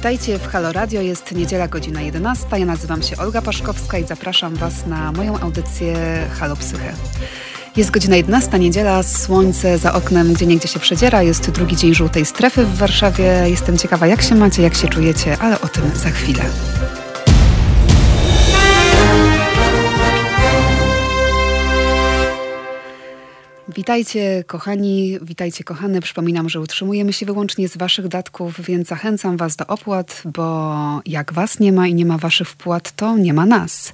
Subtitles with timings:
[0.00, 2.46] Witajcie w Halo Radio, jest niedziela godzina 11.
[2.58, 5.94] Ja nazywam się Olga Paszkowska i zapraszam Was na moją audycję
[6.38, 6.92] Halo Psyche.
[7.76, 12.26] Jest godzina 11, niedziela, słońce za oknem gdzie niegdzie się przedziera, jest drugi dzień żółtej
[12.26, 13.44] strefy w Warszawie.
[13.46, 16.42] Jestem ciekawa jak się macie, jak się czujecie, ale o tym za chwilę.
[23.80, 26.00] Witajcie kochani, witajcie kochane.
[26.00, 30.74] Przypominam, że utrzymujemy się wyłącznie z waszych datków, więc zachęcam was do opłat, bo
[31.06, 33.92] jak was nie ma i nie ma waszych wpłat, to nie ma nas.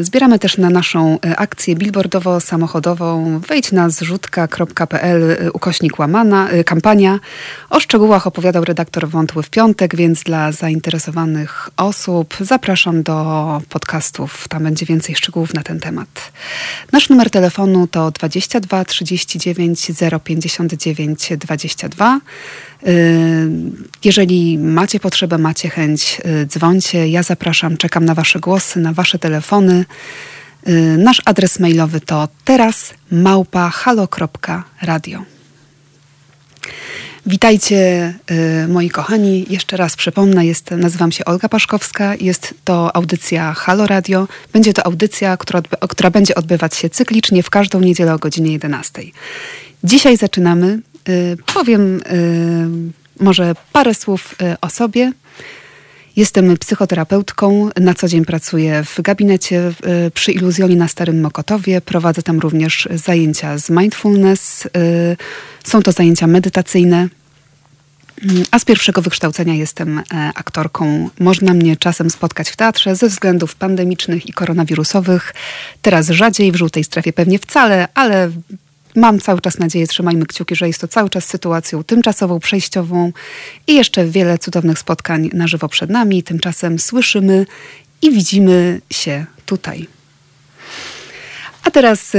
[0.00, 3.38] Zbieramy też na naszą e, akcję billboardowo-samochodową.
[3.38, 7.18] Wejdź na zrzutka.pl e, ukośnik łamana, e, kampania.
[7.70, 14.48] O szczegółach opowiadał redaktor Wątły w piątek, więc dla zainteresowanych osób zapraszam do podcastów.
[14.48, 16.32] Tam będzie więcej szczegółów na ten temat.
[16.92, 19.90] Nasz numer telefonu to 22 39
[20.24, 22.20] 059 22.
[24.04, 27.08] Jeżeli macie potrzebę, macie chęć, y, dzwońcie.
[27.08, 29.84] Ja zapraszam, czekam na Wasze głosy, na Wasze telefony.
[30.68, 35.22] Y, nasz adres mailowy to teraz małpa halo.radio.
[37.26, 38.14] Witajcie
[38.64, 39.46] y, moi kochani.
[39.50, 42.14] Jeszcze raz przypomnę, jest, nazywam się Olga Paszkowska.
[42.20, 44.28] Jest to audycja Halo Radio.
[44.52, 49.02] Będzie to audycja, która, która będzie odbywać się cyklicznie w każdą niedzielę o godzinie 11.
[49.84, 50.87] Dzisiaj zaczynamy Y,
[51.54, 55.12] powiem y, może parę słów y, o sobie.
[56.16, 59.72] Jestem psychoterapeutką, na co dzień pracuję w gabinecie
[60.14, 61.80] przy Iluzjonie na Starym Mokotowie.
[61.80, 64.68] Prowadzę tam również zajęcia z mindfulness.
[65.64, 67.08] Są to zajęcia medytacyjne.
[68.22, 70.02] Mm, a z pierwszego wykształcenia jestem e,
[70.34, 71.10] aktorką.
[71.20, 75.34] Można mnie czasem spotkać w teatrze ze względów pandemicznych i koronawirusowych.
[75.82, 78.30] Teraz rzadziej, w żółtej strefie pewnie wcale, ale
[78.98, 83.12] Mam cały czas nadzieję, trzymajmy kciuki, że jest to cały czas sytuacją tymczasową, przejściową
[83.66, 86.22] i jeszcze wiele cudownych spotkań na żywo przed nami.
[86.22, 87.46] Tymczasem słyszymy
[88.02, 89.86] i widzimy się tutaj.
[91.64, 92.18] A teraz y,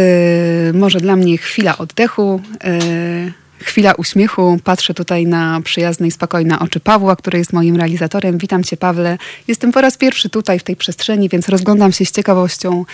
[0.73, 2.41] może dla mnie chwila oddechu.
[2.65, 4.59] Y, Chwila uśmiechu.
[4.63, 8.37] Patrzę tutaj na przyjazne i spokojne oczy Pawła, który jest moim realizatorem.
[8.37, 9.17] Witam cię, Pawle.
[9.47, 12.85] Jestem po raz pierwszy tutaj w tej przestrzeni, więc rozglądam się z ciekawością,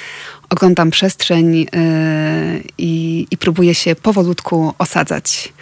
[0.49, 1.67] oglądam przestrzeń yy,
[2.77, 5.53] i, i próbuję się powolutku osadzać.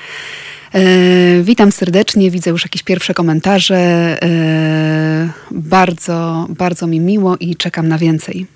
[0.74, 4.18] Yy, witam serdecznie, widzę już jakieś pierwsze komentarze.
[4.22, 8.48] Yy, bardzo, bardzo mi miło i czekam na więcej.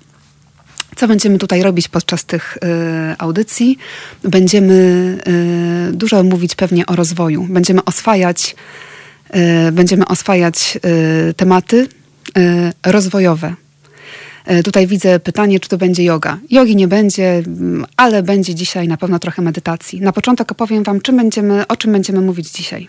[0.98, 2.58] Co będziemy tutaj robić podczas tych y,
[3.18, 3.78] audycji?
[4.24, 4.74] Będziemy
[5.90, 7.46] y, dużo mówić pewnie o rozwoju.
[7.50, 8.56] Będziemy oswajać,
[9.68, 10.78] y, będziemy oswajać
[11.36, 11.88] tematy
[12.86, 13.54] rozwojowe
[14.64, 16.38] tutaj widzę pytanie, czy to będzie yoga.
[16.50, 20.00] Jogi nie będzie, mm, ale będzie dzisiaj na pewno trochę medytacji.
[20.00, 22.88] Na początek opowiem Wam, czym będziemy, o czym będziemy mówić dzisiaj.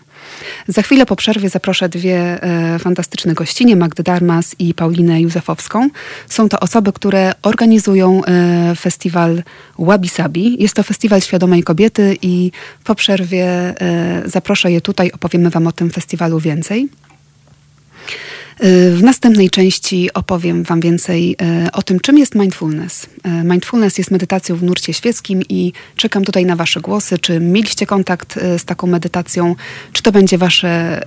[0.68, 5.88] Za chwilę po przerwie zaproszę dwie e, fantastyczne gościnie, Magdę Darmas i Paulinę Józefowską.
[6.28, 9.42] Są to osoby, które organizują e, festiwal
[9.78, 10.62] Wabi Sabi.
[10.62, 12.50] Jest to festiwal świadomej kobiety i
[12.84, 16.88] po przerwie e, zaproszę je tutaj, opowiemy Wam o tym festiwalu więcej.
[18.62, 23.06] W następnej części opowiem Wam więcej e, o tym, czym jest mindfulness.
[23.22, 27.18] E, mindfulness jest medytacją w nurcie świeckim i czekam tutaj na Wasze głosy.
[27.18, 29.56] Czy mieliście kontakt z taką medytacją?
[29.92, 31.02] Czy to będzie Wasze,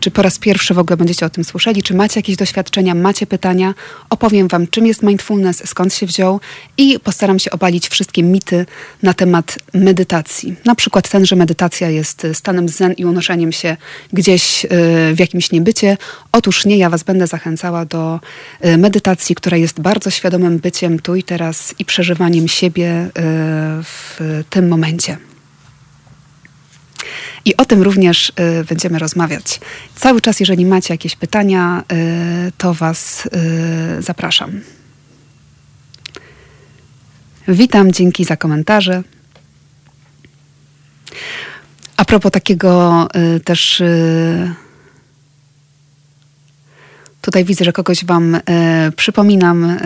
[0.00, 1.82] czy po raz pierwszy w ogóle będziecie o tym słyszeli?
[1.82, 3.74] Czy macie jakieś doświadczenia, macie pytania?
[4.10, 6.40] Opowiem Wam, czym jest mindfulness, skąd się wziął
[6.78, 8.66] i postaram się obalić wszystkie mity
[9.02, 10.54] na temat medytacji.
[10.64, 13.76] Na przykład ten, że medytacja jest stanem zen i unoszeniem się
[14.12, 14.66] gdzieś
[15.14, 15.96] w jakimś niebycie.
[16.32, 18.20] Otóż nie, ja Was będę zachęcała do
[18.64, 23.10] y, medytacji, która jest bardzo świadomym byciem tu i teraz i przeżywaniem siebie y,
[23.82, 24.18] w
[24.50, 25.18] tym momencie.
[27.44, 29.60] I o tym również y, będziemy rozmawiać.
[29.96, 31.84] Cały czas, jeżeli macie jakieś pytania,
[32.58, 33.28] to Was
[33.98, 34.60] zapraszam.
[37.48, 39.02] Witam, dzięki za komentarze.
[41.96, 43.08] A propos takiego
[43.44, 43.82] też
[47.22, 49.64] Tutaj widzę, że kogoś Wam e, przypominam.
[49.64, 49.78] E,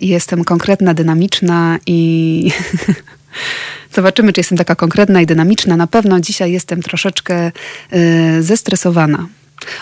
[0.00, 2.50] jestem konkretna, dynamiczna i
[3.96, 5.76] zobaczymy, czy jestem taka konkretna i dynamiczna.
[5.76, 7.52] Na pewno dzisiaj jestem troszeczkę
[7.90, 9.26] e, zestresowana.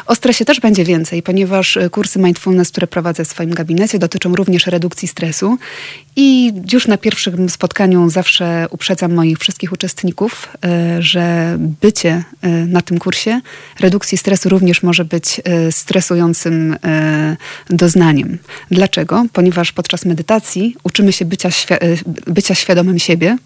[0.06, 4.34] O stresie też będzie więcej, ponieważ e, kursy mindfulness, które prowadzę w swoim gabinecie, dotyczą
[4.34, 5.58] również redukcji stresu.
[6.16, 12.82] I już na pierwszym spotkaniu zawsze uprzedzam moich wszystkich uczestników, e, że bycie e, na
[12.82, 13.40] tym kursie
[13.80, 15.40] redukcji stresu również może być
[15.70, 16.76] stresującym
[17.70, 18.38] doznaniem.
[18.70, 19.26] Dlaczego?
[19.32, 21.48] Ponieważ podczas medytacji uczymy się bycia,
[22.26, 23.36] bycia świadomym siebie,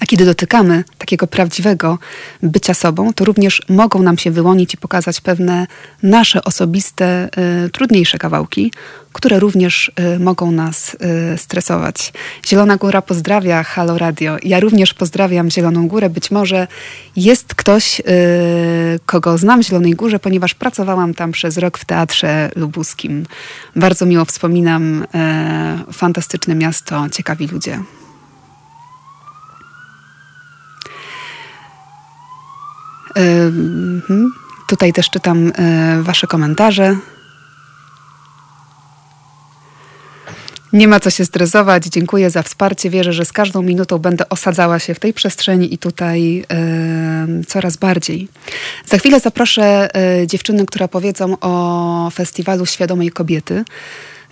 [0.00, 1.98] a kiedy dotykamy takiego prawdziwego
[2.42, 5.66] bycia sobą, to również mogą nam się wyłonić i pokazać pewne
[6.02, 7.28] nasze osobiste,
[7.66, 8.72] y, trudniejsze kawałki,
[9.12, 10.96] które również y, mogą nas
[11.34, 12.12] y, stresować.
[12.46, 14.36] Zielona Góra pozdrawia Halo Radio.
[14.42, 16.10] Ja również pozdrawiam Zieloną Górę.
[16.10, 16.66] Być może
[17.16, 18.04] jest ktoś, y,
[19.06, 23.26] kogo znam w Zielonej Górze, ponieważ pracowałam tam przez rok w Teatrze Lubuskim.
[23.76, 25.02] Bardzo miło wspominam.
[25.88, 27.80] Y, fantastyczne miasto, ciekawi ludzie.
[33.14, 34.32] Mhm.
[34.68, 36.96] Tutaj też czytam e, Wasze komentarze.
[40.72, 41.84] Nie ma co się stresować.
[41.84, 42.90] Dziękuję za wsparcie.
[42.90, 46.44] Wierzę, że z każdą minutą będę osadzała się w tej przestrzeni i tutaj
[47.46, 48.28] coraz bardziej.
[48.86, 53.64] Za chwilę zaproszę e, dziewczyny, które powiedzą o festiwalu Świadomej Kobiety.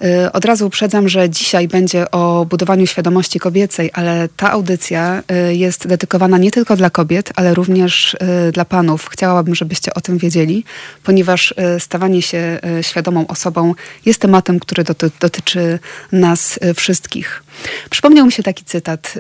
[0.05, 5.55] Y, od razu uprzedzam, że dzisiaj będzie o budowaniu świadomości kobiecej, ale ta audycja y,
[5.55, 8.15] jest dedykowana nie tylko dla kobiet, ale również
[8.49, 9.09] y, dla panów.
[9.13, 10.65] Chciałabym, żebyście o tym wiedzieli,
[11.05, 13.75] ponieważ stawanie się świadomą osobą
[14.07, 15.79] jest tematem, który doty dotyczy
[16.13, 17.43] nas wszystkich.
[17.91, 19.15] Przypomniał mi się taki cytat.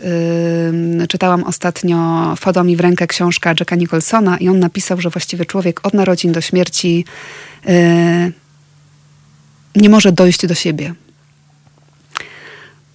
[1.08, 1.96] Czytałam ostatnio
[2.37, 6.32] Wpadła mi w rękę książka Jacka Nicholsona i on napisał, że właściwie człowiek od narodzin
[6.32, 7.05] do śmierci
[9.76, 10.94] nie może dojść do siebie.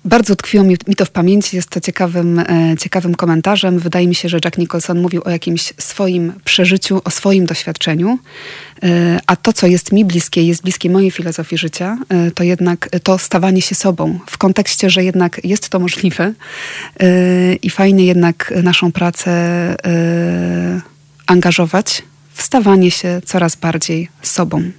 [0.05, 3.79] Bardzo tkwiło mi, mi, to w pamięci, jest to ciekawym, e, ciekawym komentarzem.
[3.79, 8.19] Wydaje mi się, że Jack Nicholson mówił o jakimś swoim przeżyciu, o swoim doświadczeniu,
[8.83, 12.89] e, a to, co jest mi bliskie, jest bliskie mojej filozofii życia, e, to jednak
[13.03, 16.33] to stawanie się sobą, w kontekście, że jednak jest to możliwe
[16.99, 20.81] e, i fajnie jednak naszą pracę e,
[21.27, 24.71] angażować w stawanie się coraz bardziej sobą.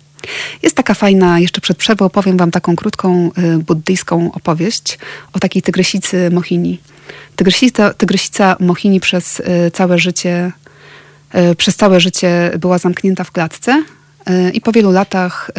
[0.62, 4.98] Jest taka fajna, jeszcze przed przerwą opowiem wam taką krótką y, buddyjską opowieść
[5.32, 6.80] o takiej tygrysicy Mohini.
[7.36, 10.52] Tygrysica, tygrysica Mohini przez y, całe życie
[11.34, 13.84] y, przez całe życie była zamknięta w klatce
[14.52, 15.50] i po wielu latach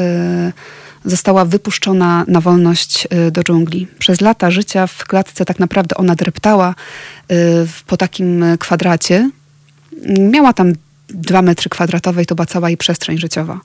[1.05, 3.87] została wypuszczona na wolność do dżungli.
[3.99, 6.75] Przez lata życia w klatce tak naprawdę ona dreptała
[7.87, 9.29] po takim kwadracie.
[10.19, 10.73] Miała tam
[11.09, 13.59] dwa metry kwadratowe i to była cała jej przestrzeń życiowa.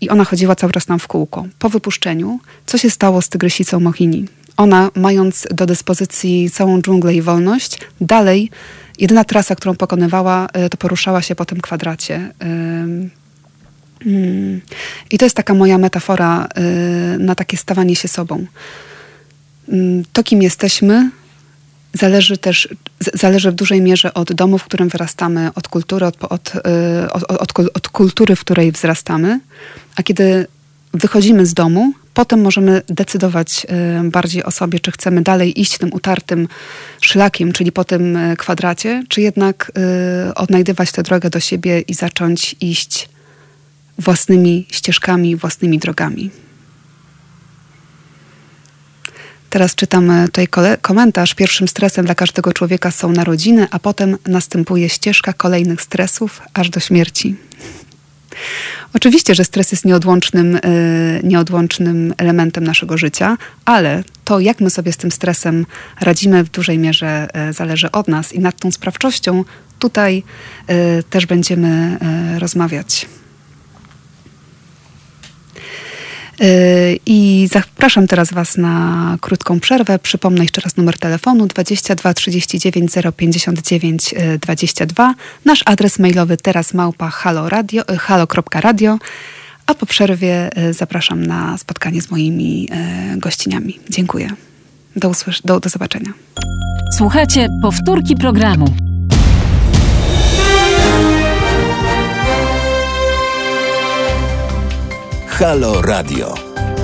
[0.00, 1.46] I ona chodziła cały czas nam w kółko.
[1.58, 4.28] Po wypuszczeniu, co się stało z tygrysicą Mohini?
[4.56, 8.50] Ona, mając do dyspozycji całą dżunglę i wolność, dalej,
[8.98, 12.32] jedyna trasa, którą pokonywała, e, to poruszała się po tym kwadracie.
[12.40, 13.10] Mm.
[15.10, 16.62] I to jest taka moja metafora e,
[17.18, 18.46] na takie stawanie się sobą.
[20.12, 21.10] To, kim jesteśmy,
[21.92, 22.68] zależy też,
[23.14, 27.58] zależy w dużej mierze od domu, w którym wyrastamy, od kultury, od, od, y, od,
[27.74, 29.40] od, kultury, w której wzrastamy.
[29.96, 30.46] A kiedy
[30.94, 33.66] wychodzimy z domu, potem możemy decydować
[34.06, 36.48] y, bardziej o sobie, czy chcemy dalej iść tym utartym
[37.00, 39.72] szlakiem, czyli po tym y, kwadracie, czy jednak
[40.34, 43.08] odnajdywać tę drogę do siebie i zacząć iść
[43.98, 46.30] własnymi ścieżkami, własnymi drogami.
[49.52, 50.48] Teraz czytam tutaj
[50.82, 51.34] komentarz.
[51.34, 56.80] Pierwszym stresem dla każdego człowieka są narodziny, a potem następuje ścieżka kolejnych stresów aż do
[56.80, 57.36] śmierci.
[58.94, 60.60] Oczywiście, że stres jest nieodłącznym, yy,
[61.22, 65.66] nieodłącznym elementem naszego życia, ale to, jak my sobie z tym stresem
[66.00, 69.44] radzimy, w dużej mierze yy, zależy od nas i nad tą sprawczością
[69.78, 70.22] tutaj
[70.68, 71.98] yy, też będziemy
[72.38, 73.06] rozmawiać.
[76.31, 76.31] Y,
[77.06, 79.98] I zapraszam teraz Was na krótką przerwę.
[79.98, 85.14] Przypomnę jeszcze raz numer telefonu 22 39 059 22.
[85.44, 88.94] Nasz adres mailowy teraz małpa halo.radio.
[88.94, 88.98] Y,
[89.66, 92.68] A po przerwie y, zapraszam na spotkanie z moimi
[93.16, 93.78] gościniami.
[93.90, 94.28] Dziękuję.
[94.96, 96.12] Do, usłysz- do, do zobaczenia.
[96.96, 98.91] Słuchajcie powtórki programu.
[105.42, 106.34] Halo Radio.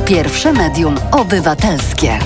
[0.04, 2.18] Pierwsze medium obywatelskie.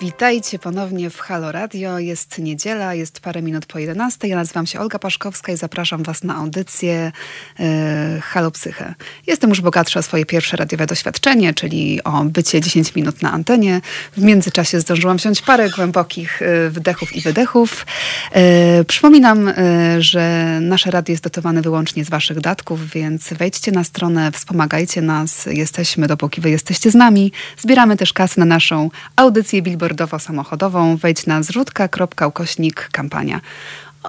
[0.00, 1.98] Witajcie ponownie w Halo Radio.
[1.98, 4.28] Jest niedziela, jest parę minut po 11.
[4.28, 7.12] Ja nazywam się Olga Paszkowska i zapraszam Was na audycję
[7.60, 8.94] e, Halo Psyche.
[9.26, 13.80] Jestem już bogatsza o swoje pierwsze radiowe doświadczenie, czyli o bycie 10 minut na antenie.
[14.16, 17.86] W międzyczasie zdążyłam wziąć parę głębokich e, wdechów i wydechów.
[18.32, 19.52] E, przypominam,
[19.98, 25.46] że nasze radio jest dotowane wyłącznie z Waszych datków, więc wejdźcie na stronę, wspomagajcie nas.
[25.46, 27.32] Jesteśmy, dopóki Wy jesteście z nami.
[27.58, 33.40] Zbieramy też kasę na naszą audycję Billboard billboardowo-samochodową, wejdź na zrzutka.ukośnik kampania.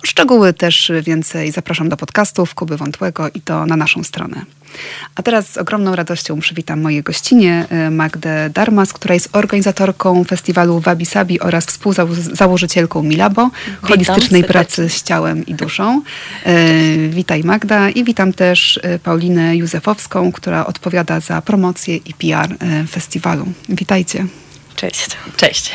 [0.03, 4.41] Szczegóły też więcej zapraszam do podcastów Kuby Wątłego i to na naszą stronę.
[5.15, 10.79] A teraz z ogromną radością przywitam moje gościnie e, Magdę Darmas, która jest organizatorką festiwalu
[10.79, 14.43] Wabi Sabi oraz współzałożycielką Milabo, witam holistycznej serdecznie.
[14.43, 16.01] pracy z ciałem i duszą.
[16.45, 16.53] E,
[17.09, 22.55] witaj Magda i witam też e, Paulinę Józefowską, która odpowiada za promocję i PR
[22.87, 23.45] festiwalu.
[23.69, 24.25] Witajcie.
[24.75, 25.07] Cześć.
[25.37, 25.71] Cześć.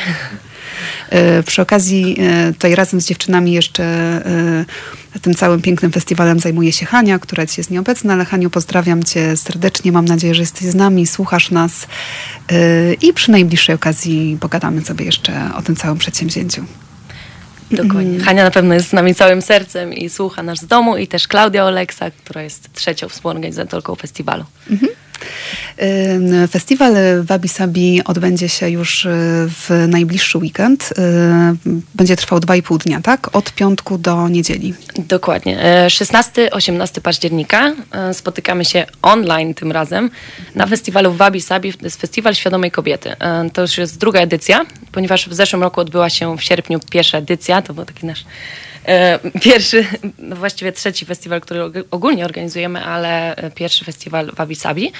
[1.09, 6.71] E, przy okazji e, tutaj razem z dziewczynami jeszcze e, tym całym pięknym festiwalem zajmuje
[6.71, 9.91] się Hania, która dzisiaj jest nieobecna, ale Haniu pozdrawiam cię serdecznie.
[9.91, 11.87] Mam nadzieję, że jesteś z nami, słuchasz nas
[13.01, 16.65] i przy najbliższej okazji pogadamy sobie jeszcze o tym całym przedsięwzięciu.
[17.71, 18.11] Dokładnie.
[18.11, 18.21] Mm.
[18.21, 21.27] Hania na pewno jest z nami całym sercem i słucha nas z domu i też
[21.27, 24.45] Klaudia Oleksa, która jest trzecią współorganizatorką festiwalu.
[24.69, 24.91] Mhm.
[26.51, 26.93] Festiwal
[27.23, 29.09] Wabi Sabi odbędzie się już y,
[29.49, 30.91] w najbliższy weekend.
[30.91, 30.93] Y,
[31.95, 33.35] będzie trwał 2,5 dnia, tak?
[33.35, 34.73] Od piątku do niedzieli.
[34.97, 35.85] Dokładnie.
[35.87, 40.09] 16-18 e, października e, spotykamy się online tym razem
[40.55, 41.73] na festiwalu Wabi Sabi.
[41.73, 43.15] To jest Festiwal Świadomej Kobiety.
[43.19, 47.17] E, to już jest druga edycja, ponieważ w zeszłym roku odbyła się w sierpniu pierwsza
[47.17, 47.61] edycja.
[47.61, 48.25] To był taki nasz
[49.41, 49.85] pierwszy,
[50.19, 54.91] no właściwie trzeci festiwal, który ogólnie organizujemy, ale pierwszy festiwal Wabi Sabi.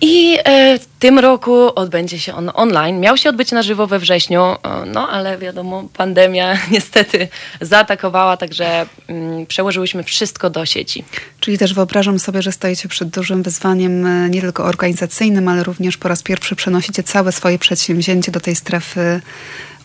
[0.00, 3.00] I e, w tym roku odbędzie się on online.
[3.00, 4.42] Miał się odbyć na żywo we wrześniu,
[4.86, 7.28] no ale wiadomo, pandemia niestety
[7.60, 11.04] zaatakowała, także mm, przełożyłyśmy wszystko do sieci.
[11.40, 15.96] Czyli też wyobrażam sobie, że stajecie przed dużym wyzwaniem e, nie tylko organizacyjnym, ale również
[15.96, 19.20] po raz pierwszy przenosicie całe swoje przedsięwzięcie do tej strefy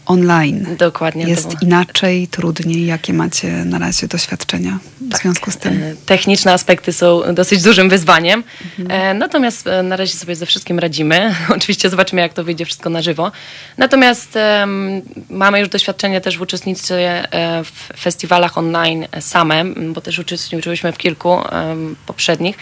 [0.09, 0.75] online.
[0.77, 1.23] Dokładnie.
[1.23, 2.85] Jest inaczej, trudniej.
[2.85, 5.21] Jakie macie na razie doświadczenia w tak.
[5.21, 5.83] związku z tym?
[5.83, 8.43] E, techniczne aspekty są dosyć dużym wyzwaniem,
[8.79, 9.17] mhm.
[9.17, 11.35] Natomiast e, na razie sobie ze wszystkim radzimy.
[11.57, 13.31] Oczywiście zobaczymy, jak to wyjdzie wszystko na żywo.
[13.77, 17.27] Natomiast um, mamy już doświadczenie też w uczestnictwie
[17.63, 22.57] w festiwalach online same, bo też uczestniczyłyśmy w kilku um, poprzednich.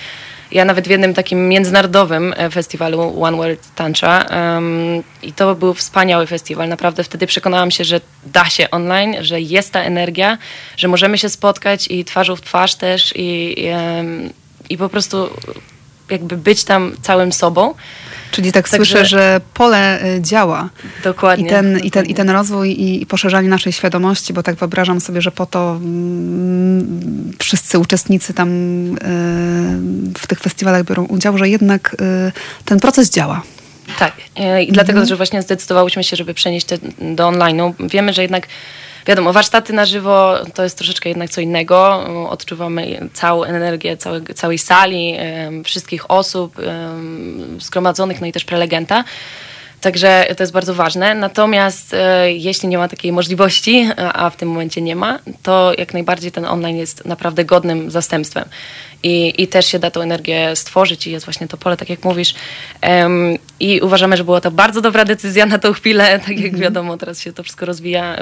[0.51, 5.73] Ja nawet w jednym takim międzynarodowym e, festiwalu One World Tantra um, i to był
[5.73, 6.69] wspaniały festiwal.
[6.69, 10.37] Naprawdę wtedy przekonałam się, że da się online, że jest ta energia,
[10.77, 13.67] że możemy się spotkać i twarzą w twarz też i, i,
[14.69, 15.29] i po prostu
[16.09, 17.73] jakby być tam całym sobą.
[18.31, 20.69] Czyli tak Także, słyszę, że pole y, działa.
[21.03, 21.87] Dokładnie I ten, dokładnie.
[21.87, 25.45] I ten, I ten rozwój i poszerzanie naszej świadomości, bo tak wyobrażam sobie, że po
[25.45, 28.97] to mm, wszyscy uczestnicy tam y,
[30.17, 31.95] w tych festiwalach biorą udział, że jednak
[32.27, 32.31] y,
[32.65, 33.41] ten proces działa.
[33.99, 34.13] Tak.
[34.67, 35.07] I dlatego, mhm.
[35.07, 37.73] że właśnie zdecydowałyśmy się, żeby przenieść to do online'u.
[37.89, 38.47] Wiemy, że jednak
[39.07, 42.05] wiadomo, warsztaty na żywo to jest troszeczkę jednak co innego.
[42.29, 45.17] Odczuwamy całą energię całej, całej sali,
[45.63, 46.55] wszystkich osób
[47.59, 49.03] zgromadzonych, no i też prelegenta.
[49.81, 51.15] Także to jest bardzo ważne.
[51.15, 55.93] Natomiast e, jeśli nie ma takiej możliwości, a w tym momencie nie ma, to jak
[55.93, 58.45] najbardziej ten online jest naprawdę godnym zastępstwem.
[59.03, 62.03] I, i też się da tą energię stworzyć i jest właśnie to pole, tak jak
[62.03, 62.33] mówisz.
[62.83, 66.19] Um, I uważamy, że była to bardzo dobra decyzja na tą chwilę.
[66.19, 66.61] Tak jak mhm.
[66.61, 68.15] wiadomo, teraz się to wszystko rozwija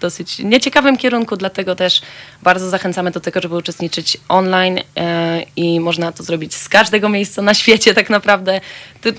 [0.00, 2.02] dosyć nieciekawym kierunku, dlatego też
[2.42, 7.42] bardzo zachęcamy do tego, żeby uczestniczyć online e, i można to zrobić z każdego miejsca
[7.42, 8.60] na świecie tak naprawdę,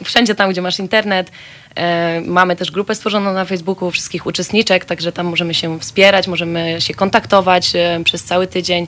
[0.04, 1.32] wszędzie tam, gdzie masz internet.
[1.76, 6.82] E, mamy też grupę stworzoną na Facebooku wszystkich uczestniczek, także tam możemy się wspierać, możemy
[6.82, 8.88] się kontaktować e, przez cały tydzień,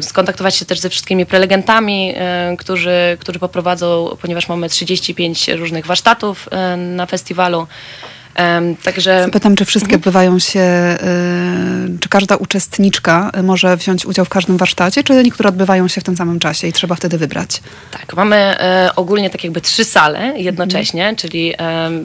[0.00, 2.14] skontaktować się też ze wszystkimi prelegentami,
[2.58, 7.66] którzy, którzy poprowadzą, ponieważ mamy 35 różnych warsztatów na festiwalu.
[8.82, 9.22] Także...
[9.24, 10.00] Zapytam, czy wszystkie mhm.
[10.00, 15.88] odbywają się, y, czy każda uczestniczka może wziąć udział w każdym warsztacie, czy niektóre odbywają
[15.88, 17.62] się w tym samym czasie i trzeba wtedy wybrać?
[17.90, 21.16] Tak, mamy e, ogólnie tak jakby trzy sale jednocześnie, mhm.
[21.16, 21.54] czyli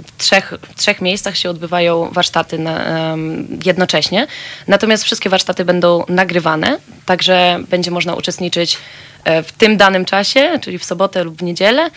[0.08, 3.16] w trzech, w trzech miejscach się odbywają warsztaty na,
[3.66, 4.28] jednocześnie,
[4.68, 8.78] natomiast wszystkie warsztaty będą nagrywane, także będzie można uczestniczyć
[9.24, 11.90] e, w tym danym czasie, czyli w sobotę lub w niedzielę,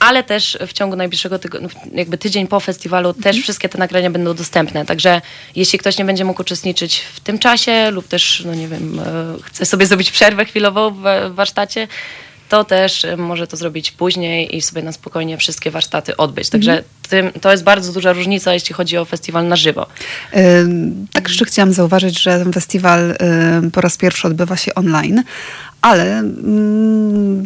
[0.00, 3.22] ale też w ciągu najbliższego tygodnia, jakby tydzień po festiwalu mhm.
[3.22, 4.86] też wszystkie te nagrania będą dostępne.
[4.86, 5.20] Także
[5.56, 9.02] jeśli ktoś nie będzie mógł uczestniczyć w tym czasie lub też, no nie wiem, e,
[9.42, 11.02] chce sobie zrobić przerwę chwilową w
[11.34, 11.88] warsztacie,
[12.50, 16.50] to też e, może to zrobić później i sobie na spokojnie wszystkie warsztaty odbyć.
[16.50, 19.86] Także tym, to jest bardzo duża różnica, jeśli chodzi o festiwal na żywo.
[20.34, 20.42] Yy,
[21.12, 23.08] tak jeszcze chciałam zauważyć, że ten festiwal
[23.62, 25.22] yy, po raz pierwszy odbywa się online,
[25.82, 26.22] ale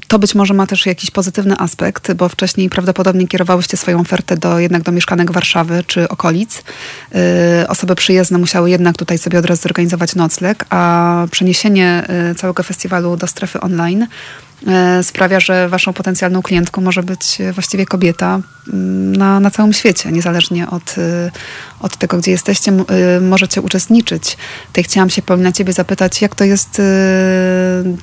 [0.08, 4.58] to być może ma też jakiś pozytywny aspekt, bo wcześniej prawdopodobnie kierowałyście swoją ofertę do
[4.58, 6.62] jednak do mieszkanek Warszawy czy okolic.
[7.62, 12.62] Y, osoby przyjezdne musiały jednak tutaj sobie od razu zorganizować nocleg, a przeniesienie y, całego
[12.62, 14.06] festiwalu do strefy online
[15.02, 18.40] sprawia, że waszą potencjalną klientką może być właściwie kobieta
[18.72, 20.94] mm, na, na całym świecie, niezależnie od,
[21.80, 22.72] od tego, gdzie jesteście,
[23.20, 24.36] możecie uczestniczyć.
[24.66, 26.82] Tutaj chciałam się Paulina ciebie zapytać, jak to jest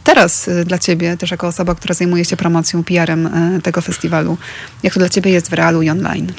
[0.03, 3.29] teraz dla ciebie, też jako osoba, która zajmuje się promocją, PR-em
[3.63, 4.37] tego festiwalu.
[4.83, 6.33] Jak to dla ciebie jest w realu i online?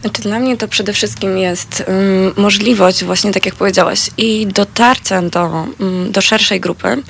[0.00, 5.22] Znaczy dla mnie to przede wszystkim jest um, możliwość, właśnie tak jak powiedziałaś, i dotarcia
[5.22, 7.02] do, um, do szerszej grupy,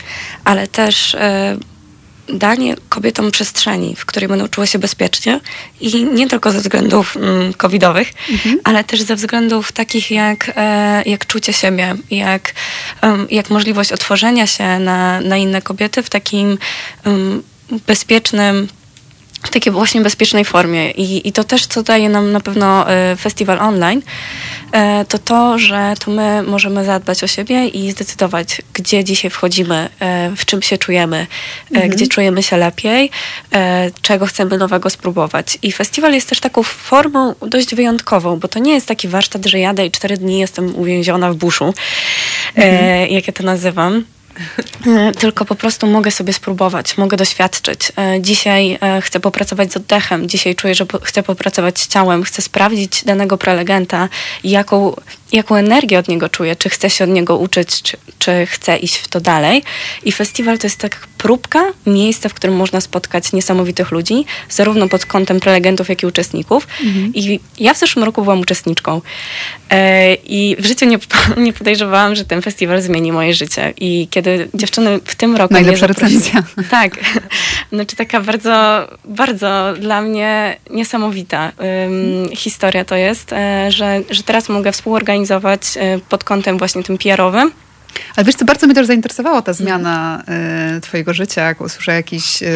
[0.45, 1.57] ale też e,
[2.29, 5.41] danie kobietom przestrzeni, w której będą czuły się bezpiecznie
[5.81, 8.59] i nie tylko ze względów um, covidowych, mhm.
[8.65, 12.55] ale też ze względów takich jak, e, jak czucie siebie, jak,
[13.31, 16.59] jak możliwość otworzenia się na, na inne kobiety w takim
[17.87, 18.69] bezpiecznym,
[19.43, 20.91] w takiej właśnie bezpiecznej formie.
[20.91, 24.03] I, I to też, co daje nam na pewno e, festiwal online,
[24.73, 29.89] e, to to, że to my możemy zadbać o siebie i zdecydować, gdzie dzisiaj wchodzimy,
[30.01, 31.27] e, w czym się czujemy,
[31.71, 31.91] mhm.
[31.91, 33.11] gdzie czujemy się lepiej,
[34.03, 35.59] czego chcemy nowego spróbować.
[35.63, 39.59] I festiwal jest też taką formą dość wyjątkową, bo to nie jest taki warsztat, że
[39.59, 41.75] jadę i cztery dni jestem uwięziona w buszu,
[42.55, 43.11] mhm.
[43.11, 44.05] jak ja to nazywam
[45.19, 47.93] tylko po prostu mogę sobie spróbować, mogę doświadczyć.
[47.99, 52.43] E, dzisiaj e, chcę popracować z oddechem, dzisiaj czuję, że chcę popracować z ciałem, chcę
[52.43, 54.09] sprawdzić danego prelegenta,
[54.45, 54.97] jaką,
[55.33, 58.97] jaką energię od niego czuję, czy chcę się od niego uczyć, czy, czy chcę iść
[58.97, 59.63] w to dalej.
[60.05, 65.07] I festiwal to jest tak próbka, miejsce, w którym można spotkać niesamowitych ludzi, zarówno pod
[65.07, 66.67] kątem prelegentów, jak i uczestników.
[66.85, 67.13] Mhm.
[67.15, 69.01] I ja w zeszłym roku byłam uczestniczką.
[70.25, 70.99] I w życiu nie,
[71.47, 73.75] nie podejrzewałam, że ten festiwal zmieni moje życie.
[73.77, 75.55] I kiedy dziewczyny w tym roku...
[75.55, 76.43] Najlepsza recenzja.
[76.71, 76.97] Tak.
[77.73, 84.49] Znaczy taka bardzo, bardzo dla mnie niesamowita um, historia to jest, e, że, że teraz
[84.49, 85.18] mogę współorganizować
[85.77, 87.51] e, pod kątem właśnie tym PR-owym
[88.17, 90.23] ale wiesz co, bardzo mnie też zainteresowała ta zmiana
[90.77, 92.47] y, twojego życia, jak usłyszę jakiejś y,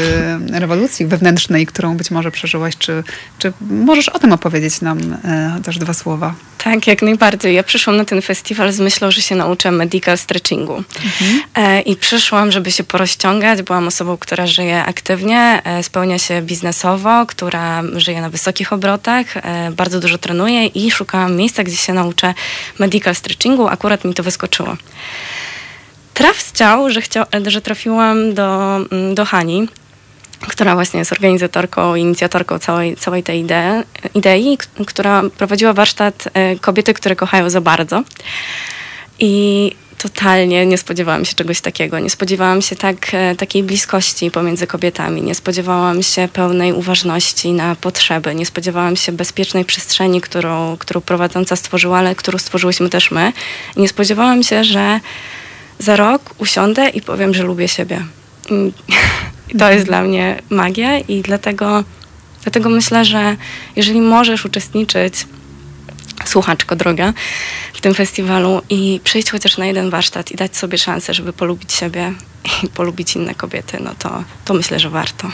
[0.53, 2.77] rewolucji wewnętrznej, którą być może przeżyłaś.
[2.77, 3.05] Czy,
[3.39, 5.17] czy możesz o tym opowiedzieć nam y,
[5.57, 6.35] chociaż dwa słowa?
[6.65, 7.55] Tak, jak najbardziej.
[7.55, 10.77] Ja przyszłam na ten festiwal z myślą, że się nauczę medical stretchingu.
[10.77, 11.43] Mhm.
[11.55, 13.63] E, I przyszłam, żeby się porozciągać.
[13.63, 19.71] Byłam osobą, która żyje aktywnie, e, spełnia się biznesowo, która żyje na wysokich obrotach, e,
[19.71, 22.35] bardzo dużo trenuje i szukałam miejsca, gdzie się nauczę
[22.79, 23.69] medical stretchingu.
[23.69, 24.77] Akurat mi to wyskoczyło.
[26.15, 29.69] Traf chciał, że, chciał, że trafiłam do, mm, do Hani,
[30.49, 33.83] która właśnie jest organizatorką, inicjatorką całej, całej tej idei,
[34.15, 38.03] idei, która prowadziła warsztat e, Kobiety, które kochają za bardzo.
[39.19, 41.99] I totalnie nie spodziewałam się czegoś takiego.
[41.99, 45.23] Nie spodziewałam się tak, e, takiej bliskości pomiędzy kobietami.
[45.23, 48.35] Nie spodziewałam się pełnej uważności na potrzeby.
[48.35, 53.33] Nie spodziewałam się bezpiecznej przestrzeni, którą, którą prowadząca stworzyła, ale którą stworzyłyśmy też my.
[53.77, 55.01] Nie spodziewałam się, że
[55.83, 58.05] za rok usiądę i powiem, że lubię siebie.
[58.51, 58.73] I
[59.59, 61.85] to jest dla mnie magia i dlatego,
[62.43, 63.37] dlatego myślę, że
[63.77, 65.27] jeżeli możesz uczestniczyć,
[66.25, 67.13] słuchaczko droga,
[67.75, 71.73] w tym festiwalu i przyjść chociaż na jeden warsztat i dać sobie szansę, żeby polubić
[71.73, 72.13] siebie
[72.65, 75.29] i polubić inne kobiety, no to, to myślę, że warto.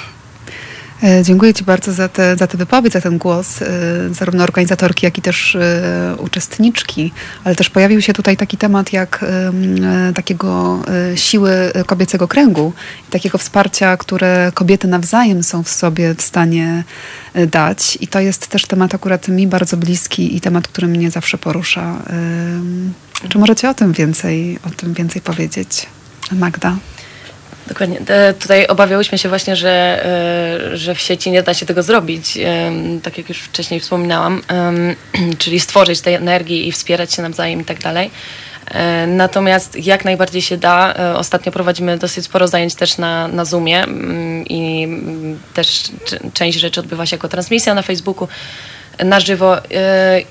[1.02, 3.66] E, dziękuję Ci bardzo za tę za te wypowiedź, za ten głos, e,
[4.10, 7.12] zarówno organizatorki, jak i też e, uczestniczki,
[7.44, 9.24] ale też pojawił się tutaj taki temat jak
[10.14, 10.82] takiego
[11.14, 12.72] siły kobiecego kręgu,
[13.10, 16.84] takiego wsparcia, które kobiety nawzajem są w sobie w stanie
[17.46, 17.98] dać.
[18.00, 21.96] I to jest też temat akurat mi bardzo bliski i temat, który mnie zawsze porusza.
[23.28, 25.86] Czy możecie o tym więcej, o tym więcej powiedzieć?
[26.32, 26.76] Magda?
[27.68, 28.00] Dokładnie.
[28.38, 30.04] Tutaj obawiałyśmy się właśnie, że,
[30.72, 32.38] e, że w sieci nie da się tego zrobić,
[33.02, 34.42] tak jak już wcześniej wspominałam,
[35.38, 38.10] czyli stworzyć tej energii i wspierać się nawzajem i tak dalej.
[38.70, 40.94] E, natomiast jak najbardziej się da.
[40.94, 45.82] E, ostatnio prowadzimy dosyć sporo zajęć też na, na Zoomie mm, i mm, też
[46.32, 48.28] część rzeczy odbywa się jako transmisja na Facebooku
[49.04, 49.64] na żywo y,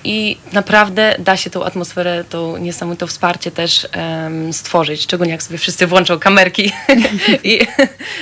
[0.03, 3.87] i naprawdę da się tą atmosferę, tą niesamowite wsparcie też
[4.51, 6.71] stworzyć, szczególnie jak sobie wszyscy włączą kamerki
[7.43, 7.59] i,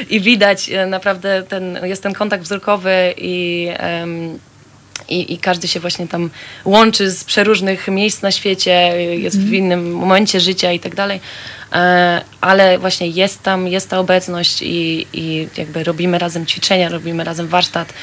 [0.10, 3.70] i widać y, naprawdę ten, jest ten kontakt wzrokowy i
[5.10, 6.30] i, I, każdy się właśnie tam
[6.66, 8.72] łączy z przeróżnych miejsc na świecie,
[9.18, 9.56] jest w mhm.
[9.56, 11.20] innym momencie życia i tak dalej.
[11.74, 17.24] E, ale właśnie jest tam, jest ta obecność i, i jakby robimy razem ćwiczenia, robimy
[17.24, 17.94] razem warsztat.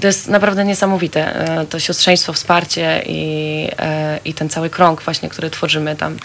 [0.00, 1.34] To jest naprawdę niesamowite.
[1.60, 6.16] E, to siostrzeństwo, wsparcie i, e, i ten cały krąg właśnie, który tworzymy tam.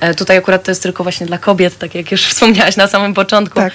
[0.00, 3.14] E, tutaj akurat to jest tylko właśnie dla kobiet, tak jak już wspomniałaś na samym
[3.14, 3.54] początku.
[3.60, 3.72] Tak.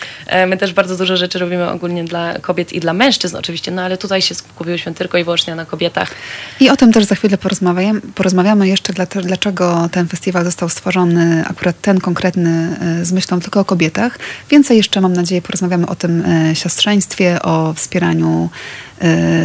[0.47, 3.97] My też bardzo dużo rzeczy robimy ogólnie dla kobiet i dla mężczyzn oczywiście, no ale
[3.97, 6.11] tutaj się skupiłyśmy tylko i wyłącznie na kobietach.
[6.59, 11.81] I o tym też za chwilę porozmawiamy, porozmawiamy jeszcze, dlaczego ten festiwal został stworzony, akurat
[11.81, 14.19] ten konkretny, z myślą tylko o kobietach.
[14.49, 16.23] Więcej jeszcze, mam nadzieję, porozmawiamy o tym
[16.53, 18.49] siostrzeństwie, o wspieraniu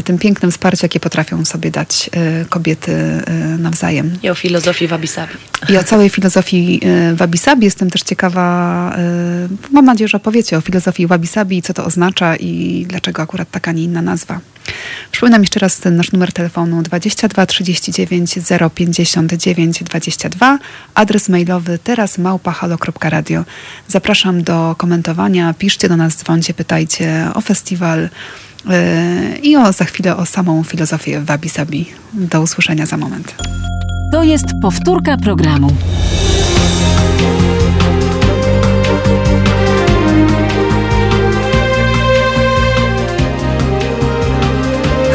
[0.04, 4.18] tym pięknym wsparciu, jakie potrafią sobie dać e, kobiety e, nawzajem.
[4.22, 5.36] I o filozofii Wabi-Sabi.
[5.68, 6.80] I o całej filozofii
[7.14, 7.64] Wabi-Sabi.
[7.64, 8.96] Jestem też ciekawa,
[9.70, 13.82] mam nadzieję, że opowiecie o filozofii Wabi-Sabi, co to oznacza i dlaczego akurat taka, nie
[13.82, 14.40] inna nazwa.
[15.12, 18.38] Przypominam jeszcze raz ten nasz numer telefonu 22 39
[18.74, 20.58] 059 22,
[20.94, 23.44] adres mailowy teraz małpahalo.radio.
[23.88, 28.08] Zapraszam do komentowania, piszcie do nas, dzwońcie, pytajcie o festiwal,
[29.42, 31.86] i o, za chwilę o samą filozofię Wabi Sabi.
[32.12, 33.34] Do usłyszenia za moment.
[34.12, 35.70] To jest powtórka programu.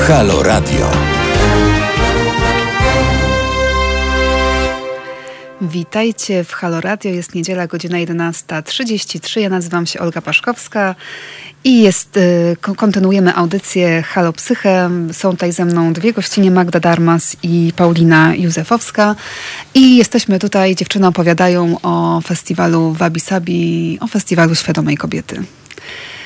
[0.07, 1.00] Halo Radio.
[5.61, 7.11] Witajcie w Halo Radio.
[7.11, 9.39] Jest niedziela, godzina 11.33.
[9.39, 10.95] Ja nazywam się Olga Paszkowska
[11.63, 14.89] i jest, y, kontynuujemy audycję Halo Psyche.
[15.11, 19.15] Są tutaj ze mną dwie gościnie, Magda Darmas i Paulina Józefowska.
[19.73, 25.43] I jesteśmy tutaj, dziewczyny opowiadają o festiwalu Wabi Sabi, o festiwalu Świadomej Kobiety.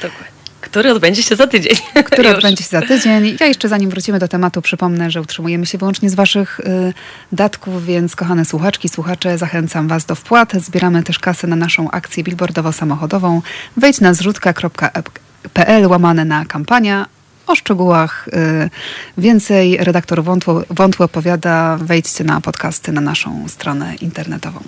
[0.02, 0.35] Dokładnie
[0.75, 1.75] który odbędzie się za tydzień.
[2.11, 3.38] Który odbędzie się za tydzień.
[3.39, 6.93] Ja jeszcze zanim wrócimy do tematu, przypomnę, że utrzymujemy się wyłącznie z Waszych y,
[7.31, 10.53] datków, więc kochane słuchaczki, słuchacze, zachęcam Was do wpłat.
[10.53, 13.41] Zbieramy też kasę na naszą akcję billboardowo-samochodową.
[13.77, 17.05] Wejdź na zrzutka.pl łamane na kampania.
[17.47, 18.69] O szczegółach y,
[19.17, 21.77] więcej redaktor Wątły, Wątły opowiada.
[21.81, 24.59] Wejdźcie na podcasty na naszą stronę internetową.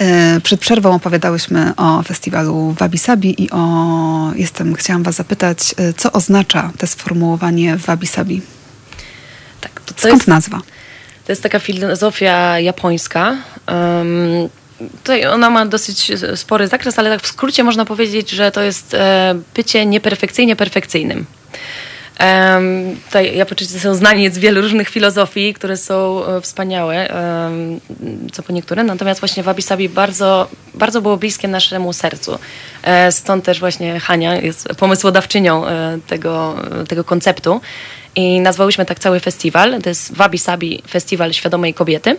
[0.00, 5.92] E, przed przerwą opowiadałyśmy o festiwalu Wabi Sabi i o, jestem, chciałam was zapytać, e,
[5.92, 8.42] co oznacza to sformułowanie Wabi Sabi?
[9.60, 10.60] Tak, to, Skąd jest, nazwa?
[11.26, 13.36] To jest taka filozofia japońska.
[13.68, 14.48] Um,
[15.02, 18.94] tutaj ona ma dosyć spory zakres, ale tak w skrócie można powiedzieć, że to jest
[18.94, 21.26] e, bycie nieperfekcyjnie perfekcyjnym.
[22.20, 27.08] Um, tutaj Japończycy są znani z wielu różnych filozofii, które są e, wspaniałe,
[28.32, 28.84] co po niektóre.
[28.84, 32.38] Natomiast właśnie Wabi Sabi bardzo, bardzo było bliskie naszemu sercu.
[32.82, 36.56] E, stąd też właśnie Hania jest pomysłodawczynią e, tego,
[36.88, 37.60] tego konceptu.
[38.14, 39.82] I nazwałyśmy tak cały festiwal.
[39.82, 42.16] To jest Wabi Sabi Festiwal Świadomej Kobiety.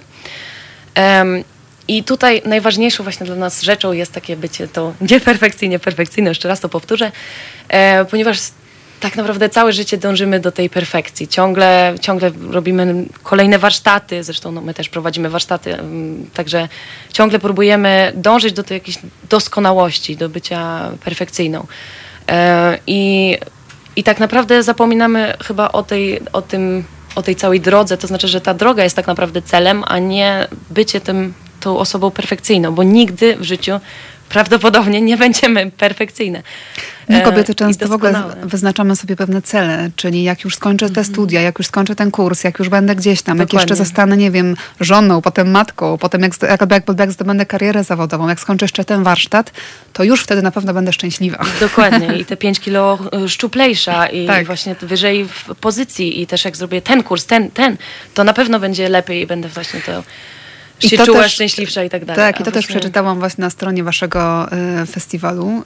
[0.97, 1.43] Um,
[1.87, 6.59] i tutaj najważniejszą właśnie dla nas rzeczą jest takie bycie to nieperfekcyjnie perfekcyjne, jeszcze raz
[6.59, 7.11] to powtórzę,
[7.69, 8.39] e, ponieważ
[9.01, 11.27] tak naprawdę całe życie dążymy do tej perfekcji.
[11.27, 16.69] Ciągle, ciągle robimy kolejne warsztaty, zresztą no, my też prowadzimy warsztaty, mm, także
[17.13, 18.97] ciągle próbujemy dążyć do tej jakiejś
[19.29, 21.67] doskonałości, do bycia perfekcyjną.
[22.29, 23.37] E, I,
[23.95, 26.83] i tak naprawdę zapominamy chyba o tej, o tym,
[27.15, 30.47] o tej całej drodze, to znaczy, że ta droga jest tak naprawdę celem, a nie
[30.69, 33.79] bycie tym, tą osobą perfekcyjną, bo nigdy w życiu
[34.31, 36.43] prawdopodobnie nie będziemy perfekcyjne.
[37.09, 40.89] My e, kobiety często w ogóle wyznaczamy sobie pewne cele, czyli jak już skończę te
[40.89, 41.05] mhm.
[41.05, 43.59] studia, jak już skończę ten kurs, jak już będę gdzieś tam, Dokładnie.
[43.59, 47.83] jak jeszcze zostanę, nie wiem, żoną, potem matką, potem jak, jak, jak, jak zdobędę karierę
[47.83, 49.51] zawodową, jak skończę jeszcze ten warsztat,
[49.93, 51.45] to już wtedy na pewno będę szczęśliwa.
[51.59, 54.45] Dokładnie i te 5 kilo e, szczuplejsza i tak.
[54.45, 57.77] właśnie wyżej w pozycji i też jak zrobię ten kurs, ten, ten,
[58.13, 60.03] to na pewno będzie lepiej i będę właśnie to
[60.89, 62.33] się czuła też, szczęśliwsza i tak dalej.
[62.33, 64.47] Tak, i to też przeczytałam właśnie na stronie waszego
[64.81, 65.47] y, festiwalu.
[65.47, 65.63] Y,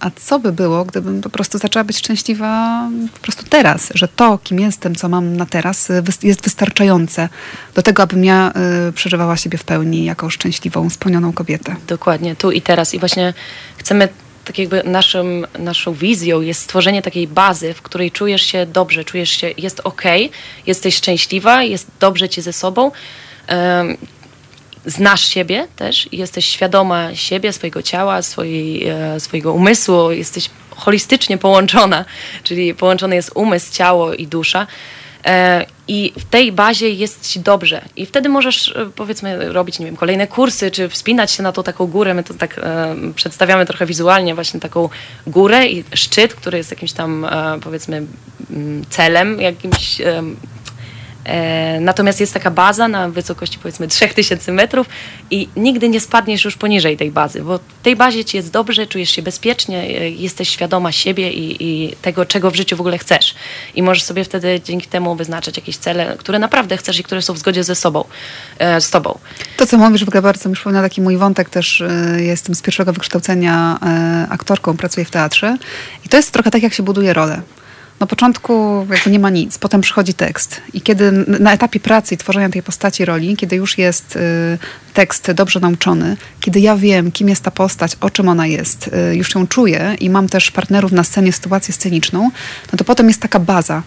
[0.00, 2.82] a co by było, gdybym po prostu zaczęła być szczęśliwa
[3.14, 7.28] po prostu teraz, że to, kim jestem, co mam na teraz, y, jest wystarczające
[7.74, 8.52] do tego, abym ja
[8.94, 11.76] przeżywała siebie w pełni jako szczęśliwą, spełnioną kobietę.
[11.86, 12.94] Dokładnie, tu i teraz.
[12.94, 13.34] I właśnie
[13.76, 14.08] chcemy
[14.44, 19.30] tak jakby naszym, naszą wizją jest stworzenie takiej bazy, w której czujesz się dobrze, czujesz
[19.30, 20.02] się, jest ok,
[20.66, 22.90] jesteś szczęśliwa, jest dobrze ci ze sobą
[24.86, 31.38] znasz siebie też i jesteś świadoma siebie, swojego ciała, swojej, e, swojego umysłu, jesteś holistycznie
[31.38, 32.04] połączona,
[32.42, 34.66] czyli połączony jest umysł, ciało i dusza.
[35.24, 37.82] E, I w tej bazie jest ci dobrze.
[37.96, 41.62] I wtedy możesz, e, powiedzmy, robić, nie wiem, kolejne kursy, czy wspinać się na tą
[41.62, 42.14] taką górę.
[42.14, 44.88] My to tak e, przedstawiamy trochę wizualnie, właśnie taką
[45.26, 48.06] górę i szczyt, który jest jakimś tam, e, powiedzmy,
[48.90, 50.22] celem, jakimś E,
[51.80, 54.86] natomiast jest taka baza na wysokości powiedzmy 3000 metrów
[55.30, 58.86] i nigdy nie spadniesz już poniżej tej bazy, bo w tej bazie ci jest dobrze,
[58.86, 62.98] czujesz się bezpiecznie, e, jesteś świadoma siebie i, i, tego, czego w życiu w ogóle
[62.98, 63.34] chcesz.
[63.74, 67.34] I możesz sobie wtedy dzięki temu wyznaczać jakieś cele, które naprawdę chcesz i które są
[67.34, 68.04] w zgodzie ze sobą,
[68.58, 69.18] e, z tobą.
[69.56, 72.62] To, co mówisz w ogóle bardzo mi przypomina taki mój wątek też, e, jestem z
[72.62, 75.56] pierwszego wykształcenia e, aktorką, pracuję w teatrze
[76.06, 77.42] i to jest trochę tak, jak się buduje rolę.
[78.02, 80.60] Na początku jakby nie ma nic, potem przychodzi tekst.
[80.74, 84.58] I kiedy na etapie pracy i tworzenia tej postaci roli, kiedy już jest y,
[84.94, 89.16] tekst dobrze nauczony, kiedy ja wiem, kim jest ta postać, o czym ona jest, y,
[89.16, 92.30] już ją czuję i mam też partnerów na scenie, sytuację sceniczną,
[92.72, 93.82] no to potem jest taka baza.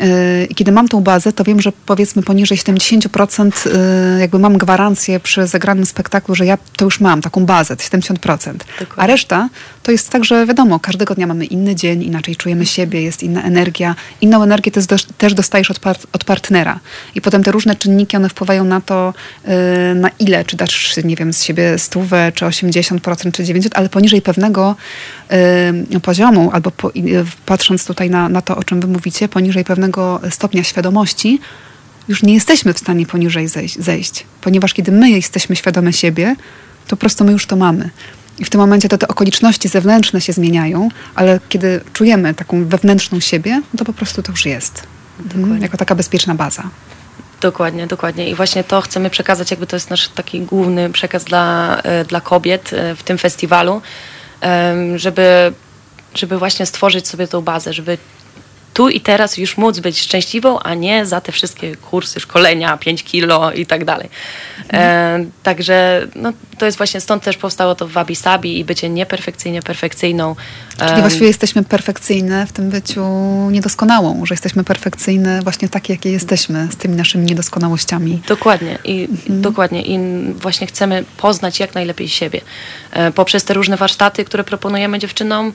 [0.00, 4.58] Y, I kiedy mam tą bazę, to wiem, że powiedzmy poniżej 70% y, jakby mam
[4.58, 8.14] gwarancję przy zagranym spektaklu, że ja to już mam, taką bazę, 70%.
[8.16, 8.64] Dokładnie.
[8.96, 9.48] A reszta
[9.82, 13.42] to jest tak, że wiadomo, każdego dnia mamy inny dzień, inaczej czujemy siebie, jest inna
[13.42, 13.94] energia.
[14.20, 16.80] Inną energię też, też dostajesz od, par od partnera.
[17.14, 19.14] I potem te różne czynniki, one wpływają na to,
[19.92, 23.88] y, na ile, czy dasz, nie wiem, z siebie stówę, czy 80%, czy 90%, ale
[23.88, 24.76] poniżej pewnego
[26.02, 26.92] poziomu, albo po,
[27.46, 31.40] patrząc tutaj na, na to, o czym wy mówicie, poniżej pewnego pewnego stopnia świadomości,
[32.08, 36.36] już nie jesteśmy w stanie poniżej zejść, zejść, ponieważ kiedy my jesteśmy świadome siebie,
[36.86, 37.90] to po prostu my już to mamy.
[38.38, 43.20] I w tym momencie to te okoliczności zewnętrzne się zmieniają, ale kiedy czujemy taką wewnętrzną
[43.20, 44.82] siebie, to po prostu to już jest.
[45.60, 46.62] Jako taka bezpieczna baza.
[47.40, 48.30] Dokładnie, dokładnie.
[48.30, 52.20] I właśnie to chcemy przekazać, jakby to jest nasz taki główny przekaz dla, e, dla
[52.20, 53.82] kobiet e, w tym festiwalu,
[54.96, 55.52] żeby,
[56.14, 57.98] żeby właśnie stworzyć sobie tą bazę, żeby
[58.74, 63.04] tu i teraz już móc być szczęśliwą, a nie za te wszystkie kursy, szkolenia, 5
[63.04, 64.08] kilo i tak dalej.
[64.72, 68.88] E, także no, to jest właśnie stąd też powstało to w Wabi Sabi i bycie
[68.90, 70.36] nieperfekcyjnie perfekcyjną.
[70.88, 73.04] Czyli właściwie jesteśmy perfekcyjne w tym byciu
[73.50, 78.22] niedoskonałą, że jesteśmy perfekcyjne właśnie takie, jakie jesteśmy, z tymi naszymi niedoskonałościami.
[78.28, 79.42] Dokładnie i, mhm.
[79.42, 79.82] dokładnie.
[79.82, 79.98] I
[80.32, 82.40] właśnie chcemy poznać jak najlepiej siebie.
[82.90, 85.52] E, poprzez te różne warsztaty, które proponujemy dziewczynom,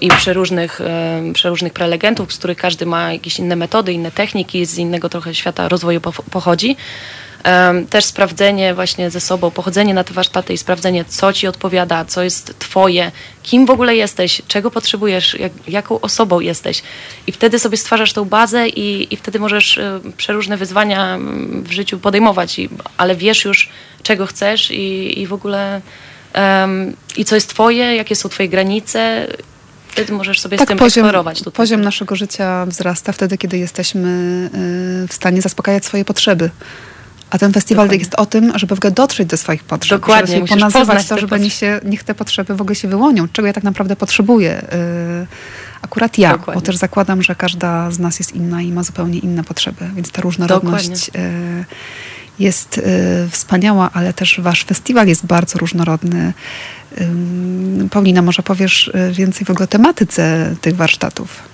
[0.00, 4.78] i przeróżnych, e, przeróżnych prelegentów, z których każdy ma jakieś inne metody, inne techniki, z
[4.78, 6.76] innego trochę świata rozwoju pochodzi.
[7.44, 12.04] E, też sprawdzenie właśnie ze sobą, pochodzenie na te warsztaty i sprawdzenie, co ci odpowiada,
[12.04, 16.82] co jest twoje, kim w ogóle jesteś, czego potrzebujesz, jak, jaką osobą jesteś.
[17.26, 19.80] I wtedy sobie stwarzasz tą bazę i, i wtedy możesz
[20.16, 23.68] przeróżne wyzwania mm, w życiu podejmować, i, ale wiesz już,
[24.02, 25.80] czego chcesz i, i w ogóle
[26.34, 29.26] um, i co jest twoje, jakie są twoje granice
[29.90, 31.38] wtedy możesz sobie tak, z tym poziom, eksplorować.
[31.38, 31.52] Tutaj.
[31.52, 34.08] Poziom naszego życia wzrasta wtedy, kiedy jesteśmy
[35.04, 36.50] y, w stanie zaspokajać swoje potrzeby.
[37.30, 37.98] A ten festiwal Dokładnie.
[37.98, 40.00] jest o tym, żeby w ogóle dotrzeć do swoich potrzeb.
[40.00, 40.34] Dokładnie.
[40.34, 43.28] Żeby ponazywać to, żeby niech, się, niech te potrzeby w ogóle się wyłonią.
[43.32, 44.62] Czego ja tak naprawdę potrzebuję.
[44.62, 45.26] Y,
[45.82, 46.54] akurat ja, Dokładnie.
[46.54, 49.84] bo też zakładam, że każda z nas jest inna i ma zupełnie inne potrzeby.
[49.94, 51.64] Więc ta różnorodność y,
[52.38, 52.82] jest y,
[53.30, 56.32] wspaniała, ale też wasz festiwal jest bardzo różnorodny.
[57.90, 61.50] Paulina, może powiesz y, więcej w ogóle o tematyce tych warsztatów?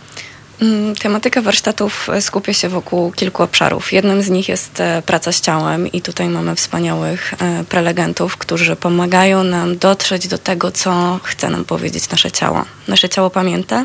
[0.63, 3.93] Mm, tematyka warsztatów e, skupia się wokół kilku obszarów.
[3.93, 7.35] Jednym z nich jest praca z ciałem i tutaj mamy wspaniałych
[7.69, 12.65] prelegentów, którzy pomagają nam dotrzeć do tego, co chce nam powiedzieć nasze ciało.
[12.89, 13.85] Nasze ciało pamięta,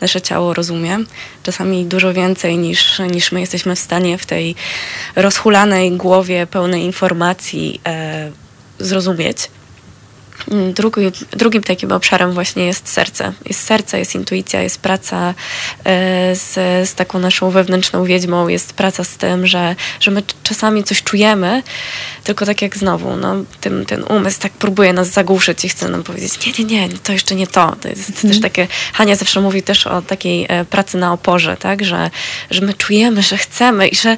[0.00, 0.98] nasze ciało rozumie,
[1.42, 4.54] czasami dużo więcej niż, niż my jesteśmy w stanie w tej
[5.16, 8.30] rozhulanej głowie pełnej informacji e,
[8.78, 9.50] zrozumieć.
[10.50, 13.32] Mm, drugi, drugim takim obszarem właśnie jest serce.
[13.46, 15.34] Jest serce, jest intuicja, jest praca
[15.84, 16.54] e, z,
[16.88, 21.62] z taką naszą wewnętrzną wiedźmą, jest praca z tym, że, że my czasami coś czujemy,
[22.24, 26.02] tylko tak jak znowu, no, tym, ten umysł tak próbuje nas zagłuszyć i chce nam
[26.02, 27.76] powiedzieć, nie, nie, nie, to jeszcze nie to.
[27.80, 28.30] To jest hmm.
[28.30, 32.10] też takie, Hania zawsze mówi też o takiej e, pracy na oporze, tak, że,
[32.50, 34.16] że my czujemy, że chcemy i że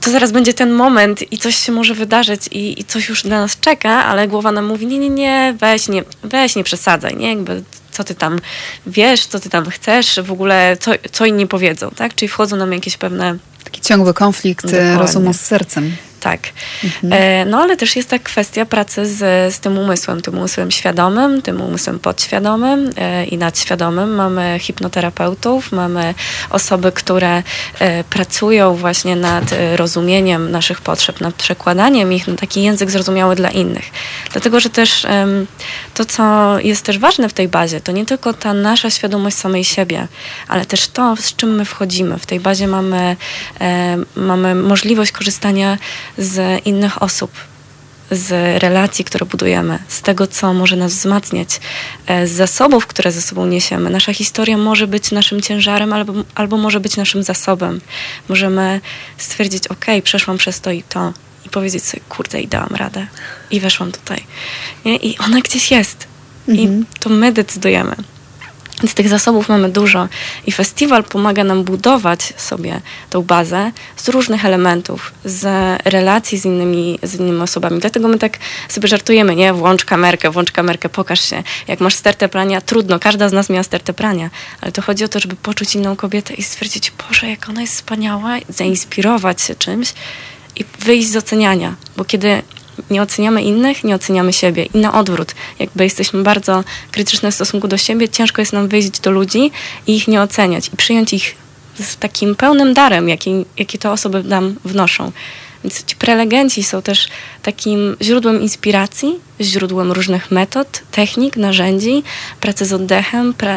[0.00, 3.40] to zaraz będzie ten moment i coś się może wydarzyć i, i, coś już na
[3.40, 7.28] nas czeka, ale głowa nam mówi, nie, nie, nie, weź nie, weź nie przesadzaj, nie,
[7.28, 8.38] jakby co ty tam
[8.86, 12.14] wiesz, co ty tam chcesz, w ogóle co, co inni powiedzą, tak?
[12.14, 13.36] Czyli wchodzą nam jakieś pewne...
[13.64, 14.98] Taki ciągły konflikt e, Dokładnie.
[14.98, 15.96] rozumu z sercem.
[16.20, 16.40] Tak.
[16.84, 17.12] Mhm.
[17.12, 21.42] E, no ale też jest ta kwestia pracy z, z tym umysłem, tym umysłem świadomym,
[21.42, 24.14] tym umysłem podświadomym e, i nadświadomym.
[24.14, 26.14] Mamy hipnoterapeutów, mamy
[26.50, 27.42] osoby, które
[27.78, 29.44] e, pracują właśnie nad
[29.76, 33.90] rozumieniem naszych potrzeb, nad przekładaniem ich na taki język zrozumiały dla innych.
[34.32, 35.06] Dlatego, że też
[35.94, 39.64] to, co jest też ważne w tej bazie, to nie tylko ta nasza świadomość samej
[39.64, 40.08] siebie,
[40.48, 42.18] ale też to, z czym my wchodzimy.
[42.18, 43.16] W tej bazie mamy,
[44.16, 45.78] mamy możliwość korzystania
[46.20, 47.30] z innych osób,
[48.10, 48.30] z
[48.62, 51.60] relacji, które budujemy, z tego, co może nas wzmacniać,
[52.06, 53.90] e, z zasobów, które ze sobą niesiemy.
[53.90, 57.80] Nasza historia może być naszym ciężarem albo, albo może być naszym zasobem.
[58.28, 58.80] Możemy
[59.18, 61.12] stwierdzić, ok, przeszłam przez to i to
[61.46, 63.06] i powiedzieć sobie, kurde, i dałam radę.
[63.50, 64.24] I weszłam tutaj.
[64.84, 64.96] Nie?
[64.96, 66.06] I ona gdzieś jest.
[66.48, 66.80] Mhm.
[66.80, 67.96] I to my decydujemy.
[68.82, 70.08] Więc tych zasobów mamy dużo
[70.46, 75.44] i festiwal pomaga nam budować sobie tą bazę z różnych elementów, z
[75.84, 77.80] relacji z innymi, z innymi osobami.
[77.80, 78.38] Dlatego my tak
[78.68, 79.52] sobie żartujemy, nie?
[79.52, 81.42] Włącz kamerkę, włącz kamerkę, pokaż się.
[81.68, 85.08] Jak masz stertę prania, trudno, każda z nas miała stertę prania, ale to chodzi o
[85.08, 89.94] to, żeby poczuć inną kobietę i stwierdzić, Boże, jak ona jest wspaniała, zainspirować się czymś
[90.56, 92.42] i wyjść z oceniania, bo kiedy
[92.90, 94.64] nie oceniamy innych, nie oceniamy siebie.
[94.74, 99.00] I na odwrót, jakby jesteśmy bardzo krytyczne w stosunku do siebie, ciężko jest nam wyjść
[99.00, 99.50] do ludzi
[99.86, 101.34] i ich nie oceniać i przyjąć ich
[101.80, 105.12] z takim pełnym darem, jaki, jaki te osoby nam wnoszą.
[105.64, 107.08] Więc ci prelegenci są też
[107.42, 112.02] takim źródłem inspiracji, źródłem różnych metod, technik, narzędzi,
[112.40, 113.56] pracy z oddechem, pra,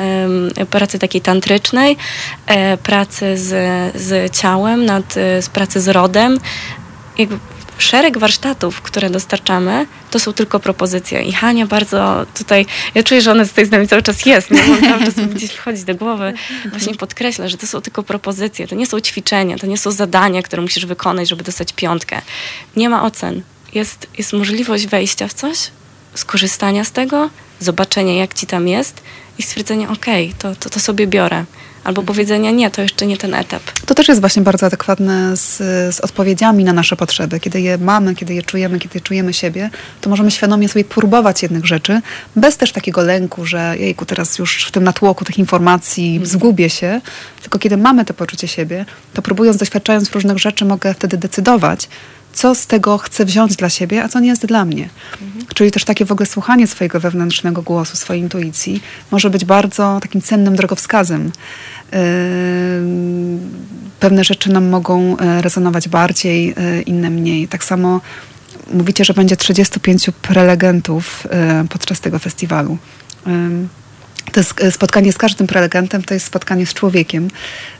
[0.69, 1.97] pracy takiej tantrycznej,
[2.47, 3.51] e, pracy z,
[4.01, 6.39] z ciałem, nad, z pracy z rodem.
[7.17, 7.37] Jakby
[7.83, 11.23] szereg warsztatów, które dostarczamy, to są tylko propozycje.
[11.23, 12.65] I Hania bardzo tutaj,
[12.95, 14.63] ja czuję, że ona tutaj z nami cały czas jest, nie?
[14.63, 16.33] Bo cały czas gdzieś wchodzi do głowy.
[16.69, 20.41] Właśnie podkreśla, że to są tylko propozycje, to nie są ćwiczenia, to nie są zadania,
[20.41, 22.21] które musisz wykonać, żeby dostać piątkę.
[22.75, 23.41] Nie ma ocen.
[23.73, 25.57] Jest, jest możliwość wejścia w coś,
[26.15, 29.03] skorzystania z tego, zobaczenia, jak ci tam jest
[29.37, 31.45] i stwierdzenia, okej, okay, to, to, to sobie biorę
[31.83, 33.61] albo powiedzenia nie, to jeszcze nie ten etap.
[33.85, 35.57] To też jest właśnie bardzo adekwatne z,
[35.95, 37.39] z odpowiedziami na nasze potrzeby.
[37.39, 39.69] Kiedy je mamy, kiedy je czujemy, kiedy czujemy siebie,
[40.01, 42.01] to możemy świadomie sobie próbować jednych rzeczy,
[42.35, 46.25] bez też takiego lęku, że jejku, teraz już w tym natłoku tych informacji mhm.
[46.25, 47.01] zgubię się,
[47.41, 51.89] tylko kiedy mamy to poczucie siebie, to próbując, doświadczając różnych rzeczy, mogę wtedy decydować,
[52.33, 54.89] co z tego chcę wziąć dla siebie, a co nie jest dla mnie.
[55.21, 55.45] Mhm.
[55.55, 60.21] Czyli też takie w ogóle słuchanie swojego wewnętrznego głosu, swojej intuicji może być bardzo takim
[60.21, 61.31] cennym drogowskazem.
[61.91, 61.99] Yy,
[63.99, 67.47] pewne rzeczy nam mogą e, rezonować bardziej, e, inne mniej.
[67.47, 68.01] Tak samo
[68.73, 72.77] mówicie, że będzie 35 prelegentów e, podczas tego festiwalu.
[74.33, 77.27] To e, spotkanie z każdym prelegentem, to jest spotkanie z człowiekiem.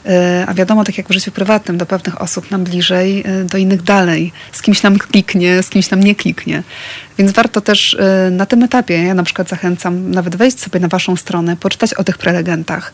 [0.06, 3.58] E, a wiadomo, tak jak w życiu prywatnym, do pewnych osób nam bliżej, e, do
[3.58, 4.32] innych dalej.
[4.52, 6.62] Z kimś nam kliknie, z kimś nam nie kliknie.
[7.18, 7.96] Więc warto też
[8.30, 12.04] na tym etapie, ja na przykład zachęcam nawet wejść sobie na waszą stronę, poczytać o
[12.04, 12.92] tych prelegentach.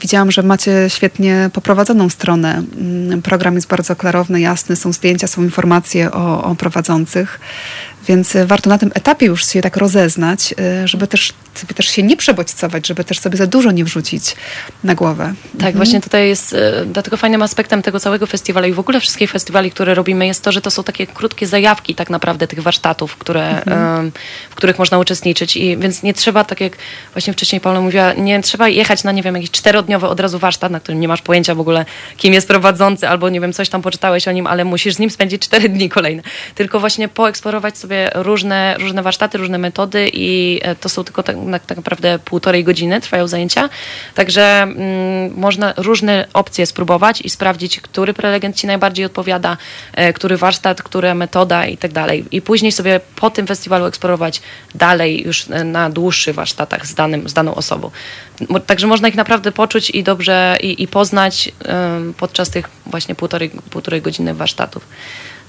[0.00, 2.62] Widziałam, że macie świetnie poprowadzoną stronę.
[2.78, 7.40] Mm, program jest bardzo klarowny, jasny, są zdjęcia, są informacje o, o prowadzących.
[8.08, 11.86] Więc e, warto na tym etapie już się tak rozeznać, e, żeby też, sobie też
[11.86, 14.36] się nie przebodźcować, żeby też sobie za dużo nie wrzucić
[14.84, 15.34] na głowę.
[15.52, 15.76] Tak, mhm.
[15.76, 19.70] właśnie tutaj jest, e, dlatego fajnym aspektem tego całego festiwalu i w ogóle wszystkich festiwali,
[19.70, 23.62] które robimy, jest to, że to są takie krótkie zajawki tak naprawdę tych warsztatów, które,
[23.62, 24.12] mhm.
[24.50, 25.56] w których można uczestniczyć.
[25.56, 26.76] I więc nie trzeba, tak jak
[27.14, 30.72] właśnie wcześniej Paula mówiła, nie trzeba jechać na, nie wiem, jakiś czterodniowy od razu warsztat,
[30.72, 31.84] na którym nie masz pojęcia w ogóle,
[32.16, 35.10] kim jest prowadzący, albo nie wiem, coś tam poczytałeś o nim, ale musisz z nim
[35.10, 36.22] spędzić cztery dni kolejne.
[36.54, 41.22] Tylko właśnie poeksplorować sobie sobie różne, różne warsztaty, różne metody i e, to są tylko
[41.22, 43.68] tak, tak naprawdę półtorej godziny trwają zajęcia.
[44.14, 49.56] Także mm, można różne opcje spróbować i sprawdzić, który prelegent ci najbardziej odpowiada,
[49.94, 52.24] e, który warsztat, która metoda i tak dalej.
[52.30, 54.42] I później sobie po tym festiwalu eksplorować
[54.74, 57.90] dalej już e, na dłuższych warsztatach z, danym, z daną osobą.
[58.66, 61.52] Także można ich naprawdę poczuć i dobrze i, i poznać
[62.16, 64.86] podczas tych właśnie półtorej, półtorej godziny warsztatów.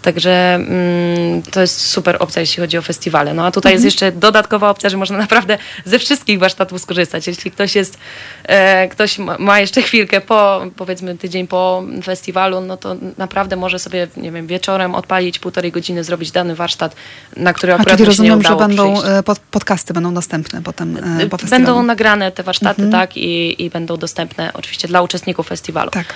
[0.04, 3.34] Także mm, to jest super opcja, jeśli chodzi o festiwale.
[3.34, 3.76] No a tutaj mhm.
[3.76, 7.28] jest jeszcze dodatkowa opcja, że można naprawdę ze wszystkich warsztatów skorzystać.
[7.28, 7.98] Jeśli ktoś jest,
[8.44, 14.08] e, ktoś ma jeszcze chwilkę po, powiedzmy tydzień po festiwalu, no to naprawdę może sobie,
[14.18, 16.96] nie wiem, wieczorem odpalić półtorej godziny, zrobić dany warsztat,
[17.38, 19.18] na który akurat a czyli rozumiem, że będą przyjść.
[19.18, 21.66] E, pod, podcasty będą dostępne potem e, po festiwalu.
[21.66, 22.92] Będą nagrane te warsztaty, mhm.
[22.92, 25.92] tak, i, i będą dostępne oczywiście dla uczestników festiwalu.
[25.92, 26.14] Tak.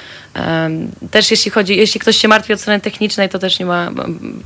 [1.12, 3.77] Też jeśli chodzi, jeśli ktoś się martwi od strony technicznej, to też nie ma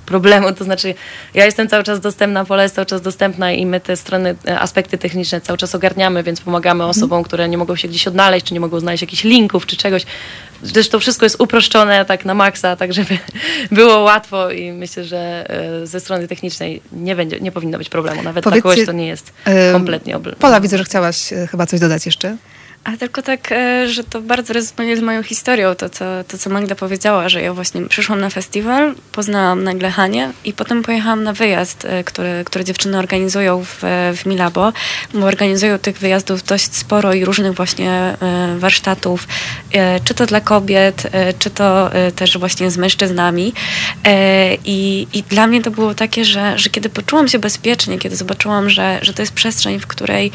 [0.06, 0.94] problemu, to znaczy
[1.34, 4.60] ja jestem cały czas dostępna, Pola jest cały czas dostępna i my te strony, e,
[4.60, 6.90] aspekty techniczne cały czas ogarniamy, więc pomagamy mhm.
[6.90, 10.06] osobom, które nie mogą się gdzieś odnaleźć, czy nie mogą znaleźć jakichś linków, czy czegoś.
[10.64, 13.18] Zresztą wszystko jest uproszczone tak na maksa, tak żeby
[13.72, 18.24] było łatwo i myślę, że e, ze strony technicznej nie, będzie, nie powinno być problemu.
[18.24, 19.34] Nawet Powiedzcie, dla kogoś to nie jest
[19.74, 22.38] kompletnie Pola, widzę, że chciałaś e, chyba coś dodać jeszcze.
[22.84, 26.50] A tylko tak, e, że to bardzo rezonuje z moją historią, to co, to co
[26.50, 31.34] Magda powiedziała, że ja właśnie przyszłam na festiwal, poznałam nagle Hanię i potem pojechałam na
[31.34, 33.84] wyjazd, e, który, który dziewczyny organizują w,
[34.18, 34.74] w Milabo,
[35.14, 38.16] bo organizują tych wyjazdów dość sporo i różnych właśnie e,
[38.60, 39.28] warsztatów,
[40.04, 41.04] czy to dla kobiet,
[41.40, 43.54] czy to też właśnie z mężczyznami.
[44.66, 48.70] I, i dla mnie to było takie, że, że kiedy poczułam się bezpiecznie, kiedy zobaczyłam,
[48.70, 50.32] że, że to jest przestrzeń, w której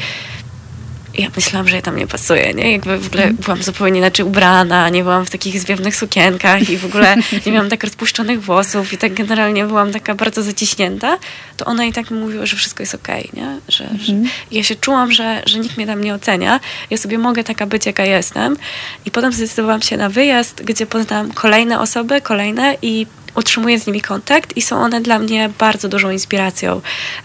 [1.17, 2.71] ja myślałam, że ja tam nie pasuję, nie?
[2.71, 6.85] Jakby w ogóle byłam zupełnie inaczej ubrana, nie byłam w takich zwiewnych sukienkach i w
[6.85, 11.17] ogóle nie miałam tak rozpuszczonych włosów i tak generalnie byłam taka bardzo zaciśnięta,
[11.57, 13.59] to ona i tak mi mówiła, że wszystko jest okej, okay, nie?
[13.67, 14.29] Że, że mhm.
[14.51, 17.85] ja się czułam, że, że nikt mnie tam nie ocenia, ja sobie mogę taka być,
[17.85, 18.57] jaka jestem
[19.05, 23.07] i potem zdecydowałam się na wyjazd, gdzie poznałam kolejne osoby, kolejne i
[23.37, 26.81] utrzymuję z nimi kontakt i są one dla mnie bardzo dużą inspiracją.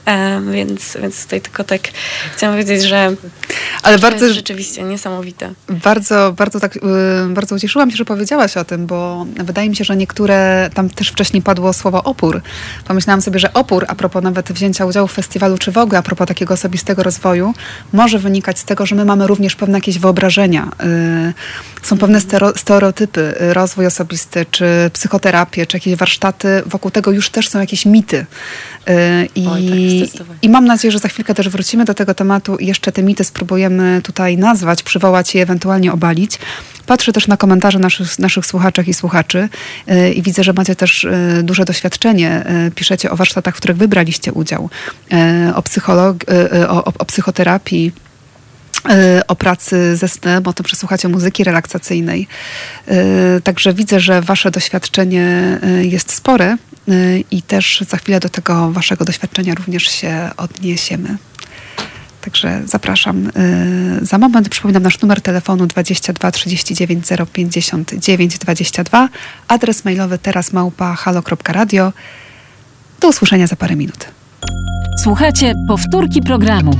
[0.06, 1.80] Um, więc, więc tutaj tylko tak
[2.36, 3.16] chciałam powiedzieć, że
[3.82, 5.52] Ale to bardzo, jest rzeczywiście niesamowite.
[5.68, 6.80] Bardzo, bardzo tak, y,
[7.28, 11.08] bardzo ucieszyłam się, że powiedziałaś o tym, bo wydaje mi się, że niektóre, tam też
[11.08, 12.42] wcześniej padło słowo opór.
[12.84, 16.02] Pomyślałam sobie, że opór, a propos nawet wzięcia udziału w festiwalu, czy w ogóle a
[16.02, 17.54] propos takiego osobistego rozwoju,
[17.92, 20.70] może wynikać z tego, że my mamy również pewne jakieś wyobrażenia.
[20.84, 21.32] Y,
[21.82, 22.20] są pewne
[22.56, 27.86] stereotypy, y, rozwój osobisty, czy psychoterapię, czy jakieś warsztaty, wokół tego już też są jakieś
[27.86, 28.16] mity.
[28.16, 32.56] Y, I, Oj, tak, I mam nadzieję, że za chwilkę też wrócimy do tego tematu
[32.56, 36.38] i jeszcze te mity spróbujemy tutaj nazwać, przywołać i ewentualnie obalić.
[36.86, 39.48] Patrzę też na komentarze naszych, naszych słuchaczek i słuchaczy
[39.90, 42.44] y, i widzę, że macie też y, duże doświadczenie.
[42.74, 44.70] Piszecie o warsztatach, w których wybraliście udział,
[45.54, 46.16] o, psycholog,
[46.68, 47.92] o, o, o psychoterapii
[49.28, 52.28] o pracy ze snem, o tym, że słuchacie muzyki relaksacyjnej.
[52.88, 56.56] Y, także widzę, że wasze doświadczenie y, jest spore
[57.30, 61.16] i też za chwilę do tego waszego doświadczenia również się odniesiemy.
[62.20, 63.30] Także zapraszam.
[64.02, 69.08] Za moment przypominam nasz numer telefonu 22 39 059 22,
[69.48, 71.92] adres mailowy teraz małpa halo.radio.
[73.00, 74.06] Do usłyszenia za parę minut.
[75.02, 76.78] Słuchajcie powtórki programu.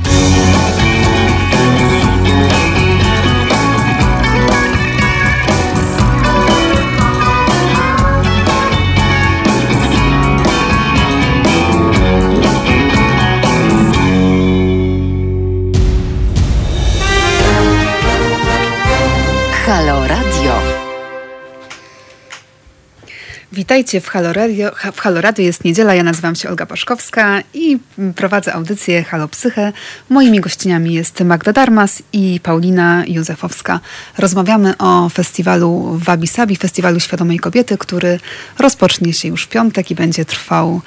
[23.53, 24.71] Witajcie w Halo, Radio.
[24.93, 25.45] w Halo Radio.
[25.45, 27.77] Jest niedziela, ja nazywam się Olga Paszkowska i
[28.15, 29.73] prowadzę audycję Halo Psyche.
[30.09, 33.79] Moimi gościniami jest Magda Darmas i Paulina Józefowska.
[34.17, 38.19] Rozmawiamy o festiwalu Wabi Sabi, Festiwalu Świadomej Kobiety, który
[38.59, 40.81] rozpocznie się już w piątek i będzie trwał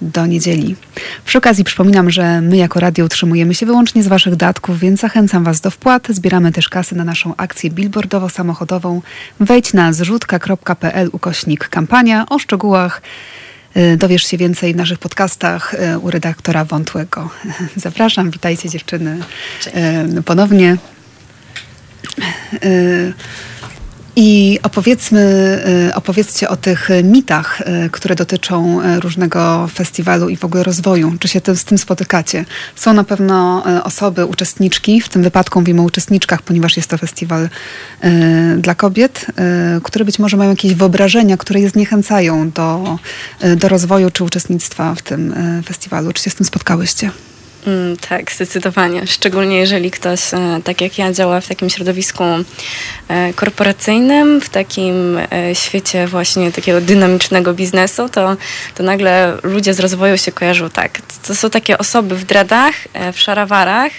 [0.00, 0.76] do niedzieli.
[1.24, 5.44] Przy okazji przypominam, że my jako radio utrzymujemy się wyłącznie z Waszych datków, więc zachęcam
[5.44, 6.06] Was do wpłat.
[6.08, 9.00] Zbieramy też kasy na naszą akcję billboardowo-samochodową.
[9.40, 12.26] Wejdź na zrzutka.pl ukośnik kampania.
[12.30, 13.02] O szczegółach
[13.76, 17.30] y, dowiesz się więcej w naszych podcastach y, u redaktora Wątłego.
[17.76, 19.18] Zapraszam, witajcie dziewczyny
[19.60, 19.76] Cześć.
[20.18, 20.76] Y, ponownie.
[24.18, 25.20] I opowiedzmy,
[25.88, 31.12] y, opowiedzcie o tych mitach, y, które dotyczą y, różnego festiwalu i w ogóle rozwoju.
[31.20, 32.44] Czy się z tym spotykacie?
[32.76, 37.48] Są na pewno osoby, uczestniczki, w tym wypadku mówimy o uczestniczkach, ponieważ jest to festiwal
[38.58, 39.26] dla kobiet,
[39.82, 42.98] które być może mają jakieś wyobrażenia, które je zniechęcają do,
[43.56, 45.34] do rozwoju czy uczestnictwa w tym
[45.66, 46.12] festiwalu.
[46.12, 47.10] Czy się z tym spotkałyście?
[47.66, 49.06] Mm, tak, zdecydowanie.
[49.06, 52.24] Szczególnie jeżeli ktoś, e, tak jak ja, działa w takim środowisku
[53.08, 58.36] e, korporacyjnym, w takim e, świecie właśnie takiego dynamicznego biznesu, to,
[58.74, 60.98] to nagle ludzie z rozwoju się kojarzą tak.
[61.26, 62.74] To są takie osoby w dradach,
[63.12, 63.92] w szarawarach,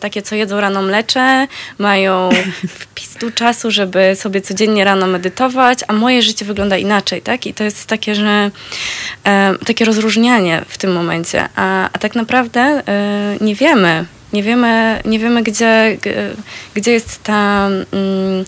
[0.00, 1.46] takie, co jedzą rano mlecze,
[1.78, 2.30] mają
[2.80, 7.46] wpis tu czasu, żeby sobie codziennie rano medytować, a moje życie wygląda inaczej, tak?
[7.46, 8.50] I to jest takie, że
[9.66, 11.48] takie rozróżnianie w tym momencie.
[11.56, 12.82] A, a tak naprawdę
[13.40, 14.04] nie wiemy.
[14.32, 15.98] Nie wiemy, nie wiemy gdzie,
[16.74, 18.44] gdzie jest ta, mm,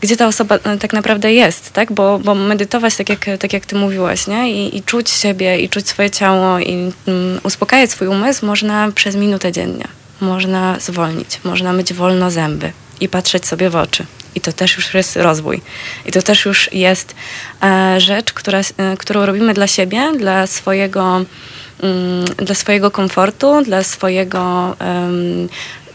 [0.00, 1.92] gdzie ta osoba e, tak naprawdę jest, tak?
[1.92, 4.52] Bo, bo medytować, tak jak, tak jak ty mówiłaś, nie?
[4.52, 9.16] I, i czuć siebie, i czuć swoje ciało, i um, uspokajać swój umysł można przez
[9.16, 9.88] minutę dziennie.
[10.20, 14.06] Można zwolnić, można myć wolno zęby i patrzeć sobie w oczy.
[14.34, 15.60] I to też już jest rozwój.
[16.06, 17.14] I to też już jest
[17.62, 21.24] e, rzecz, która, e, którą robimy dla siebie, dla swojego
[21.82, 24.76] Mm, dla swojego komfortu, dla swojego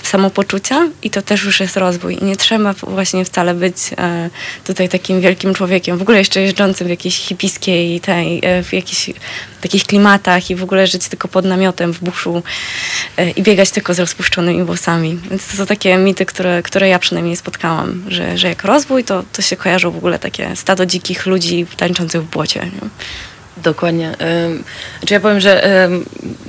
[0.07, 2.17] samopoczucia i to też już jest rozwój.
[2.21, 4.29] I nie trzeba właśnie wcale być e,
[4.63, 9.09] tutaj takim wielkim człowiekiem, w ogóle jeszcze jeżdżącym w jakiejś hipiskiej, tej, e, w jakichś
[9.61, 12.43] takich klimatach i w ogóle żyć tylko pod namiotem w buszu
[13.17, 15.19] e, i biegać tylko z rozpuszczonymi włosami.
[15.29, 19.23] Więc to są takie mity, które, które ja przynajmniej spotkałam, że, że jak rozwój, to,
[19.33, 22.59] to się kojarzą w ogóle takie stado dzikich ludzi tańczących w błocie.
[22.59, 22.89] Nie?
[23.63, 24.15] Dokładnie.
[24.99, 25.89] Znaczy ja powiem, że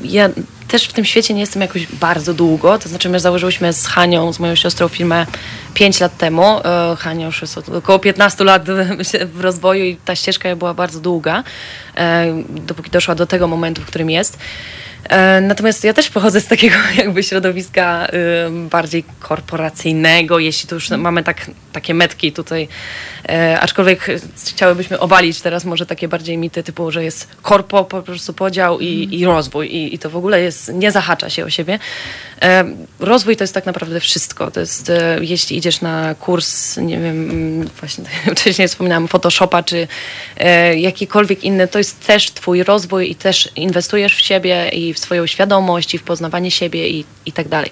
[0.05, 0.29] ja
[0.69, 2.79] też w tym świecie nie jestem jakoś bardzo długo.
[2.79, 5.27] To znaczy my założyłyśmy z Hanią, z moją siostrą firmę
[5.79, 6.61] 5 lat temu.
[6.65, 8.65] E, Hania już jest około 15 lat
[9.35, 11.45] w rozwoju i ta ścieżka była bardzo długa,
[11.97, 14.39] e, dopóki doszła do tego momentu, w którym jest.
[15.09, 18.09] E, natomiast ja też pochodzę z takiego jakby środowiska
[18.71, 22.69] bardziej korporacyjnego, jeśli to już mamy tak, takie metki tutaj,
[23.61, 24.07] aczkolwiek
[24.47, 29.09] chciałybyśmy obalić teraz może takie bardziej mity typu, że jest korpo, po prostu podział i,
[29.11, 31.79] i rozwój i, i to w ogóle jest, nie zahacza się o siebie.
[32.43, 32.65] E,
[33.01, 34.51] rozwój to jest tak naprawdę wszystko.
[34.51, 38.05] To jest, jeśli idziesz na kurs, nie wiem, właśnie
[38.37, 39.89] wcześniej wspominałam, Photoshopa czy
[40.77, 45.27] jakikolwiek inny, to jest też twój rozwój i też inwestujesz w siebie i w swoją
[45.27, 47.71] świadomość i w poznawanie siebie i, i tak dalej.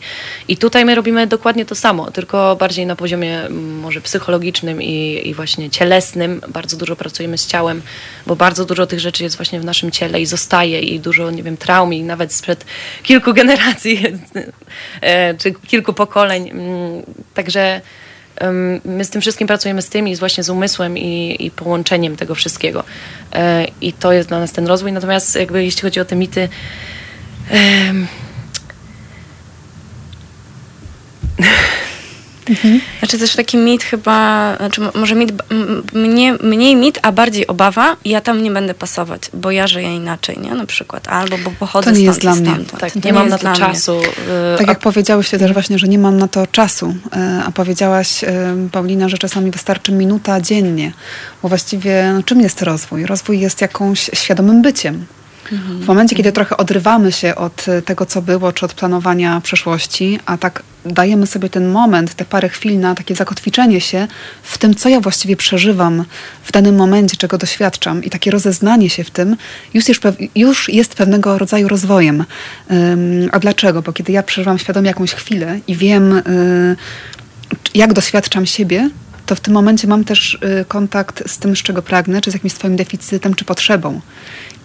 [0.48, 3.48] I tutaj my robimy dokładnie to samo, tylko bardziej na poziomie
[3.80, 6.40] może psychologicznym i, i właśnie cielesnym.
[6.48, 7.82] Bardzo dużo pracujemy z ciałem,
[8.26, 11.42] bo bardzo dużo tych rzeczy jest właśnie w naszym ciele i zostaje i dużo, nie
[11.42, 12.64] wiem, traum i nawet sprzed
[13.02, 14.02] kilku generacji
[14.36, 14.55] e,
[15.38, 16.50] czy kilku pokoleń.
[16.50, 17.02] Mm,
[17.34, 17.80] także
[18.84, 22.34] my z tym wszystkim pracujemy z tym i właśnie z umysłem i, i połączeniem tego
[22.34, 22.84] wszystkiego.
[23.32, 24.92] E, I to jest dla nas ten rozwój.
[24.92, 26.48] Natomiast jakby jeśli chodzi o te mity,
[32.50, 32.80] Mhm.
[32.98, 35.32] Znaczy też taki mit chyba, znaczy może mit,
[35.92, 40.38] mnie, mniej mit, a bardziej obawa, ja tam nie będę pasować, bo ja żyję inaczej,
[40.38, 40.50] nie?
[40.50, 41.08] Na przykład.
[41.08, 42.56] Albo bo pochodzę to nie jest dla mnie.
[42.78, 44.00] Tak, nie, nie mam na to czasu.
[44.54, 48.24] Y, tak jak powiedziałyście też właśnie, że nie mam na to czasu, y, a powiedziałaś
[48.24, 48.28] y,
[48.72, 50.92] Paulina, że czasami wystarczy minuta dziennie,
[51.42, 53.06] bo właściwie no, czym jest rozwój?
[53.06, 55.06] Rozwój jest jakąś świadomym byciem.
[55.80, 60.18] W momencie, kiedy trochę odrywamy się od e, tego, co było, czy od planowania przeszłości,
[60.26, 64.08] a tak dajemy sobie ten moment, te parę chwil na takie zakotwiczenie się
[64.42, 66.04] w tym, co ja właściwie przeżywam
[66.42, 69.36] w danym momencie, czego doświadczam i takie rozeznanie się w tym,
[69.74, 69.84] już
[70.34, 72.24] już jest pewnego rodzaju rozwojem.
[73.32, 73.82] a dlaczego?
[73.82, 76.76] Bo kiedy ja przeżywam świadomie jakąś chwilę i wiem, y,
[77.74, 78.90] jak doświadczam siebie,
[79.26, 82.34] to w tym momencie mam też y, kontakt z tym, z czego pragnę, czy z
[82.34, 84.00] jakimś swoim deficytem, czy potrzebą.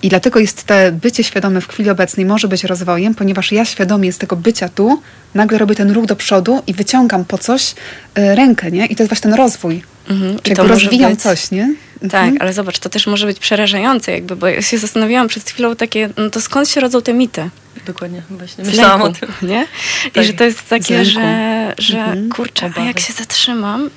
[0.03, 4.13] I dlatego jest to bycie świadome w chwili obecnej może być rozwojem, ponieważ ja świadomie
[4.13, 5.01] z tego bycia tu
[5.33, 8.85] nagle robię ten ruch do przodu i wyciągam po coś y, rękę, nie?
[8.85, 9.83] I to jest właśnie ten rozwój.
[10.09, 10.39] Mhm.
[10.39, 11.21] Czyli to rozwijam być...
[11.21, 11.73] coś, nie?
[12.01, 12.37] Tak, mhm.
[12.39, 16.09] ale zobacz, to też może być przerażające jakby, bo ja się zastanawiałam przed chwilą takie,
[16.17, 17.49] no to skąd się rodzą te mity?
[17.85, 19.31] Dokładnie, właśnie myślałam o tym.
[19.41, 19.67] Nie?
[20.13, 20.23] Tak.
[20.23, 22.29] I że to jest takie, że, że mhm.
[22.29, 23.89] kurczę, a jak się zatrzymam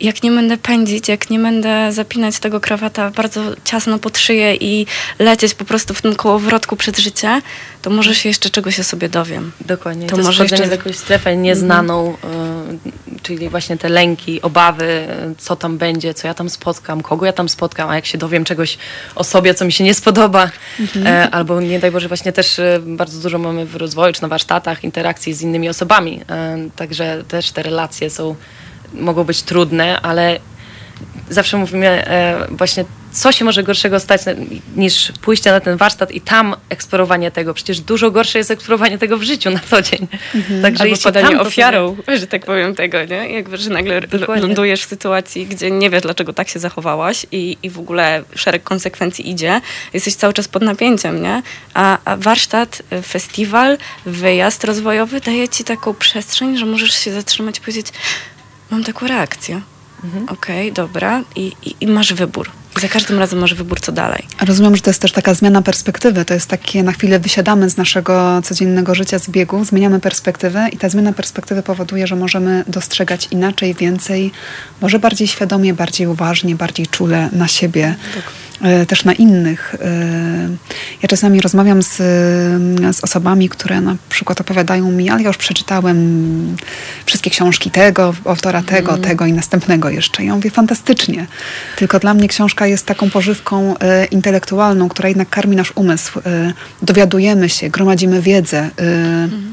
[0.00, 4.86] jak nie będę pędzić, jak nie będę zapinać tego krawata bardzo ciasno pod szyję i
[5.18, 7.42] lecieć po prostu w tym kołowrotku przed życie,
[7.82, 9.52] to może się jeszcze czegoś o sobie dowiem.
[9.60, 10.06] Dokładnie.
[10.06, 10.66] To, to może jeszcze...
[10.66, 12.16] w jakąś strefę nieznaną,
[13.14, 17.26] y, czyli właśnie te lęki, obawy, y, co tam będzie, co ja tam spotkam, kogo
[17.26, 18.78] ja tam spotkam, a jak się dowiem czegoś
[19.14, 20.50] o sobie, co mi się nie spodoba,
[20.80, 21.06] mhm.
[21.06, 24.28] y, albo nie daj Boże, właśnie też y, bardzo dużo mamy w rozwoju, czy na
[24.28, 26.20] warsztatach, interakcji z innymi osobami,
[26.76, 28.34] także też te relacje są
[28.94, 30.40] mogą być trudne, ale
[31.30, 34.20] zawsze mówimy e, właśnie, co się może gorszego stać
[34.76, 37.54] niż pójście na ten warsztat i tam eksplorowanie tego.
[37.54, 40.06] Przecież dużo gorsze jest eksplorowanie tego w życiu na co dzień.
[40.34, 40.62] Mhm.
[40.62, 42.18] Także Albo podanie ofiarą, sobie...
[42.18, 43.32] że tak powiem tego, nie?
[43.32, 44.46] Jakby, że nagle Dokładnie.
[44.46, 48.62] lądujesz w sytuacji, gdzie nie wiesz, dlaczego tak się zachowałaś i, i w ogóle szereg
[48.62, 49.60] konsekwencji idzie.
[49.94, 51.42] Jesteś cały czas pod napięciem, nie?
[51.74, 57.58] A, a warsztat, e, festiwal, wyjazd rozwojowy daje ci taką przestrzeń, że możesz się zatrzymać
[57.58, 57.86] i powiedzieć
[58.70, 59.60] mam taką reakcję.
[60.04, 60.28] Mhm.
[60.28, 61.22] Okej, okay, dobra.
[61.36, 62.50] I, i, I, masz wybór.
[62.80, 64.26] Za każdym razem masz wybór, co dalej.
[64.46, 66.24] Rozumiem, że to jest też taka zmiana perspektywy.
[66.24, 70.76] To jest takie, na chwilę wysiadamy z naszego codziennego życia, z biegu, zmieniamy perspektywę i
[70.76, 74.32] ta zmiana perspektywy powoduje, że możemy dostrzegać inaczej, więcej,
[74.80, 77.94] może bardziej świadomie, bardziej uważnie, bardziej czule na siebie.
[78.16, 78.22] E,
[78.88, 79.74] też na innych.
[79.80, 79.88] E,
[81.02, 81.96] ja czasami rozmawiam z,
[82.96, 86.56] z osobami, które na przykład opowiadają mi, ale ja już przeczytałem
[87.06, 89.02] wszystkie książki tego, autora tego, mm.
[89.02, 90.24] tego i następnego jeszcze.
[90.24, 91.26] Ja mówię, fantastycznie.
[91.76, 96.20] Tylko dla mnie książka jest taką pożywką e, intelektualną, która jednak karmi nasz umysł.
[96.82, 98.70] Dowiadujemy się, gromadzimy wiedzę.
[98.76, 99.50] Mm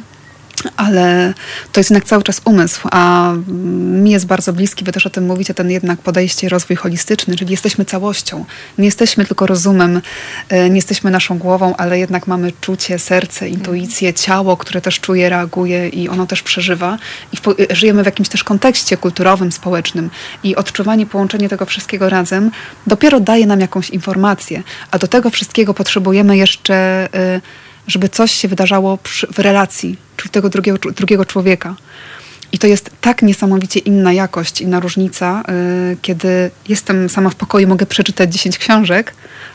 [0.78, 1.34] ale
[1.72, 5.26] to jest jednak cały czas umysł, a mi jest bardzo bliski, wy też o tym
[5.26, 8.45] mówicie, ten jednak podejście rozwój holistyczny, czyli jesteśmy całością.
[8.78, 10.01] Nie jesteśmy tylko rozumem,
[10.49, 15.30] e, nie jesteśmy naszą głową, ale jednak mamy czucie, serce, intuicję, ciało, które też czuje,
[15.30, 16.97] reaguje i ono też przeżywa.
[17.34, 17.38] I
[17.72, 20.10] e, żyjemy w jakimś też kontekście kulturowym, społecznym
[20.43, 22.51] i odczuwanie, połączenie tego wszystkiego razem
[22.88, 27.08] dopiero daje nam jakąś informację, a do tego wszystkiego potrzebujemy jeszcze...
[27.16, 31.76] Y, żeby coś się wydarzało przy, w relacji, czyli tego drugiego, drugiego człowieka.
[32.52, 37.68] I to jest tak niesamowicie inna jakość, inna różnica, yy, kiedy jestem sama w pokoju,
[37.68, 39.14] mogę przeczytać 10 książek,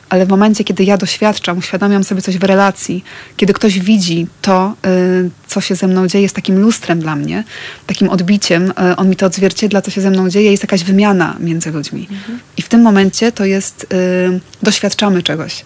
[0.09, 3.05] ale w momencie, kiedy ja doświadczam, uświadamiam sobie coś w relacji,
[3.37, 7.45] kiedy ktoś widzi to, yy, co się ze mną dzieje, jest takim lustrem dla mnie,
[7.87, 11.37] takim odbiciem, yy, on mi to odzwierciedla, co się ze mną dzieje, jest jakaś wymiana
[11.41, 12.09] między ludźmi.
[12.11, 12.39] Mhm.
[12.57, 15.65] I w tym momencie to jest, y, doświadczamy czegoś.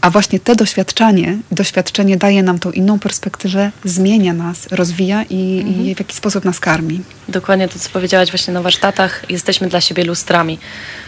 [0.00, 5.86] A właśnie te doświadczenie, doświadczenie daje nam tą inną perspektywę, zmienia nas, rozwija i, mhm.
[5.86, 7.00] i w jakiś sposób nas karmi.
[7.28, 10.58] Dokładnie to, co powiedziałaś właśnie na warsztatach, jesteśmy dla siebie lustrami.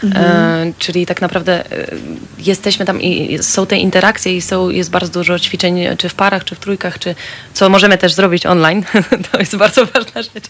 [0.03, 0.25] Mhm.
[0.25, 1.87] E, czyli tak naprawdę e,
[2.39, 6.43] jesteśmy tam i są te interakcje i są, jest bardzo dużo ćwiczeń, czy w parach,
[6.43, 7.15] czy w trójkach, czy
[7.53, 8.83] co możemy też zrobić online.
[9.31, 10.45] to jest bardzo ważna rzecz,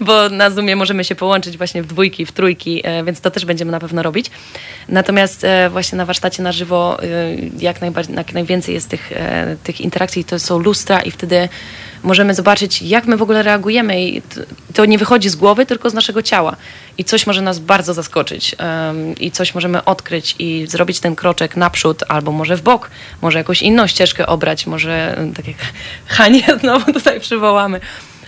[0.00, 3.44] bo na Zoomie możemy się połączyć właśnie w dwójki, w trójki, e, więc to też
[3.44, 4.30] będziemy na pewno robić.
[4.88, 7.06] Natomiast e, właśnie na warsztacie na żywo, e,
[7.80, 11.48] jak, najbardziej, jak najwięcej jest tych, e, tych interakcji, to są lustra i wtedy
[12.02, 14.22] możemy zobaczyć, jak my w ogóle reagujemy i
[14.74, 16.56] to nie wychodzi z głowy, tylko z naszego ciała.
[16.98, 21.56] I coś może nas bardzo zaskoczyć um, i coś możemy odkryć i zrobić ten kroczek
[21.56, 22.90] naprzód albo może w bok,
[23.22, 25.56] może jakąś inną ścieżkę obrać, może tak jak
[26.06, 27.80] Hanie znowu tutaj przywołamy.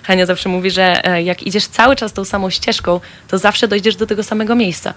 [0.02, 3.96] Hania zawsze mówi, że e, jak idziesz cały czas tą samą ścieżką, to zawsze dojdziesz
[3.96, 4.94] do tego samego miejsca.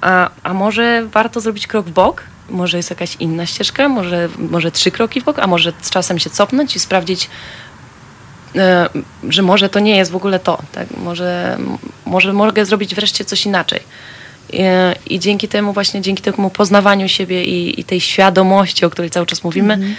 [0.00, 2.22] A, a może warto zrobić krok w bok?
[2.50, 3.88] Może jest jakaś inna ścieżka?
[3.88, 5.38] Może, może trzy kroki w bok?
[5.38, 7.30] A może z czasem się cofnąć i sprawdzić,
[8.56, 8.88] E,
[9.28, 10.88] że może to nie jest w ogóle to, tak?
[10.96, 11.58] może,
[12.06, 13.80] może mogę zrobić wreszcie coś inaczej.
[14.52, 18.90] I, e, I, dzięki temu właśnie, dzięki temu poznawaniu siebie i, i tej świadomości, o
[18.90, 19.94] której cały czas mówimy, mm -hmm.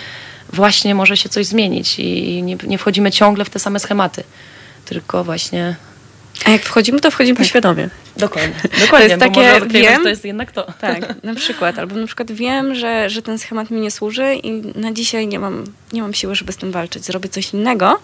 [0.54, 4.24] właśnie może się coś zmienić i nie, nie, wchodzimy ciągle w te same schematy,
[4.86, 5.76] tylko właśnie...
[6.46, 7.48] A jak wchodzimy, to wchodzimy tak.
[7.48, 7.90] świadomie.
[8.18, 8.56] Dokładnie.
[8.80, 10.74] Dokładnie, to jest takie, wiem, to jest jednak to.
[10.80, 11.80] Tak, na przykład.
[11.80, 15.40] Albo na przykład wiem, że, że ten schemat mi nie służy i na dzisiaj nie
[15.40, 15.64] mam,
[15.94, 17.06] nie mam siły, żeby z tym walczyć.
[17.06, 18.00] Zrobię coś innego,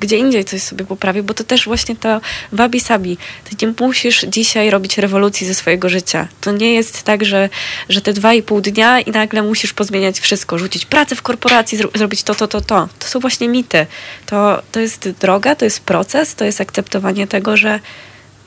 [0.00, 2.20] gdzie indziej coś sobie poprawił, bo to też właśnie to
[2.52, 3.18] wabi sabi.
[3.44, 6.28] Ty nie musisz dzisiaj robić rewolucji ze swojego życia.
[6.40, 7.48] To nie jest tak, że,
[7.88, 11.78] że te dwa i pół dnia i nagle musisz pozmieniać wszystko, rzucić pracę w korporacji,
[11.78, 12.88] zro zrobić to, to, to, to.
[12.98, 13.86] To są właśnie mity.
[14.26, 17.80] To, to jest droga, to jest proces, to jest akceptowanie tego, że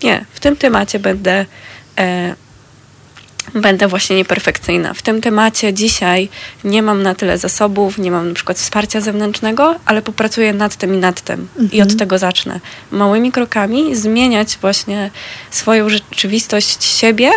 [0.03, 1.45] nie, w tym temacie będę
[1.97, 2.35] e,
[3.55, 4.93] będę właśnie nieperfekcyjna.
[4.93, 6.29] W tym temacie dzisiaj
[6.63, 10.93] nie mam na tyle zasobów, nie mam na przykład wsparcia zewnętrznego, ale popracuję nad tym
[10.93, 11.71] i nad tym mhm.
[11.71, 12.59] i od tego zacznę.
[12.91, 15.11] Małymi krokami zmieniać właśnie
[15.51, 17.31] swoją rzeczywistość siebie,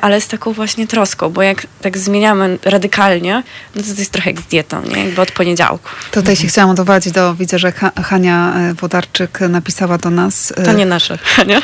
[0.00, 3.42] ale z taką właśnie troską, bo jak tak zmieniamy radykalnie,
[3.74, 5.04] no to to jest trochę jak z dietą, nie?
[5.04, 5.88] Jakby od poniedziałku.
[6.10, 7.72] Tutaj się chciałam odwołać do, widzę, że
[8.04, 10.52] Hania e, Wodarczyk napisała do nas.
[10.64, 11.62] To nie nasze, Hania?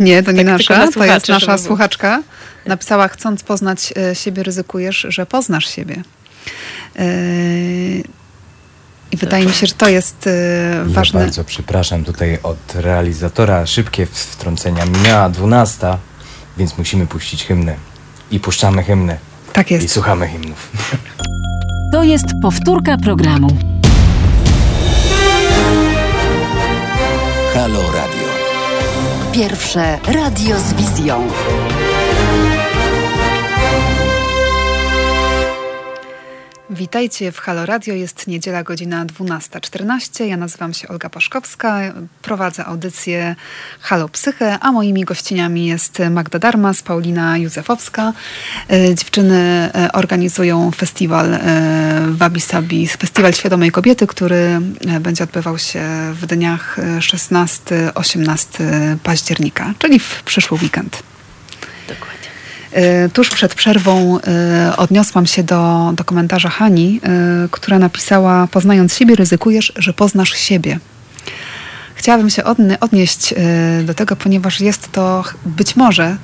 [0.00, 2.22] Nie, to nie tak, nasza, to jest nasza słuchaczka
[2.66, 6.02] napisała, chcąc poznać e, siebie, ryzykujesz, że poznasz siebie.
[6.96, 7.06] E,
[9.12, 11.20] I wydaje mi się, że to jest e, ważne.
[11.20, 13.66] Ja bardzo przepraszam tutaj od realizatora.
[13.66, 14.84] Szybkie wtrącenia.
[14.86, 15.98] Minęła 12,
[16.58, 17.76] więc musimy puścić hymnę.
[18.30, 19.16] I puszczamy hymnę.
[19.52, 19.84] Tak jest.
[19.84, 20.70] I słuchamy hymnów.
[21.92, 23.48] To jest powtórka programu.
[27.54, 28.28] Halo Radio.
[29.32, 31.28] Pierwsze radio z wizją.
[36.74, 37.94] Witajcie w Halo Radio.
[37.94, 40.24] Jest niedziela, godzina 12.14.
[40.24, 41.80] Ja nazywam się Olga Paszkowska.
[42.22, 43.36] Prowadzę audycję
[43.80, 48.12] Halo Psychę, a moimi gościniami jest Magda Darmas, Paulina Józefowska.
[48.70, 51.40] E, dziewczyny e, organizują festiwal e,
[52.08, 54.60] Wabi Sabi, Festiwal Świadomej Kobiety, który
[55.00, 58.46] będzie odbywał się w dniach 16-18
[59.02, 61.13] października, czyli w przyszły weekend.
[62.74, 67.08] E, tuż przed przerwą e, odniosłam się do, do komentarza Hani, e,
[67.50, 70.78] która napisała: Poznając siebie, ryzykujesz, że poznasz siebie.
[71.94, 72.42] Chciałabym się
[72.80, 73.34] odnieść
[73.84, 76.16] do tego, ponieważ jest to być może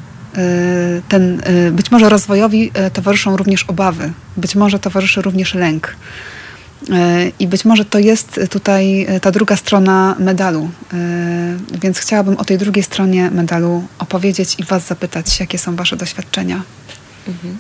[1.09, 1.43] ten,
[1.73, 5.97] być może rozwojowi towarzyszą również obawy, być może towarzyszy również lęk.
[7.39, 10.71] I być może to jest tutaj ta druga strona medalu.
[11.83, 16.63] Więc chciałabym o tej drugiej stronie medalu opowiedzieć i Was zapytać, jakie są Wasze doświadczenia.
[17.29, 17.59] Mhm.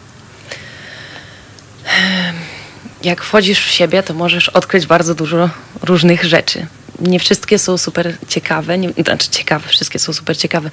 [3.03, 5.51] Jak wchodzisz w siebie, to możesz odkryć bardzo dużo
[5.83, 6.67] różnych rzeczy.
[7.01, 10.71] nie wszystkie są super ciekawe, nie, znaczy ciekawe, wszystkie są super ciekawe,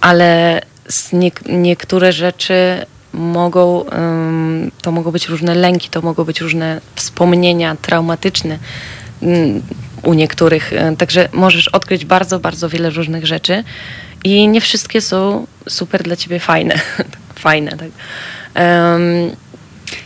[0.00, 0.60] ale
[1.12, 3.84] nie, niektóre rzeczy mogą,
[4.82, 8.58] to mogą być różne lęki, to mogą być różne wspomnienia traumatyczne
[9.22, 9.62] mm,
[10.02, 10.72] u niektórych.
[10.72, 13.64] E, także możesz odkryć bardzo, bardzo wiele różnych rzeczy
[14.24, 16.74] i nie wszystkie są super dla ciebie fajne.
[17.34, 17.88] fajne, tak.
[18.64, 19.36] Um,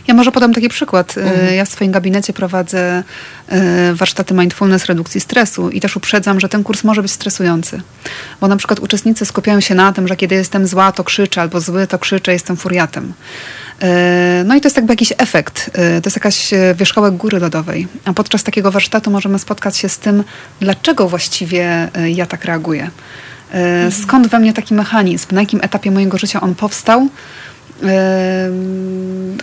[0.07, 1.17] ja może podam taki przykład.
[1.17, 1.55] E, mhm.
[1.55, 3.03] Ja w swoim gabinecie prowadzę
[3.47, 7.81] e, warsztaty mindfulness redukcji stresu i też uprzedzam, że ten kurs może być stresujący.
[8.41, 11.61] Bo na przykład uczestnicy skupiają się na tym, że kiedy jestem zła, to krzyczę, albo
[11.61, 13.13] zły, to krzyczę, jestem furiatem.
[13.81, 17.87] E, no i to jest jakby jakiś efekt, to jest jakaś wierzchołek góry lodowej.
[18.05, 20.23] A podczas takiego warsztatu możemy spotkać się z tym,
[20.59, 22.89] dlaczego właściwie ja tak reaguję.
[23.51, 23.91] Mhm.
[23.91, 25.27] Skąd we mnie taki mechanizm?
[25.31, 27.09] Na jakim etapie mojego życia on powstał?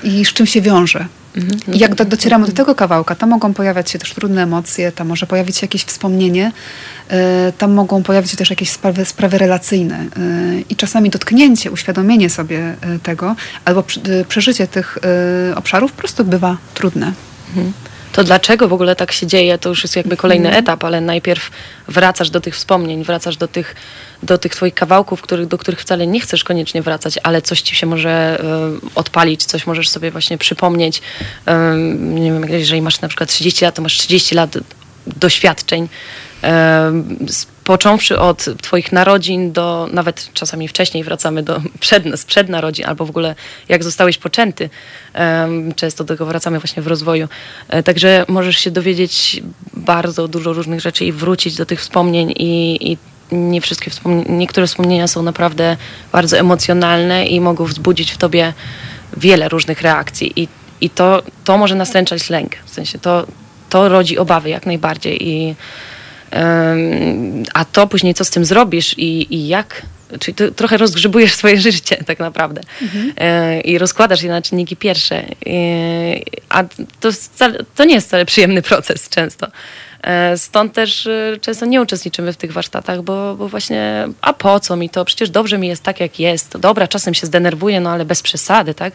[0.04, 1.06] I z czym się wiąże.
[1.36, 1.74] Mhm.
[1.74, 5.08] I jak do, docieramy do tego kawałka, tam mogą pojawiać się też trudne emocje, tam
[5.08, 6.52] może pojawić się jakieś wspomnienie,
[7.08, 9.96] e, tam mogą pojawić się też jakieś sprawy, sprawy relacyjne.
[9.96, 10.06] E,
[10.70, 13.84] I czasami dotknięcie, uświadomienie sobie e, tego albo
[14.28, 14.98] przeżycie tych
[15.56, 17.12] obszarów po prostu bywa trudne.
[17.48, 17.72] Mhm
[18.14, 20.64] to dlaczego w ogóle tak się dzieje, to już jest jakby kolejny mhm.
[20.64, 21.50] etap, ale najpierw
[21.88, 23.74] wracasz do tych wspomnień, wracasz do tych,
[24.22, 27.76] do tych twoich kawałków, których, do których wcale nie chcesz koniecznie wracać, ale coś ci
[27.76, 28.40] się może
[28.86, 30.98] y, odpalić, coś możesz sobie właśnie przypomnieć.
[30.98, 31.52] Y,
[31.98, 34.58] nie wiem, jeżeli masz na przykład 30 lat, to masz 30 lat
[35.06, 35.88] doświadczeń,
[37.64, 43.10] począwszy od Twoich narodzin do nawet czasami wcześniej wracamy do przed, sprzed narodzin, albo w
[43.10, 43.34] ogóle
[43.68, 44.70] jak zostałeś poczęty.
[45.76, 47.28] Często do tego wracamy właśnie w rozwoju.
[47.84, 49.42] Także możesz się dowiedzieć
[49.72, 52.98] bardzo dużo różnych rzeczy i wrócić do tych wspomnień i, i
[53.32, 55.76] nie wszystkie wspomnienia, niektóre wspomnienia są naprawdę
[56.12, 58.52] bardzo emocjonalne i mogą wzbudzić w tobie
[59.16, 60.48] wiele różnych reakcji i,
[60.80, 62.56] i to, to może nastręczać lęk.
[62.64, 63.26] W sensie to,
[63.70, 65.54] to rodzi obawy jak najbardziej i
[67.54, 69.82] a to później co z tym zrobisz i, i jak,
[70.20, 73.12] czyli trochę rozgrzebujesz swoje życie tak naprawdę mhm.
[73.62, 75.16] I rozkładasz je na czynniki pierwsze.
[75.16, 75.26] E,
[76.48, 76.64] a
[77.00, 77.08] to,
[77.74, 79.46] to nie jest wcale przyjemny proces często.
[80.02, 81.08] E, stąd też
[81.40, 85.04] często nie uczestniczymy w tych warsztatach, bo, bo właśnie, a po co mi to?
[85.04, 86.58] Przecież dobrze mi jest tak, jak jest.
[86.58, 88.94] Dobra, czasem się zdenerwuję, no ale bez przesady, tak?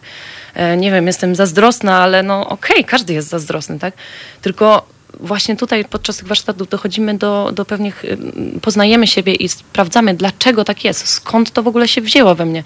[0.78, 3.93] Nie wiem, jestem zazdrosna, ale no okej, okay, każdy jest zazdrosny, tak?
[4.41, 8.18] Tylko właśnie tutaj podczas tych warsztatów dochodzimy do, do pewnych, y,
[8.62, 12.64] poznajemy siebie i sprawdzamy, dlaczego tak jest, skąd to w ogóle się wzięło we mnie,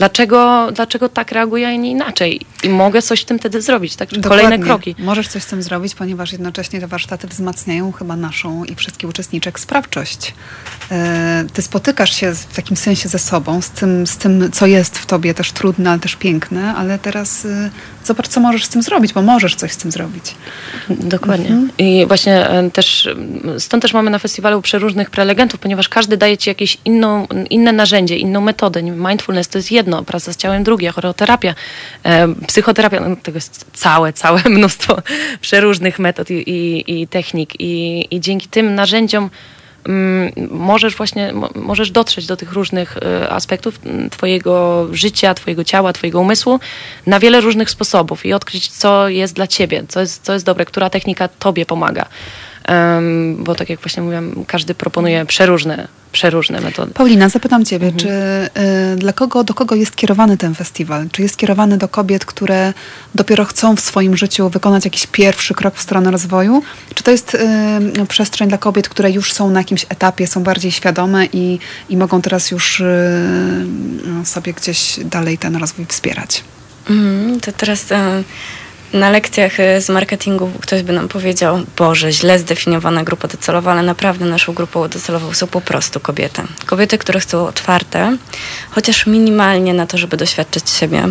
[0.00, 2.40] dlaczego, dlaczego tak reaguję, a nie inaczej.
[2.62, 4.08] I mogę coś w tym wtedy zrobić, tak?
[4.28, 4.94] Kolejne kroki.
[4.98, 9.60] Możesz coś z tym zrobić, ponieważ jednocześnie te warsztaty wzmacniają chyba naszą i wszystkich uczestniczek
[9.60, 10.34] sprawczość.
[10.90, 14.98] E, ty spotykasz się w takim sensie ze sobą, z tym, z tym co jest
[14.98, 17.70] w tobie też trudne, ale też piękne, ale teraz y,
[18.04, 20.34] zobacz, co możesz z tym zrobić, bo możesz coś z tym zrobić.
[20.90, 21.46] Dokładnie.
[21.46, 21.70] Mhm.
[21.78, 23.08] I właśnie e, też,
[23.58, 28.16] stąd też mamy na festiwalu przeróżnych prelegentów, ponieważ każdy daje ci jakieś inną, inne narzędzie,
[28.16, 28.82] inną metodę.
[28.82, 31.54] Mindfulness to jest jedno, praca z ciałem drugie, choreoterapia,
[32.04, 35.02] e, psychoterapia, no, tego jest całe, całe mnóstwo
[35.40, 39.30] przeróżnych metod i, i, i technik i, i dzięki tym narzędziom
[39.86, 43.80] mm, możesz właśnie, możesz dotrzeć do tych różnych e, aspektów
[44.10, 46.60] twojego życia, twojego ciała, twojego umysłu
[47.06, 50.64] na wiele różnych sposobów i odkryć, co jest dla ciebie, co jest, co jest dobre,
[50.64, 52.06] która technika tobie pomaga.
[52.68, 56.92] Um, bo tak jak właśnie mówiłam, każdy proponuje przeróżne przeróżne metody.
[56.92, 57.98] Paulina, zapytam Ciebie, mhm.
[57.98, 58.08] czy
[58.92, 61.08] y, dla kogo, do kogo jest kierowany ten festiwal?
[61.12, 62.72] Czy jest kierowany do kobiet, które
[63.14, 66.62] dopiero chcą w swoim życiu wykonać jakiś pierwszy krok w stronę rozwoju?
[66.94, 70.72] Czy to jest y, przestrzeń dla kobiet, które już są na jakimś etapie, są bardziej
[70.72, 71.58] świadome i,
[71.88, 73.66] i mogą teraz już y,
[74.24, 76.44] sobie gdzieś dalej ten rozwój wspierać?
[76.90, 78.22] Mm, to teraz e,
[78.92, 83.82] na lekcjach e, z marketingu ktoś by nam powiedział, Boże, źle zdefiniowana grupa docelowa, ale
[83.82, 86.42] naprawdę naszą grupą docelową są po prostu kobiety.
[86.66, 88.16] Kobiety, które chcą otwarte,
[88.70, 91.08] chociaż minimalnie na to, żeby doświadczyć siebie.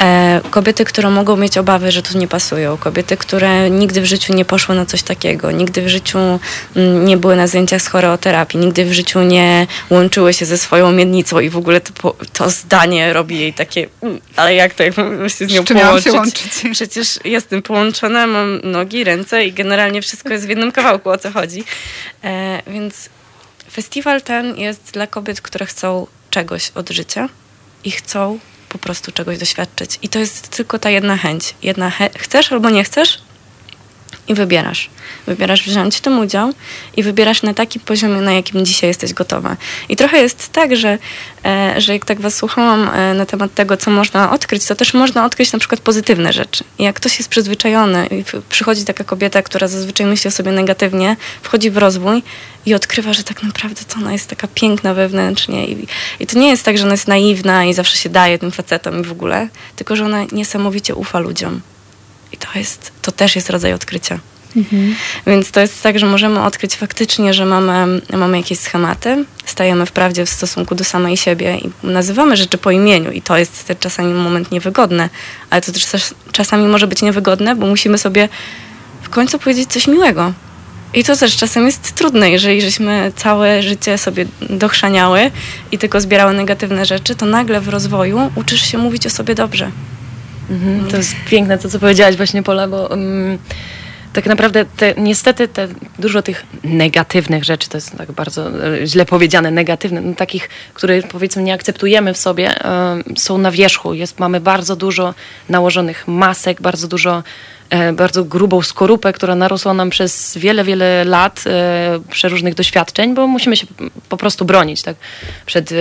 [0.00, 2.76] E, kobiety, które mogą mieć obawy, że tu nie pasują.
[2.76, 5.50] Kobiety, które nigdy w życiu nie poszły na coś takiego.
[5.50, 6.18] Nigdy w życiu
[6.76, 8.60] mm, nie były na zajęciach z choreoterapii.
[8.60, 13.12] Nigdy w życiu nie łączyły się ze swoją miednicą i w ogóle to, to zdanie
[13.12, 14.94] robi jej takie, mm, ale jak to, jak
[15.28, 16.04] się z nią połączyć?
[16.04, 16.52] Się łączyć?
[16.72, 21.18] Przecież przecież jestem połączona, mam nogi, ręce i generalnie wszystko jest w jednym kawałku, o
[21.18, 21.64] co chodzi.
[22.24, 23.08] E, więc
[23.70, 27.28] festiwal ten jest dla kobiet, które chcą czegoś od życia
[27.84, 28.38] i chcą
[28.68, 29.98] po prostu czegoś doświadczyć.
[30.02, 31.54] I to jest tylko ta jedna chęć.
[31.62, 33.22] Jedna he chcesz albo nie chcesz,
[34.28, 34.90] i wybierasz.
[35.26, 36.52] Wybierasz wziąć w tym udział
[36.96, 39.56] i wybierasz na takim poziomie, na jakim dzisiaj jesteś gotowa.
[39.88, 40.98] I trochę jest tak, że,
[41.44, 44.94] e, że jak tak was słuchałam e, na temat tego, co można odkryć, to też
[44.94, 46.64] można odkryć na przykład pozytywne rzeczy.
[46.78, 51.16] I jak ktoś jest przyzwyczajony i przychodzi taka kobieta, która zazwyczaj myśli o sobie negatywnie,
[51.42, 52.22] wchodzi w rozwój
[52.66, 55.66] i odkrywa, że tak naprawdę to ona jest taka piękna wewnętrznie.
[55.66, 55.86] I,
[56.20, 59.00] I to nie jest tak, że ona jest naiwna i zawsze się daje tym facetom
[59.00, 61.60] i w ogóle, tylko że ona niesamowicie ufa ludziom.
[62.32, 64.18] I to, jest, to też jest rodzaj odkrycia.
[64.56, 64.94] Mhm.
[65.26, 70.26] Więc to jest tak, że możemy odkryć faktycznie, że mamy, mamy jakieś schematy, stajemy wprawdzie
[70.26, 74.50] w stosunku do samej siebie i nazywamy rzeczy po imieniu i to jest czasami moment
[74.50, 75.08] niewygodny,
[75.50, 78.28] ale to też czasami może być niewygodne, bo musimy sobie
[79.02, 80.32] w końcu powiedzieć coś miłego.
[80.94, 85.30] I to też czasem jest trudne, jeżeli żeśmy całe życie sobie dochrzaniały
[85.72, 89.70] i tylko zbierały negatywne rzeczy, to nagle w rozwoju uczysz się mówić o sobie dobrze.
[90.52, 93.38] Mhm, to jest piękne to, co powiedziałaś właśnie, Pola, bo um,
[94.12, 99.06] tak naprawdę te, niestety te, dużo tych negatywnych rzeczy, to jest tak bardzo e, źle
[99.06, 102.54] powiedziane, negatywne, no, takich, które powiedzmy nie akceptujemy w sobie,
[103.16, 103.94] są na wierzchu.
[103.94, 105.14] Jest, mamy bardzo dużo
[105.48, 107.22] nałożonych masek, bardzo dużo
[107.92, 113.56] bardzo grubą skorupę, która narosła nam przez wiele, wiele lat e, przeróżnych doświadczeń, bo musimy
[113.56, 113.66] się
[114.08, 114.96] po prostu bronić tak,
[115.46, 115.76] przed e,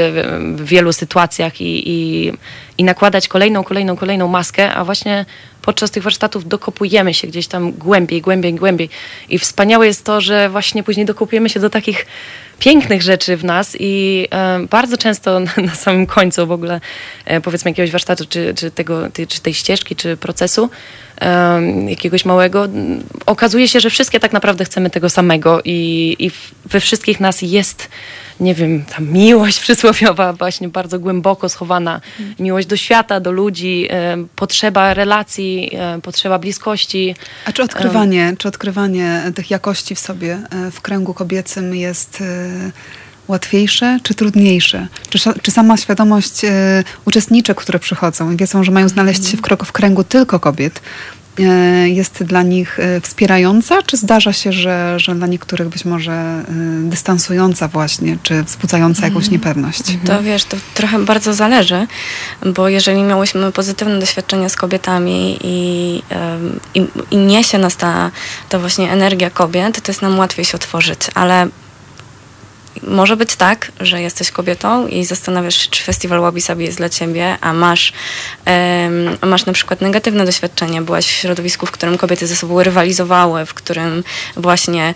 [0.56, 2.32] wielu sytuacjach i, i,
[2.78, 5.26] i nakładać kolejną, kolejną, kolejną maskę, a właśnie
[5.62, 8.90] podczas tych warsztatów dokopujemy się gdzieś tam głębiej, głębiej, głębiej.
[9.30, 12.06] I wspaniałe jest to, że właśnie później dokopujemy się do takich
[12.62, 16.82] pięknych rzeczy w nas i e, bardzo często na, samym końcu w ogóle
[17.26, 20.70] e, powiedzmy jakiegoś warsztatu, czy, czy, tego, czy tej ścieżki, czy procesu
[21.88, 22.68] jakiegoś małego,
[23.26, 26.32] okazuje się, że wszystkie tak naprawdę chcemy tego samego i, i
[26.66, 27.90] we wszystkich nas jest
[28.42, 32.02] nie wiem, ta miłość przysłowiowa właśnie bardzo głęboko schowana,
[32.40, 37.16] miłość do świata, do ludzi, e, potrzeba relacji, e, potrzeba bliskości.
[37.46, 42.24] A czy odkrywanie, czy odkrywanie tych jakości w sobie, e, w kręgu kobiecym jest
[43.28, 44.88] łatwiejsze czy trudniejsze?
[45.10, 46.42] Czy, czy sama świadomość
[47.06, 50.82] uczestniczek, które przychodzą i wiedzą, że mają znaleźć się w, kręgu tylko kobiet,
[51.86, 56.44] jest dla nich e, wspierająca, czy zdarza się, że, że dla niektórych być może e,
[56.90, 59.32] dystansująca właśnie, czy wzbudzająca jakąś mhm.
[59.32, 59.84] niepewność?
[60.06, 61.88] To wiesz, to trochę bardzo zależy,
[62.46, 66.04] bo jeżeli miałyśmy pozytywne doświadczenia z kobietami i,
[66.74, 68.12] i, i niesie nas ta,
[68.50, 71.48] ta właśnie energia kobiet, to jest nam łatwiej się otworzyć, ale
[72.84, 76.90] może być tak, że jesteś kobietą i zastanawiasz się, czy festiwal Wabi Sabi jest dla
[76.90, 77.94] ciebie, a masz,
[78.48, 83.46] um, masz na przykład negatywne doświadczenie, byłaś w środowisku, w którym kobiety ze sobą rywalizowały,
[83.46, 84.04] w którym
[84.36, 84.94] właśnie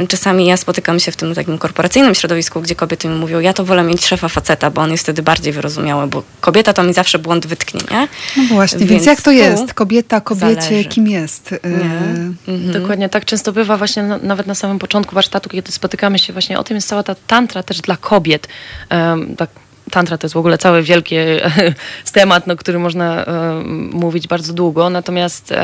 [0.00, 3.52] y, czasami ja spotykam się w tym takim korporacyjnym środowisku, gdzie kobiety mi mówią, ja
[3.52, 6.94] to wolę mieć szefa faceta, bo on jest wtedy bardziej wyrozumiały, bo kobieta to mi
[6.94, 8.08] zawsze błąd wytknie, nie?
[8.36, 9.74] No właśnie, więc, więc jak to jest?
[9.74, 10.88] Kobieta kobiecie, zależy.
[10.88, 11.52] kim jest?
[11.52, 12.72] Y, mhm.
[12.72, 16.58] Dokładnie, tak często bywa właśnie na, nawet na samym początku warsztatu, kiedy spotykamy się właśnie
[16.58, 18.48] o tym jest cała ta tantra też dla kobiet.
[19.36, 19.50] tak,
[19.90, 21.16] tantra to jest w ogóle cały wielki
[22.12, 23.24] temat, no, który można
[23.92, 24.90] mówić bardzo długo.
[24.90, 25.54] Natomiast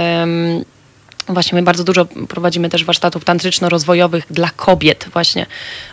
[1.28, 5.46] Właśnie my bardzo dużo prowadzimy też warsztatów tantryczno-rozwojowych dla kobiet właśnie,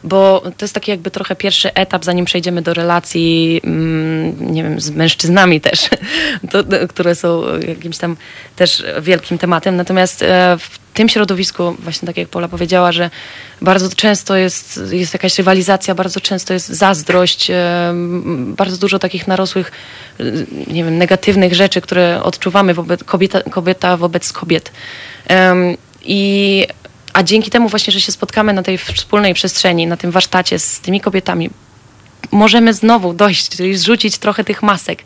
[0.03, 4.81] bo to jest taki jakby trochę pierwszy etap, zanim przejdziemy do relacji, mm, nie wiem,
[4.81, 5.89] z mężczyznami też,
[6.51, 8.17] to, które są jakimś tam
[8.55, 9.75] też wielkim tematem.
[9.75, 13.09] Natomiast e, w tym środowisku, właśnie tak jak Pola powiedziała, że
[13.61, 17.51] bardzo często jest, jest jakaś rywalizacja, bardzo często jest zazdrość,
[18.37, 19.71] bardzo dużo takich narosłych,
[20.67, 24.71] nie wiem, negatywnych rzeczy, które odczuwamy wobec kobieta, kobieta wobec kobiet.
[26.01, 26.67] I
[27.13, 30.79] a dzięki temu właśnie, że się spotkamy na tej wspólnej przestrzeni, na tym warsztacie z
[30.79, 31.49] tymi kobietami,
[32.35, 35.03] możemy znowu dojść, czyli zrzucić trochę tych masek,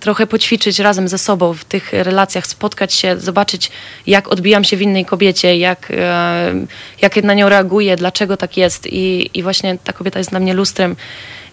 [0.00, 3.70] trochę poćwiczyć razem ze sobą w tych relacjach, spotkać się, zobaczyć,
[4.06, 6.54] jak odbijam się w innej kobiecie, jak, e,
[7.02, 8.86] jak na nią reaguję, dlaczego tak jest.
[8.86, 10.96] I, i właśnie ta kobieta jest dla mnie lustrem.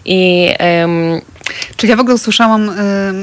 [0.04, 0.48] I
[0.80, 1.20] um,
[1.76, 2.68] Czyli ja w ogóle usłyszałam,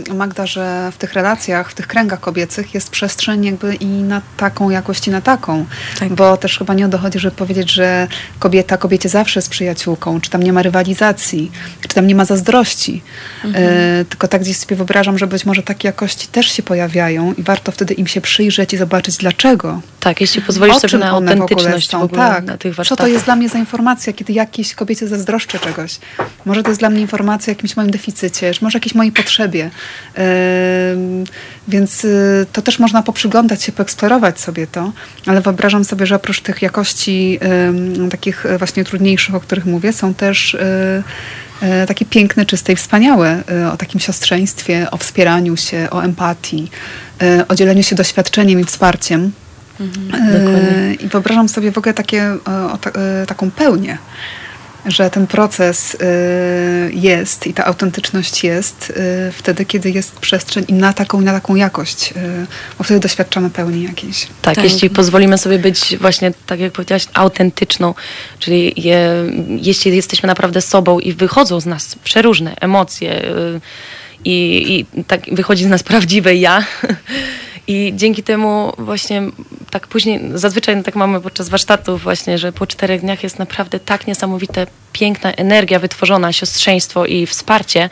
[0.10, 4.22] y, Magda, że w tych relacjach, w tych kręgach kobiecych jest przestrzeń jakby i na
[4.38, 5.66] taką jakość, i na taką.
[6.00, 6.14] Tak.
[6.14, 8.08] Bo też chyba nie o to chodzi, żeby powiedzieć, że
[8.40, 11.52] kobieta kobiecie zawsze jest przyjaciółką, czy tam nie ma rywalizacji,
[11.82, 13.04] czy tam nie ma zazdrości.
[13.44, 13.66] Mhm.
[13.66, 17.44] Y, tylko tak gdzieś sobie wyobrażam, że być może takie jakości też się pojawiają i
[17.44, 19.82] warto wtedy im się przyjrzeć i zobaczyć dlaczego.
[20.00, 22.44] Tak, jeśli pozwolisz o sobie na autentyczność w ogóle, w ogóle tak.
[22.44, 23.06] na tych warsztatach.
[23.06, 26.00] Co to jest dla mnie za informacja, kiedy jakiejś kobiecie zazdroszczę czegoś?
[26.46, 28.17] Może to jest dla mnie informacja o jakimś moim deficycie,
[28.62, 29.70] może jakiejś mojej potrzebie.
[31.68, 34.92] Więc yy, to też można poprzyglądać się, poeksplorować sobie to,
[35.26, 37.40] ale wyobrażam sobie, że oprócz tych jakości
[38.12, 40.58] takich właśnie trudniejszych, o których mówię, są też
[41.88, 43.44] takie piękne, czyste i wspaniałe
[43.74, 46.72] o takim siostrzeństwie, o wspieraniu się, o empatii,
[47.48, 49.32] o dzieleniu się doświadczeniem i wsparciem.
[50.14, 53.98] E, I wyobrażam sobie w ogóle takie, e, o, ta, e, taką pełnię,
[54.86, 60.74] że ten proces y, jest i ta autentyczność jest y, wtedy, kiedy jest przestrzeń i
[60.74, 62.48] na taką, i na taką jakość, y,
[62.78, 64.28] bo wtedy doświadczamy pełni jakiejś.
[64.42, 64.64] Tak, Tak.
[64.64, 67.94] jeśli pozwolimy sobie być właśnie, tak jak powiedziałaś, autentyczną,
[68.40, 69.10] czyli je,
[69.62, 73.22] jeśli jesteśmy naprawdę sobą i wychodzą z nas przeróżne emocje
[74.26, 76.66] i, i tak wychodzi z nas prawdziwe ja.
[77.68, 79.24] I dzięki temu właśnie
[79.70, 84.08] tak później, zazwyczaj tak mamy podczas warsztatów właśnie, że po czterech dniach jest naprawdę tak
[84.08, 84.68] niesamowite,
[85.00, 87.90] piękna energia wytworzona, siostrzeństwo i wsparcie.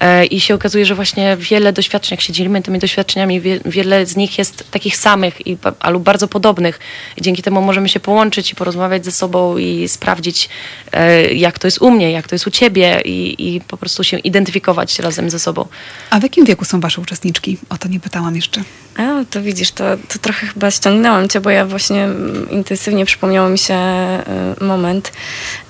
[0.00, 4.06] E, I się okazuje, że właśnie wiele doświadczeń, jak się dzielimy tymi doświadczeniami, wie, wiele
[4.06, 6.80] z nich jest takich samych i, albo bardzo podobnych.
[7.16, 10.48] I dzięki temu możemy się połączyć i porozmawiać ze sobą i sprawdzić,
[10.92, 14.04] e, jak to jest u mnie, jak to jest u ciebie i, i po prostu
[14.04, 15.66] się identyfikować razem ze sobą.
[16.10, 17.58] A w jakim wieku są wasze uczestniczki?
[17.68, 18.62] O to nie pytałam jeszcze.
[18.96, 23.48] A, to widzisz, to, to trochę chyba ściągnęłam cię, bo ja właśnie mm, intensywnie przypomniało
[23.48, 25.12] mi się e, moment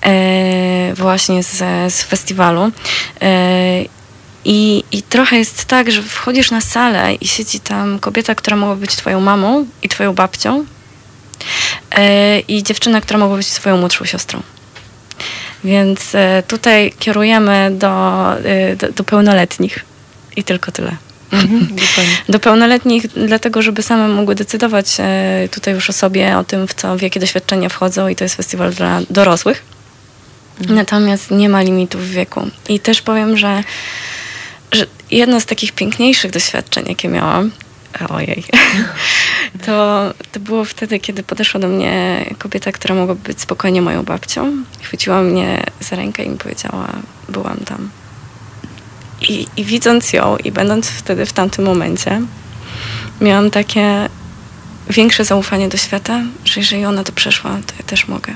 [0.03, 0.13] e,
[0.95, 1.59] właśnie z,
[1.95, 2.73] z festiwalu.
[3.23, 3.85] E,
[4.45, 8.77] i, I trochę jest tak, że wchodzisz na salę i siedzi tam kobieta, która mogła
[8.77, 10.65] być twoją mamą i twoją babcią
[11.91, 14.43] e, i dziewczyna, która mogła być twoją młodszą siostrą.
[15.65, 18.25] Więc e, tutaj kierujemy do,
[18.77, 19.85] do, do pełnoletnich
[20.37, 20.97] i tylko tyle.
[21.33, 21.69] Mhm.
[22.29, 24.97] Do pełnoletnich, dlatego żeby same mogły decydować
[25.51, 28.35] tutaj już o sobie, o tym, w, co, w jakie doświadczenia wchodzą i to jest
[28.35, 29.63] festiwal dla dorosłych.
[30.69, 32.51] Natomiast nie ma limitów wieku.
[32.69, 33.65] I też powiem, że,
[34.73, 37.51] że jedno z takich piękniejszych doświadczeń, jakie miałam,
[38.17, 38.45] ojej,
[39.67, 44.53] to, to było wtedy, kiedy podeszła do mnie kobieta, która mogła być spokojnie moją babcią.
[44.83, 46.89] Chwyciła mnie za rękę i mi powiedziała,
[47.29, 47.91] byłam tam.
[49.21, 52.23] I, I widząc ją i będąc wtedy w tamtym momencie,
[53.21, 54.09] miałam takie
[54.91, 58.35] większe zaufanie do świata, że jeżeli ona to przeszła, to ja też mogę.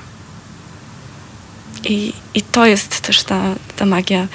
[1.85, 3.41] I, i to jest też ta,
[3.77, 4.27] ta magia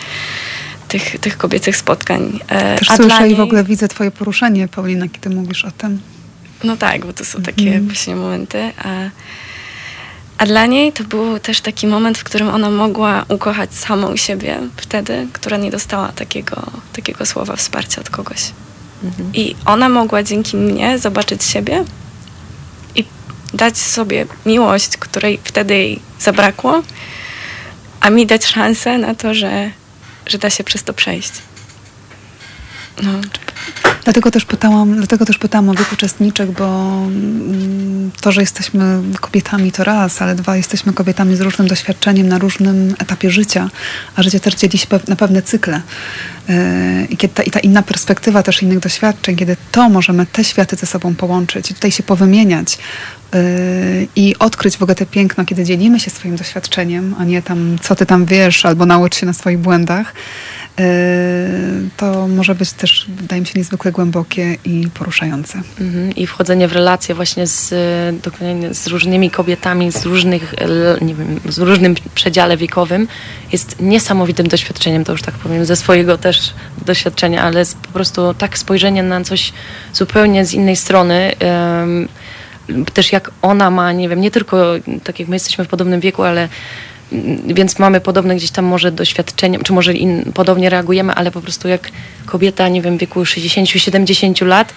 [0.88, 2.40] tych, tych kobiecych spotkań.
[2.48, 5.66] E, Też a słyszę dla i w niej- ogóle widzę twoje poruszenie, Paulina, kiedy mówisz
[5.66, 6.02] o tym.
[6.64, 7.86] No tak, bo to są takie Mhm.
[7.86, 8.72] właśnie momenty.
[8.84, 8.90] A,
[10.38, 14.58] a dla niej to był też taki moment, w którym ona mogła ukochać samą siebie
[14.78, 16.62] wtedy, która nie dostała takiego,
[16.94, 18.52] takiego słowa wsparcia od kogoś.
[19.04, 19.30] Mhm.
[19.34, 21.84] I ona mogła dzięki mnie zobaczyć siebie
[22.96, 23.06] i
[23.54, 26.84] dać sobie miłość, której wtedy jej zabrakło,
[28.02, 29.72] a mi dać szansę na to, że,
[30.26, 31.32] że da się przez to przejść.
[33.04, 33.12] No,
[34.04, 39.72] Dlatego też pytałam, dlatego też pytałam o wiek uczestniczek, bo mm, to, że jesteśmy kobietami
[39.72, 43.70] to raz, ale dwa, jesteśmy kobietami z różnym doświadczeniem na różnym etapie życia,
[44.16, 45.82] a życie też dzieli się na pewne cykle.
[46.50, 46.56] Yy,
[47.10, 50.76] I, kiedy ta, I ta inna perspektywa też innych doświadczeń, kiedy to możemy te światy
[50.76, 52.78] ze sobą połączyć i tutaj się powymieniać
[53.34, 53.40] yy,
[54.16, 57.96] i odkryć w ogóle te piękno, kiedy dzielimy się swoim doświadczeniem, a nie tam, co
[57.96, 60.14] ty tam wiesz, albo naucz się na swoich błędach,
[61.98, 65.62] to może być też, wydaje mi się, niezwykle głębokie i poruszające.
[65.82, 66.16] Mhm.
[66.16, 71.40] I wchodzenie w relacje właśnie z, e, z różnymi kobietami z różnych, l- nie wiem,
[71.50, 73.08] z różnym przedziale wiekowym
[73.52, 76.54] jest niesamowitym doświadczeniem, to już tak powiem, ze swojego też
[76.86, 79.54] doświadczenia, ale po prostu tak spojrzenie na coś
[79.94, 81.36] zupełnie z innej strony.
[81.40, 82.08] em,
[82.94, 84.66] też jak ona ma, nie wiem, nie tylko
[85.04, 86.50] tak jak my jesteśmy w podobnym wieku, ale
[87.48, 91.68] więc mamy podobne gdzieś tam może doświadczenia, czy może in, podobnie reagujemy, ale po prostu
[91.68, 91.90] jak
[92.26, 94.74] kobieta, nie wiem, w wieku 60-70 lat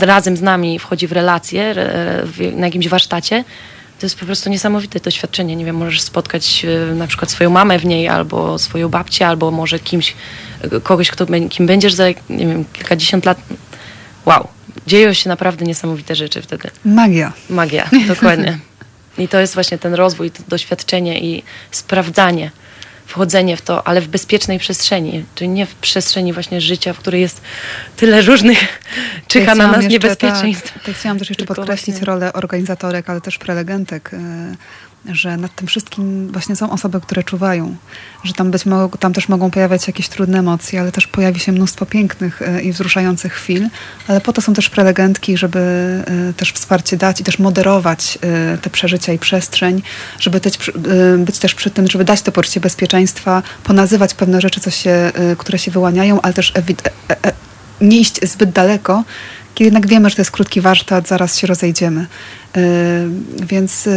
[0.00, 3.44] razem z nami wchodzi w relację re- w- na jakimś warsztacie,
[4.00, 5.56] to jest po prostu niesamowite doświadczenie.
[5.56, 9.50] Nie wiem, możesz spotkać e, na przykład swoją mamę w niej, albo swoją babcię, albo
[9.50, 10.14] może kimś,
[10.62, 13.38] e, kogoś, kto, kim będziesz za, nie wiem, kilkadziesiąt lat.
[14.26, 14.48] Wow,
[14.86, 16.70] dzieją się naprawdę niesamowite rzeczy wtedy.
[16.84, 17.32] Magia.
[17.50, 18.58] Magia, dokładnie.
[19.18, 22.50] I to jest właśnie ten rozwój, to doświadczenie i sprawdzanie,
[23.06, 27.20] wchodzenie w to, ale w bezpiecznej przestrzeni, czyli nie w przestrzeni właśnie życia, w której
[27.20, 27.40] jest
[27.96, 28.82] tyle różnych,
[29.28, 30.74] czyha na nas jeszcze, niebezpieczeństw.
[30.74, 34.16] Tak, tak chciałam też jeszcze Tylko podkreślić właśnie- rolę organizatorek, ale też prelegentek, y,
[35.06, 37.76] że nad tym wszystkim właśnie są osoby, które czuwają,
[38.24, 41.40] że tam, być mo- tam też mogą pojawiać się jakieś trudne emocje, ale też pojawi
[41.40, 43.68] się mnóstwo pięknych y, i wzruszających chwil,
[44.08, 45.58] ale po to są też prelegentki, żeby
[46.30, 48.18] y, też wsparcie dać i też moderować
[48.54, 49.82] y, te przeżycia i przestrzeń,
[50.18, 50.40] żeby
[51.18, 55.58] być, też przy tym, żeby dać to poczucie bezpieczeństwa, ponazywać pewne rzeczy, co się, które
[55.58, 56.62] się wyłaniają, ale też e,
[57.26, 57.32] e,
[57.80, 59.04] nie iść zbyt daleko,
[59.58, 62.06] kiedy jednak wiemy, że to jest krótki warsztat, zaraz się rozejdziemy.
[62.56, 62.62] Yy,
[63.46, 63.92] więc yy,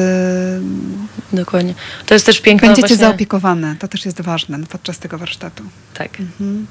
[1.34, 1.74] Dokładnie.
[2.05, 3.05] To jest też piękne będziecie właśnie...
[3.05, 3.76] zaopiekowane.
[3.80, 5.64] To też jest ważne podczas tego warsztatu.
[5.93, 6.20] Tak.
[6.20, 6.68] Mhm.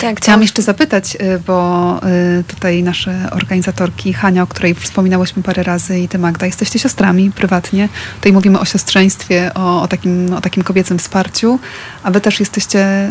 [0.00, 2.00] Tak, Chciałam jeszcze zapytać, bo
[2.48, 7.88] tutaj nasze organizatorki, Hania, o której wspominałyśmy parę razy i ty Magda, jesteście siostrami prywatnie.
[8.16, 11.58] Tutaj mówimy o siostrzeństwie, o, o, takim, o takim kobiecym wsparciu,
[12.02, 13.08] a wy też jesteście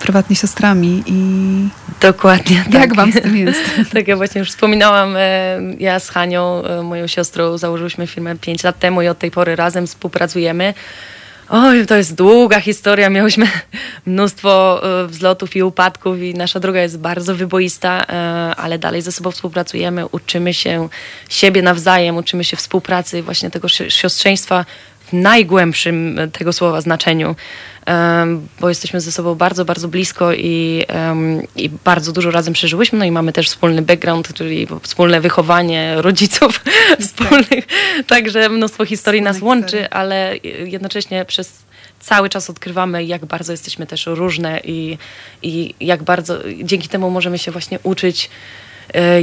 [0.00, 1.68] prywatnie siostrami i...
[2.00, 2.56] Dokładnie.
[2.56, 2.94] Jak tak.
[2.94, 3.60] wam z tym jest?
[3.94, 5.14] tak, ja właśnie już wspominałam,
[5.78, 9.86] ja z Hanią, moją siostrą, założyłyśmy firmę 5 lat temu i od tej pory razem
[9.86, 10.74] współpracujemy.
[11.48, 13.10] Oj, to jest długa historia.
[13.10, 13.46] Miałyśmy
[14.06, 19.12] mnóstwo e, wzlotów i upadków i nasza droga jest bardzo wyboista, e, ale dalej ze
[19.12, 20.88] sobą współpracujemy, uczymy się
[21.28, 24.64] siebie nawzajem, uczymy się współpracy, właśnie tego siostrzeństwa
[25.06, 27.36] w najgłębszym tego słowa znaczeniu
[28.60, 30.84] bo jesteśmy ze sobą bardzo, bardzo blisko i,
[31.56, 32.98] i bardzo dużo razem przeżyłyśmy.
[32.98, 36.60] No i mamy też wspólny background, czyli wspólne wychowanie rodziców
[37.00, 37.66] wspólnych.
[38.06, 41.64] Także mnóstwo historii nas łączy, ale jednocześnie przez
[42.00, 44.98] cały czas odkrywamy, jak bardzo jesteśmy też różne i,
[45.42, 48.30] i jak bardzo dzięki temu możemy się właśnie uczyć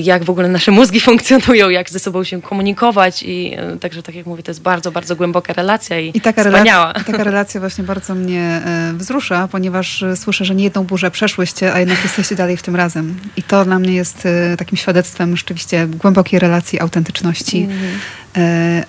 [0.02, 4.16] jak w ogóle nasze mózgi funkcjonują, jak ze sobą się komunikować i e, także tak
[4.16, 6.88] jak mówię, to jest bardzo, bardzo głęboka relacja i, I taka wspaniała.
[6.88, 11.74] Relacja, taka relacja właśnie bardzo mnie e, wzrusza, ponieważ słyszę, że nie jedną burzę przeszłyście,
[11.74, 13.20] a jednak jesteście dalej w tym razem.
[13.38, 17.58] I to dla mnie jest takim świadectwem rzeczywiście głębokiej relacji, autentyczności.
[17.64, 18.00] Mm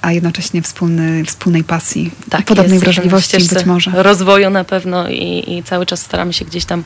[0.02, 4.02] a jednocześnie wspólny, wspólnej pasji, tak, podobnej wrażliwości być może.
[4.02, 6.84] Rozwoju na pewno i, i, cały czas staramy się gdzieś tam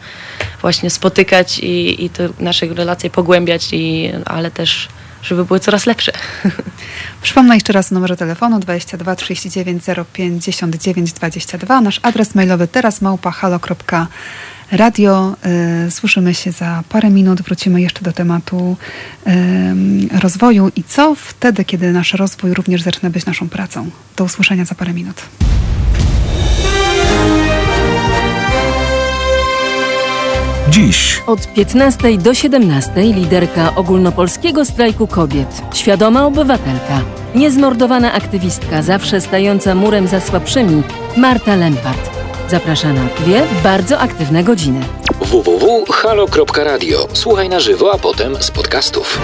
[0.61, 4.89] właśnie spotykać i, i te nasze relacje pogłębiać, i, ale też
[5.23, 6.13] żeby były coraz lepsze.
[7.23, 11.81] Przypomnę jeszcze raz numer telefonu 22 39 059 22.
[11.81, 13.31] Nasz adres mailowy teraz małpa
[14.73, 15.37] radio.
[15.87, 17.43] Y, słyszymy się za parę minut.
[17.43, 18.77] Wrócimy jeszcze do tematu
[19.27, 19.31] y,
[20.21, 23.91] rozwoju i co wtedy, kiedy nasz rozwój również zaczyna być naszą pracą.
[24.17, 25.23] Do usłyszenia za parę minut.
[30.71, 31.23] Dziś.
[31.27, 37.01] Od 15 do 17 liderka ogólnopolskiego strajku kobiet, świadoma obywatelka,
[37.35, 40.83] niezmordowana aktywistka, zawsze stająca murem za słabszymi,
[41.17, 42.26] Marta Lempart.
[42.51, 44.81] Zaprasza na dwie bardzo aktywne godziny.
[45.21, 47.09] www.halo.radio.
[47.13, 49.21] Słuchaj na żywo, a potem z podcastów.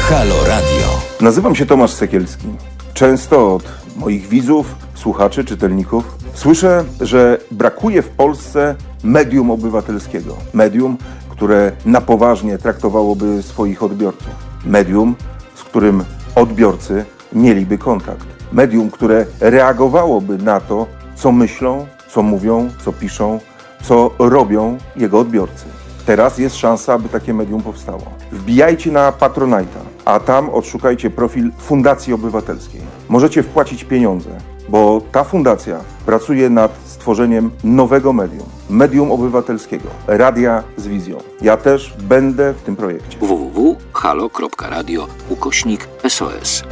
[0.00, 1.00] Halo Radio.
[1.20, 2.46] Nazywam się Tomasz Sekielski.
[2.94, 3.62] Często od
[3.96, 6.04] moich widzów, słuchaczy, czytelników
[6.34, 8.74] słyszę, że brakuje w Polsce
[9.04, 10.36] medium obywatelskiego.
[10.54, 10.98] Medium,
[11.28, 15.16] które na poważnie traktowałoby swoich odbiorców medium,
[15.54, 16.04] z którym
[16.34, 18.26] odbiorcy mieliby kontakt.
[18.52, 23.40] Medium, które reagowałoby na to, co myślą, co mówią, co piszą,
[23.82, 25.64] co robią jego odbiorcy.
[26.06, 28.02] Teraz jest szansa, aby takie medium powstało.
[28.32, 32.80] Wbijajcie na Patronite'a, a tam odszukajcie profil Fundacji Obywatelskiej.
[33.08, 34.30] Możecie wpłacić pieniądze,
[34.68, 41.18] bo ta fundacja pracuje nad stworzeniem nowego medium, medium obywatelskiego, radia z wizją.
[41.42, 43.18] Ja też będę w tym projekcie.
[43.18, 46.62] www.halo.radio ukośnik SOS.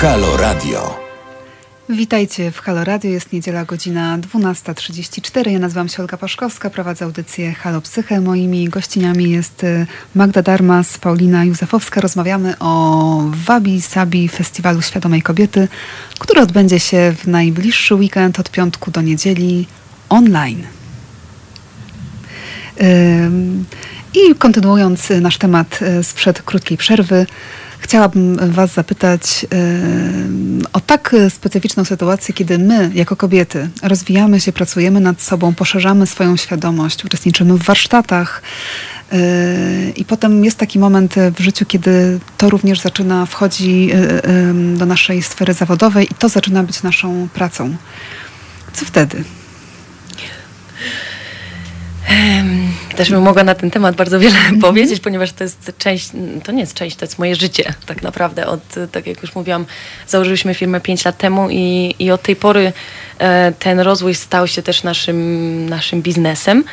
[0.00, 1.05] Halo Radio.
[1.88, 3.10] Witajcie w Halo Radio.
[3.10, 5.50] Jest niedziela, godzina 12.34.
[5.50, 8.20] Ja nazywam się Olga Paszkowska, prowadzę audycję Halo Psyche.
[8.20, 12.00] Moimi gościniami jest y, Magda Darmas, Paulina Józefowska.
[12.00, 15.68] Rozmawiamy o Wabi Sabi Festiwalu Świadomej Kobiety,
[16.18, 19.66] który odbędzie się w najbliższy weekend od piątku do niedzieli
[20.08, 20.62] online.
[24.14, 27.26] I kontynuując nasz temat y, sprzed krótkiej przerwy,
[27.78, 29.46] Chciałabym Was zapytać
[30.72, 36.36] o tak specyficzną sytuację, kiedy my, jako kobiety, rozwijamy się, pracujemy nad sobą, poszerzamy swoją
[36.36, 38.42] świadomość, uczestniczymy w warsztatach.
[39.12, 39.18] E,
[39.96, 44.22] I potem jest taki moment w życiu, kiedy to również zaczyna wchodzi e,
[44.76, 47.76] do naszej sfery zawodowej i to zaczyna być naszą pracą.
[48.72, 49.24] Co wtedy?
[52.96, 54.60] Też bym mogła na ten temat bardzo wiele -hmm.
[54.60, 56.10] powiedzieć, ponieważ to jest część,
[56.44, 58.46] to nie jest część, to jest moje życie tak naprawdę.
[58.46, 59.66] Od, tak jak już mówiłam,
[60.08, 62.72] założyliśmy firmę 5 lat temu i, i od tej pory
[63.18, 66.64] e, ten rozwój stał się też naszym, naszym biznesem.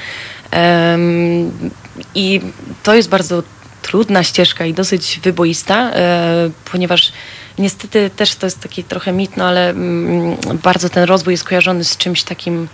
[2.15, 2.41] I
[2.83, 3.43] to jest bardzo
[3.81, 7.11] trudna ścieżka i dosyć wyboista, e, ponieważ
[7.59, 11.83] niestety też to jest taki trochę mit, no ale mm, bardzo ten rozwój jest kojarzony
[11.83, 12.67] z czymś takim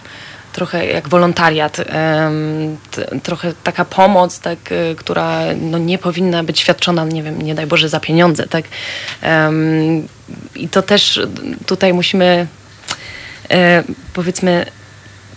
[0.59, 1.77] trochę jak wolontariat,
[3.23, 7.67] trochę taka pomoc, tak, y, która no, nie powinna być świadczona, nie wiem, nie daj
[7.67, 8.47] Boże, za pieniądze.
[8.47, 8.65] Tak?
[10.55, 11.21] I to też
[11.65, 12.47] tutaj musimy
[13.49, 13.83] e,
[14.13, 14.65] powiedzmy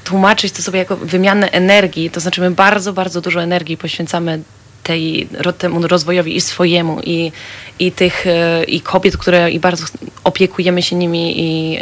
[0.05, 4.43] tłumaczyć to sobie jako wymianę energii, to znaczy my bardzo, bardzo dużo energii poświęcamy
[4.83, 7.33] tej, temu rozwojowi i swojemu, i,
[7.79, 9.87] i tych, e, i kobiet, które i bardzo
[10.25, 11.79] opiekujemy się nimi i,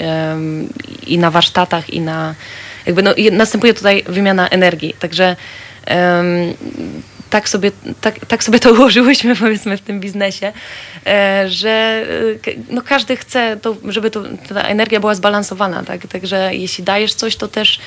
[1.06, 2.34] i na warsztatach, i na,
[2.86, 5.36] jakby no, następuje tutaj wymiana energii, także
[5.90, 6.54] um,
[7.30, 10.52] tak sobie, tak, tak sobie to ułożyłyśmy powiedzmy w tym biznesie,
[11.06, 12.04] e, że
[12.46, 16.06] e, no każdy chce, to, żeby to, ta energia była zbalansowana, tak?
[16.06, 17.80] Także jeśli dajesz coś, to też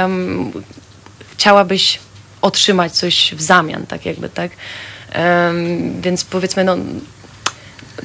[0.00, 0.52] um,
[1.32, 1.98] chciałabyś
[2.42, 4.50] otrzymać coś w zamian, tak jakby, tak?
[5.18, 6.76] Um, więc powiedzmy, no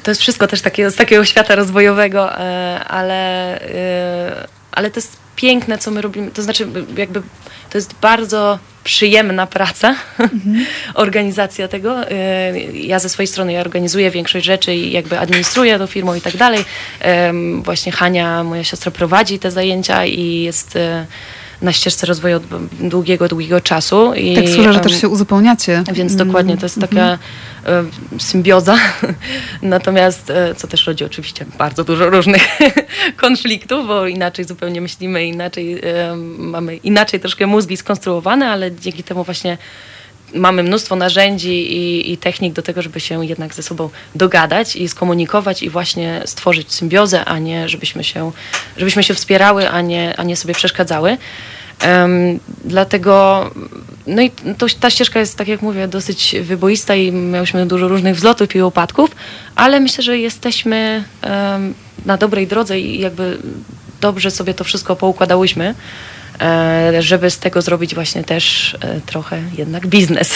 [0.02, 3.60] to jest wszystko też takie, z takiego świata rozwojowego, e, ale,
[4.72, 6.30] ale to jest piękne, co my robimy.
[6.30, 7.22] To znaczy, jakby
[7.70, 10.66] to jest bardzo przyjemna praca, mhm.
[10.94, 12.10] organizacja tego.
[12.10, 16.20] E, ja ze swojej strony ja organizuję większość rzeczy i jakby administruję tą firmą i
[16.20, 16.64] tak dalej.
[17.62, 21.06] Właśnie Hania, moja siostra, prowadzi te zajęcia i jest e,
[21.62, 22.42] na ścieżce rozwoju od
[22.80, 24.14] długiego, długiego czasu.
[24.14, 25.84] I, tak słyszę, że też się uzupełniacie.
[25.92, 26.26] Więc mm.
[26.26, 27.18] dokładnie, to jest taka
[27.64, 27.90] mm.
[28.18, 28.76] symbioza.
[29.62, 32.42] Natomiast, e, co też rodzi oczywiście bardzo dużo różnych
[33.16, 35.82] konfliktów, bo inaczej zupełnie myślimy, inaczej
[36.38, 39.58] mamy inaczej troszkę mózgi skonstruowane, ale dzięki temu właśnie
[40.36, 44.88] mamy mnóstwo narzędzi i, i, technik do tego, żeby się jednak ze sobą dogadać i
[44.88, 48.32] skomunikować i właśnie stworzyć symbiozę, a nie żebyśmy się,
[48.76, 51.16] żebyśmy się wspierały, a nie, a nie sobie przeszkadzały.
[51.82, 53.50] Um, dlatego
[54.06, 58.16] no i to, ta ścieżka jest, tak jak mówię, dosyć wyboista i miałyśmy dużo różnych
[58.16, 59.10] wzlotów i upadków,
[59.56, 61.74] ale myślę, że jesteśmy um,
[62.06, 63.38] na dobrej drodze i jakby
[64.00, 65.74] dobrze sobie to wszystko poukładałyśmy.
[66.40, 70.32] E, żeby z tego zrobić właśnie też e, trochę jednak biznes.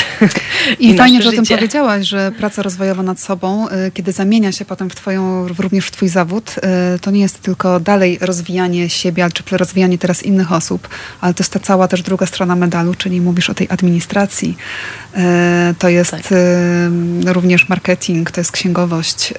[0.79, 4.53] I, I fajnie, że o tym powiedziałaś, że praca rozwojowa nad sobą, e, kiedy zamienia
[4.53, 6.55] się potem w twoją, również w twój zawód,
[7.01, 10.89] to nie jest tylko dalej rozwijanie siebie, czy rozwijanie teraz innych osób,
[11.21, 14.57] ale to jest ta cała też druga strona medalu, czyli mówisz o tej administracji.
[15.79, 16.21] To jest tak.
[17.27, 19.35] również marketing, to jest księgowość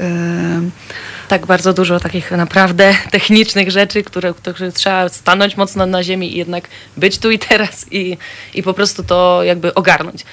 [1.31, 6.38] tak bardzo dużo takich naprawdę technicznych rzeczy, które, które trzeba stanąć mocno na ziemi i
[6.38, 6.68] jednak
[6.98, 8.18] być tu i teraz i,
[8.53, 10.26] i po prostu to jakby ogarnąć.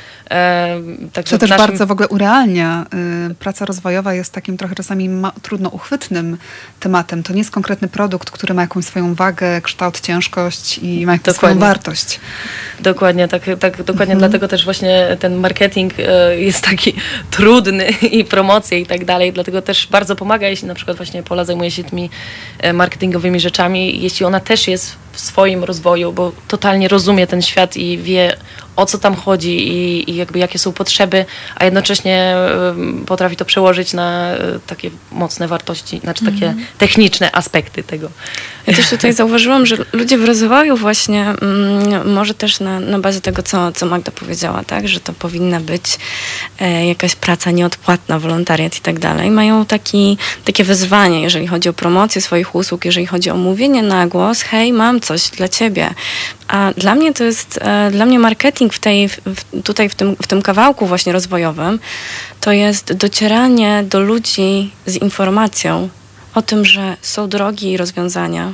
[1.13, 1.67] Także to też naszym...
[1.67, 2.87] bardzo w ogóle urealnia.
[3.31, 5.11] Y, praca rozwojowa jest takim trochę czasami
[5.43, 6.37] trudno uchwytnym
[6.81, 7.23] tematem.
[7.23, 11.35] To nie jest konkretny produkt, który ma jakąś swoją wagę, kształt, ciężkość i ma jakąś
[11.35, 11.57] dokładnie.
[11.57, 12.21] swoją wartość.
[12.81, 14.19] Dokładnie, tak, tak dokładnie mhm.
[14.19, 16.95] dlatego też właśnie ten marketing e, jest taki
[17.31, 21.45] trudny i promocje i tak dalej, dlatego też bardzo pomaga, jeśli na przykład właśnie Pola
[21.45, 22.11] zajmuje się tymi
[22.59, 27.77] e, marketingowymi rzeczami, jeśli ona też jest w swoim rozwoju, bo totalnie rozumie ten świat
[27.77, 28.37] i wie
[28.79, 31.25] o co tam chodzi i, i jakby jakie są potrzeby,
[31.57, 32.35] a jednocześnie
[33.07, 36.65] potrafi to przełożyć na e, takie mocne wartości, znaczy takie mm.
[36.79, 38.11] techniczne aspekty tego.
[38.67, 43.21] Ja też tutaj zauważyłam, że ludzie w rozwoju właśnie, mm, może też na, na bazie
[43.21, 45.99] tego, co, co Magda powiedziała, tak, że to powinna być
[46.61, 51.73] e, jakaś praca nieodpłatna, wolontariat i tak dalej, mają taki, takie wyzwanie, jeżeli chodzi o
[51.73, 55.95] promocję swoich usług, jeżeli chodzi o mówienie na głos, hej, mam coś dla ciebie.
[56.49, 60.17] A dla mnie to jest, e, dla mnie marketing w tej, w, tutaj w tym,
[60.23, 61.79] w tym kawałku właśnie rozwojowym,
[62.41, 65.89] to jest docieranie do ludzi z informacją
[66.35, 68.53] o tym, że są drogi i rozwiązania,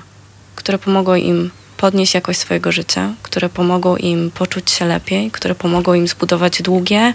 [0.54, 5.94] które pomogą im podnieść jakość swojego życia, które pomogą im poczuć się lepiej, które pomogą
[5.94, 7.14] im zbudować długie,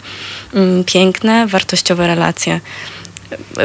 [0.53, 2.61] mm, piękne, wartościowe relacje.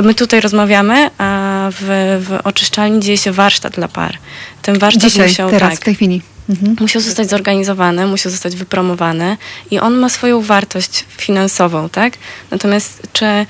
[0.03, 1.85] My tutaj rozmawiamy, a w,
[2.27, 4.19] w oczyszczalni dzieje się warsztat dla par.
[4.63, 6.23] Ten warsztat Dzisiaj, musiał, teraz, tak, w tej chwili.
[6.49, 6.77] Mhm.
[6.81, 9.37] Musiał zostać zorganizowany, musiał zostać wypromowany
[9.71, 12.13] i on ma swoją wartość finansową, tak?
[12.51, 13.47] Natomiast czy,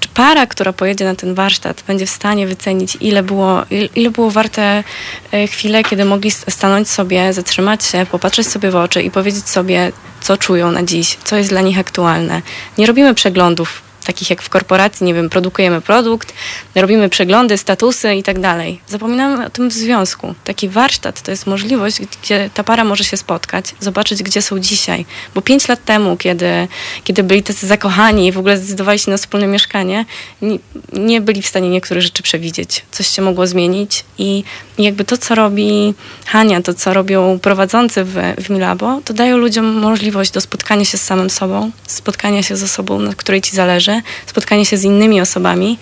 [0.00, 3.62] czy para, która pojedzie na ten warsztat, będzie w stanie wycenić, ile było,
[3.96, 4.84] ile było warte
[5.32, 9.92] e, chwile, kiedy mogli stanąć sobie, zatrzymać się, popatrzeć sobie w oczy i powiedzieć sobie,
[10.20, 12.42] co czują na dziś, co jest dla nich aktualne.
[12.78, 16.34] Nie robimy przeglądów takich jak w korporacji, nie wiem, produkujemy produkt,
[16.74, 18.80] robimy przeglądy, statusy i tak dalej.
[18.88, 20.34] Zapominamy o tym w związku.
[20.44, 25.06] Taki warsztat to jest możliwość, gdzie ta para może się spotkać, zobaczyć, gdzie są dzisiaj.
[25.34, 26.68] Bo pięć lat temu, kiedy,
[27.04, 30.04] kiedy byli tacy zakochani i w ogóle zdecydowali się na wspólne mieszkanie,
[30.42, 30.58] nie,
[30.92, 32.84] nie byli w stanie niektórych rzeczy przewidzieć.
[32.90, 34.44] Coś się mogło zmienić i,
[34.78, 35.94] jakby to, co robi
[36.26, 40.98] Hania, to, co robią prowadzący w, w Milabo, to dają ludziom możliwość do spotkania się
[40.98, 45.20] z samym sobą, spotkania się z osobą, na której ci zależy, spotkanie się z innymi
[45.20, 45.78] osobami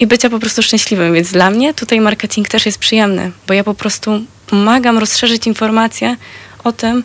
[0.00, 1.14] i bycia po prostu szczęśliwym.
[1.14, 6.16] Więc dla mnie tutaj marketing też jest przyjemny, bo ja po prostu pomagam rozszerzyć informacje
[6.64, 7.02] o tym,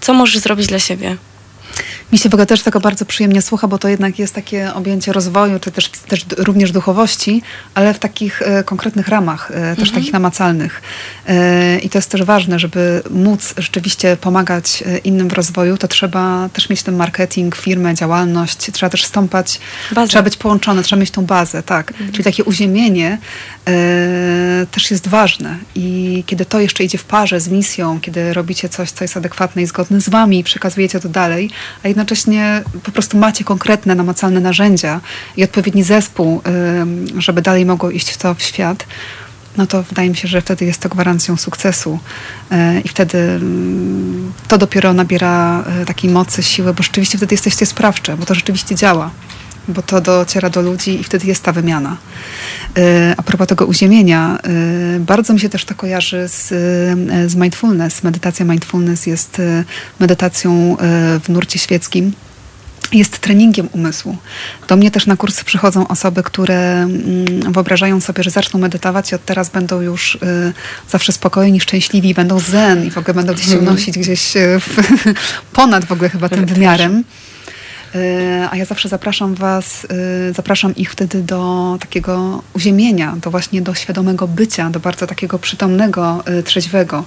[0.00, 1.16] co możesz zrobić dla siebie.
[2.12, 5.12] Mi się w ogóle też tego bardzo przyjemnie słucha, bo to jednak jest takie objęcie
[5.12, 7.42] rozwoju, czy też, też również duchowości,
[7.74, 9.90] ale w takich e, konkretnych ramach, e, też mhm.
[9.90, 10.82] takich namacalnych.
[11.26, 15.88] E, I to jest też ważne, żeby móc rzeczywiście pomagać e, innym w rozwoju, to
[15.88, 19.60] trzeba też mieć ten marketing, firmę, działalność, trzeba też stąpać,
[19.92, 20.08] bazę.
[20.08, 21.90] trzeba być połączone, trzeba mieć tą bazę, tak.
[21.90, 22.12] Mhm.
[22.12, 23.18] Czyli takie uziemienie
[23.68, 25.58] e, też jest ważne.
[25.74, 29.62] I kiedy to jeszcze idzie w parze z misją, kiedy robicie coś, co jest adekwatne
[29.62, 31.50] i zgodne z wami przekazujecie to dalej,
[31.84, 35.00] a jednocześnie po prostu macie konkretne, namacalne narzędzia
[35.36, 36.42] i odpowiedni zespół,
[37.18, 38.86] żeby dalej mogło iść w to w świat,
[39.56, 41.98] no to wydaje mi się, że wtedy jest to gwarancją sukcesu.
[42.50, 43.40] E, i wtedy
[44.48, 48.74] to dopiero nabiera e, takiej mocy, siły, bo rzeczywiście wtedy jesteście sprawcze, bo to rzeczywiście
[48.74, 49.10] działa,
[49.68, 51.96] bo to dociera do ludzi i wtedy jest ta wymiana.
[52.78, 54.38] E, a propos tego uziemienia,
[55.00, 56.48] bardzo mi się też to kojarzy z,
[57.30, 58.02] z mindfulness.
[58.02, 59.42] Medytacja mindfulness jest
[60.00, 60.76] medytacją
[61.24, 62.12] w nurcie świeckim,
[62.92, 64.16] jest treningiem umysłu.
[64.68, 69.14] Do mnie też na kursy przychodzą osoby, które mm, wyobrażają sobie, że zaczną medytować i
[69.14, 70.18] od teraz będą już
[70.90, 73.68] zawsze spokojni, szczęśliwi, będą zen i w ogóle będą gdzieś się mhm.
[73.68, 74.76] unosić gdzieś y, w,
[75.52, 77.04] ponad w ogóle chyba tym wymiarem.
[77.94, 79.84] Y, a ja zawsze zapraszam Was,
[80.30, 85.38] y, zapraszam ich wtedy do takiego uziemienia, do właśnie do świadomego bycia, do bardzo takiego
[85.38, 87.04] przytomnego, y, trzeźwego.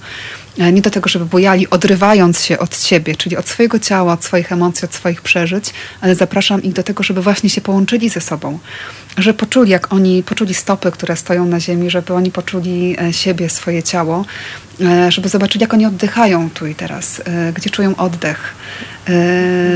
[0.58, 4.24] E, nie do tego, żeby bojali, odrywając się od siebie, czyli od swojego ciała, od
[4.24, 8.22] swoich emocji, od swoich przeżyć, ale zapraszam ich do tego, żeby właśnie się połączyli ze
[8.22, 8.60] sobą.
[9.18, 13.50] Że poczuli, jak oni poczuli stopy, które stoją na ziemi, żeby oni poczuli e, siebie,
[13.50, 14.26] swoje ciało,
[14.82, 17.22] e, żeby zobaczyli, jak oni oddychają tu i teraz,
[17.54, 18.56] gdzie czują oddech.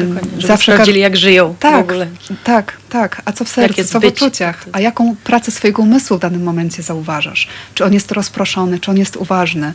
[0.08, 2.08] Dokładnie, Zawsze sprawdzili, jak żyją tak, w ogóle.
[2.44, 3.22] Tak, tak.
[3.26, 4.66] A co w sercu, co w uczuciach?
[4.72, 7.48] A jaką pracę swojego umysłu w danym momencie zauważasz?
[7.76, 9.74] Czy on jest rozproszony, czy on jest uważny?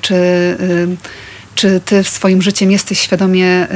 [0.00, 0.14] Czy
[1.56, 3.66] czy ty w swoim życiem jesteś świadomie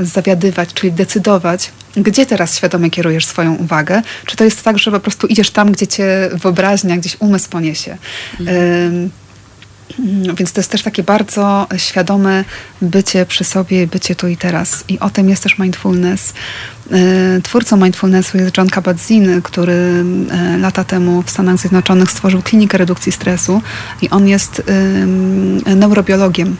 [0.00, 4.02] zawiadywać, czyli decydować, gdzie teraz świadomie kierujesz swoją uwagę?
[4.26, 7.96] Czy to jest tak, że po prostu idziesz tam, gdzie cię wyobraźnia, gdzieś umysł poniesie?
[8.40, 9.10] Mhm.
[10.36, 12.44] Więc to jest też takie bardzo świadome
[12.82, 14.84] bycie przy sobie, bycie tu i teraz.
[14.88, 16.32] I o tym jest też mindfulness.
[17.42, 20.04] Twórcą mindfulnessu jest John Kabat-Zinn, który
[20.60, 23.62] lata temu w Stanach Zjednoczonych stworzył klinikę redukcji stresu
[24.02, 24.62] i on jest
[25.76, 26.56] neurobiologiem.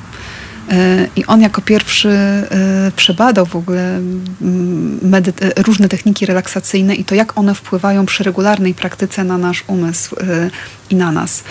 [1.16, 2.11] I on jako pierwszy
[2.97, 4.01] przebadał w ogóle
[5.57, 10.16] różne techniki relaksacyjne i to, jak one wpływają przy regularnej praktyce na nasz umysł
[10.90, 11.45] i na nas.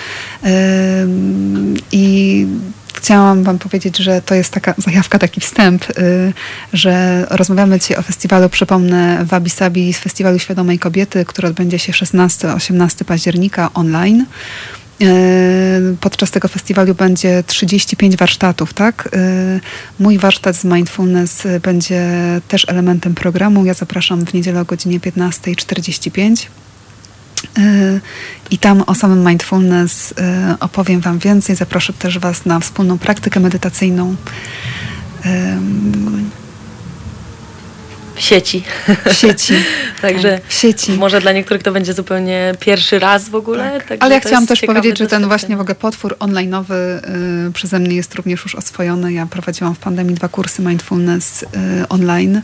[1.91, 2.47] I
[2.93, 5.85] chciałam Wam powiedzieć, że to jest taka zajawka, taki wstęp,
[6.73, 11.93] że rozmawiamy dzisiaj o festiwalu, przypomnę, Wabi Sabi z Festiwalu Świadomej Kobiety, który odbędzie się
[11.93, 14.25] 16-18 października online.
[15.01, 19.09] Y, podczas tego festiwalu będzie 35 warsztatów, tak?
[19.13, 19.59] Y,
[19.99, 22.01] mój warsztat z mindfulness będzie
[22.47, 23.65] też elementem programu.
[23.65, 26.47] Ja zapraszam w niedzielę o godzinie 15.45.
[28.51, 30.13] I tam o samym mindfulness
[30.59, 31.55] opowiem Wam więcej.
[31.55, 34.15] Zaproszę też Was na wspólną praktykę medytacyjną.
[38.17, 38.63] W sieci.
[39.05, 39.53] W sieci.
[40.01, 40.91] Także w sieci.
[40.91, 43.81] może dla niektórych to będzie zupełnie pierwszy raz w ogóle.
[43.87, 43.97] Tak.
[44.03, 46.73] Ale ja chciałam też powiedzieć, że ten właśnie w ogóle potwór online'owy
[47.47, 49.13] y, przeze mnie jest również już oswojony.
[49.13, 51.47] Ja prowadziłam w pandemii dwa kursy mindfulness y,
[51.89, 52.41] online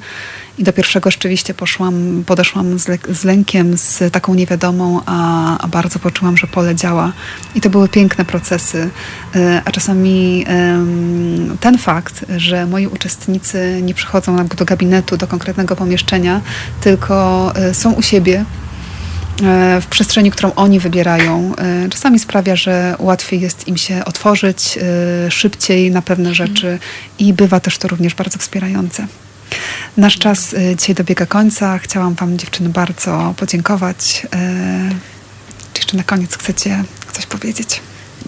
[0.58, 6.00] i do pierwszego rzeczywiście poszłam, podeszłam z, z lękiem, z taką niewiadomą, a, a, bardzo
[6.00, 7.12] poczułam, że pole działa.
[7.56, 8.90] I to były piękne procesy.
[9.36, 10.46] E, a czasami
[11.60, 16.42] ten fakt, że moi uczestnicy nie przychodzą do gabinetu, do konkretnego pomieszczenia,
[16.82, 18.46] tylko e, są u siebie,
[19.44, 21.52] e, w przestrzeni, którą oni wybierają,
[21.90, 24.80] czasami sprawia, że łatwiej jest im się otworzyć
[25.30, 26.80] szybciej na pewne rzeczy
[27.20, 29.08] i bywa też to również bardzo wspierające.
[29.98, 31.78] Nasz czas dzisiaj dobiega końca.
[31.78, 34.28] Chciałam Wam, dziewczyny, bardzo podziękować.
[35.74, 37.82] Czy jeszcze na koniec chcecie coś powiedzieć?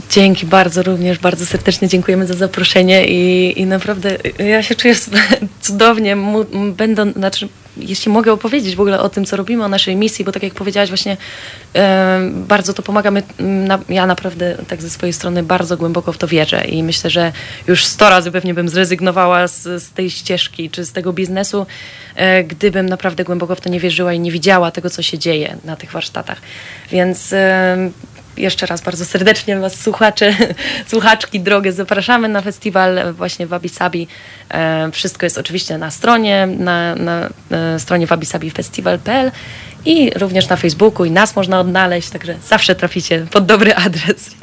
[0.10, 4.96] Dzięki bardzo również, bardzo serdecznie dziękujemy za zaproszenie i, i naprawdę ja się czuję
[5.62, 6.18] cudownie,
[6.78, 10.32] będą, znaczy jeśli mogę opowiedzieć w ogóle o tym, co robimy, o naszej misji, bo
[10.32, 11.18] tak jak powiedziałaś właśnie,
[12.32, 13.24] bardzo to pomagamy.
[13.90, 17.32] Ja naprawdę tak ze swojej strony bardzo głęboko w to wierzę i myślę, że
[17.68, 21.66] już sto razy pewnie bym zrezygnowała z, z tej ścieżki czy z tego biznesu,
[22.16, 25.58] e, gdybym naprawdę głęboko w to nie wierzyła i nie widziała tego, co się dzieje
[25.64, 26.42] na tych warsztatach.
[26.92, 27.34] Więc
[28.38, 30.34] jeszcze raz bardzo serdecznie Was słuchacze,
[30.91, 33.70] słuchaczki drogie zapraszamy na festiwal właśnie Wabi
[34.49, 39.32] e, Wszystko jest oczywiście na stronie, na, na e, stronie wabisabifestival.pl
[39.86, 44.36] i również na Facebooku i nas można odnaleźć, także zawsze traficie pod dobry adres.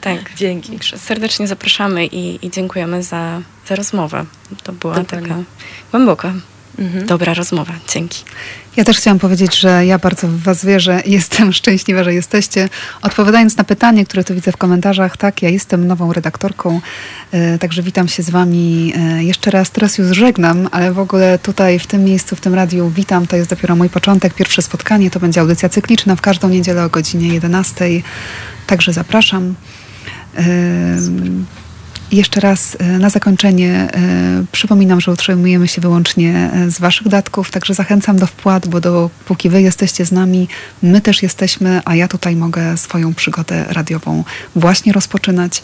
[0.00, 0.78] Tak, dzięki.
[0.96, 4.24] Serdecznie zapraszamy i, i dziękujemy za, za rozmowę.
[4.62, 5.28] To była Dokładnie.
[5.28, 5.42] taka
[5.90, 6.32] głęboka.
[6.78, 7.06] Mhm.
[7.06, 7.72] dobra rozmowa.
[7.88, 8.24] Dzięki.
[8.76, 12.68] Ja też chciałam powiedzieć, że ja bardzo w Was wierzę i jestem szczęśliwa, że jesteście.
[13.02, 16.80] Odpowiadając na pytanie, które tu widzę w komentarzach, tak, ja jestem nową redaktorką,
[17.32, 19.70] e, także witam się z Wami e, jeszcze raz.
[19.70, 23.26] Teraz już żegnam, ale w ogóle tutaj w tym miejscu, w tym radiu witam.
[23.26, 25.10] To jest dopiero mój początek, pierwsze spotkanie.
[25.10, 27.84] To będzie audycja cykliczna w każdą niedzielę o godzinie 11.
[28.66, 29.54] Także zapraszam.
[32.14, 37.50] Jeszcze raz e, na zakończenie e, przypominam, że utrzymujemy się wyłącznie e, z Waszych datków,
[37.50, 40.48] także zachęcam do wpłat, bo dopóki Wy jesteście z nami,
[40.82, 44.24] my też jesteśmy, a ja tutaj mogę swoją przygodę radiową
[44.56, 45.62] właśnie rozpoczynać.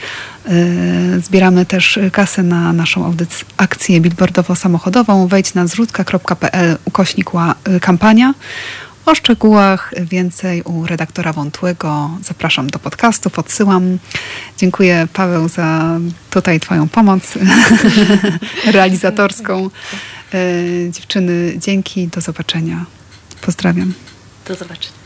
[1.25, 3.15] Zbieramy też kasę na naszą
[3.57, 5.29] akcję billboardowo-samochodową.
[5.29, 7.31] Wejdź na zrzutka.pl ukośnik
[7.81, 8.35] kampania.
[9.11, 12.11] O szczegółach więcej u redaktora Wątłego.
[12.23, 13.99] Zapraszam do podcastów, odsyłam.
[14.57, 15.99] Dziękuję Paweł za
[16.31, 17.23] tutaj Twoją pomoc
[18.73, 19.71] realizatorską.
[20.35, 22.85] E, dziewczyny, dzięki, do zobaczenia.
[23.41, 23.93] Pozdrawiam.
[24.49, 25.00] Do zobaczenia.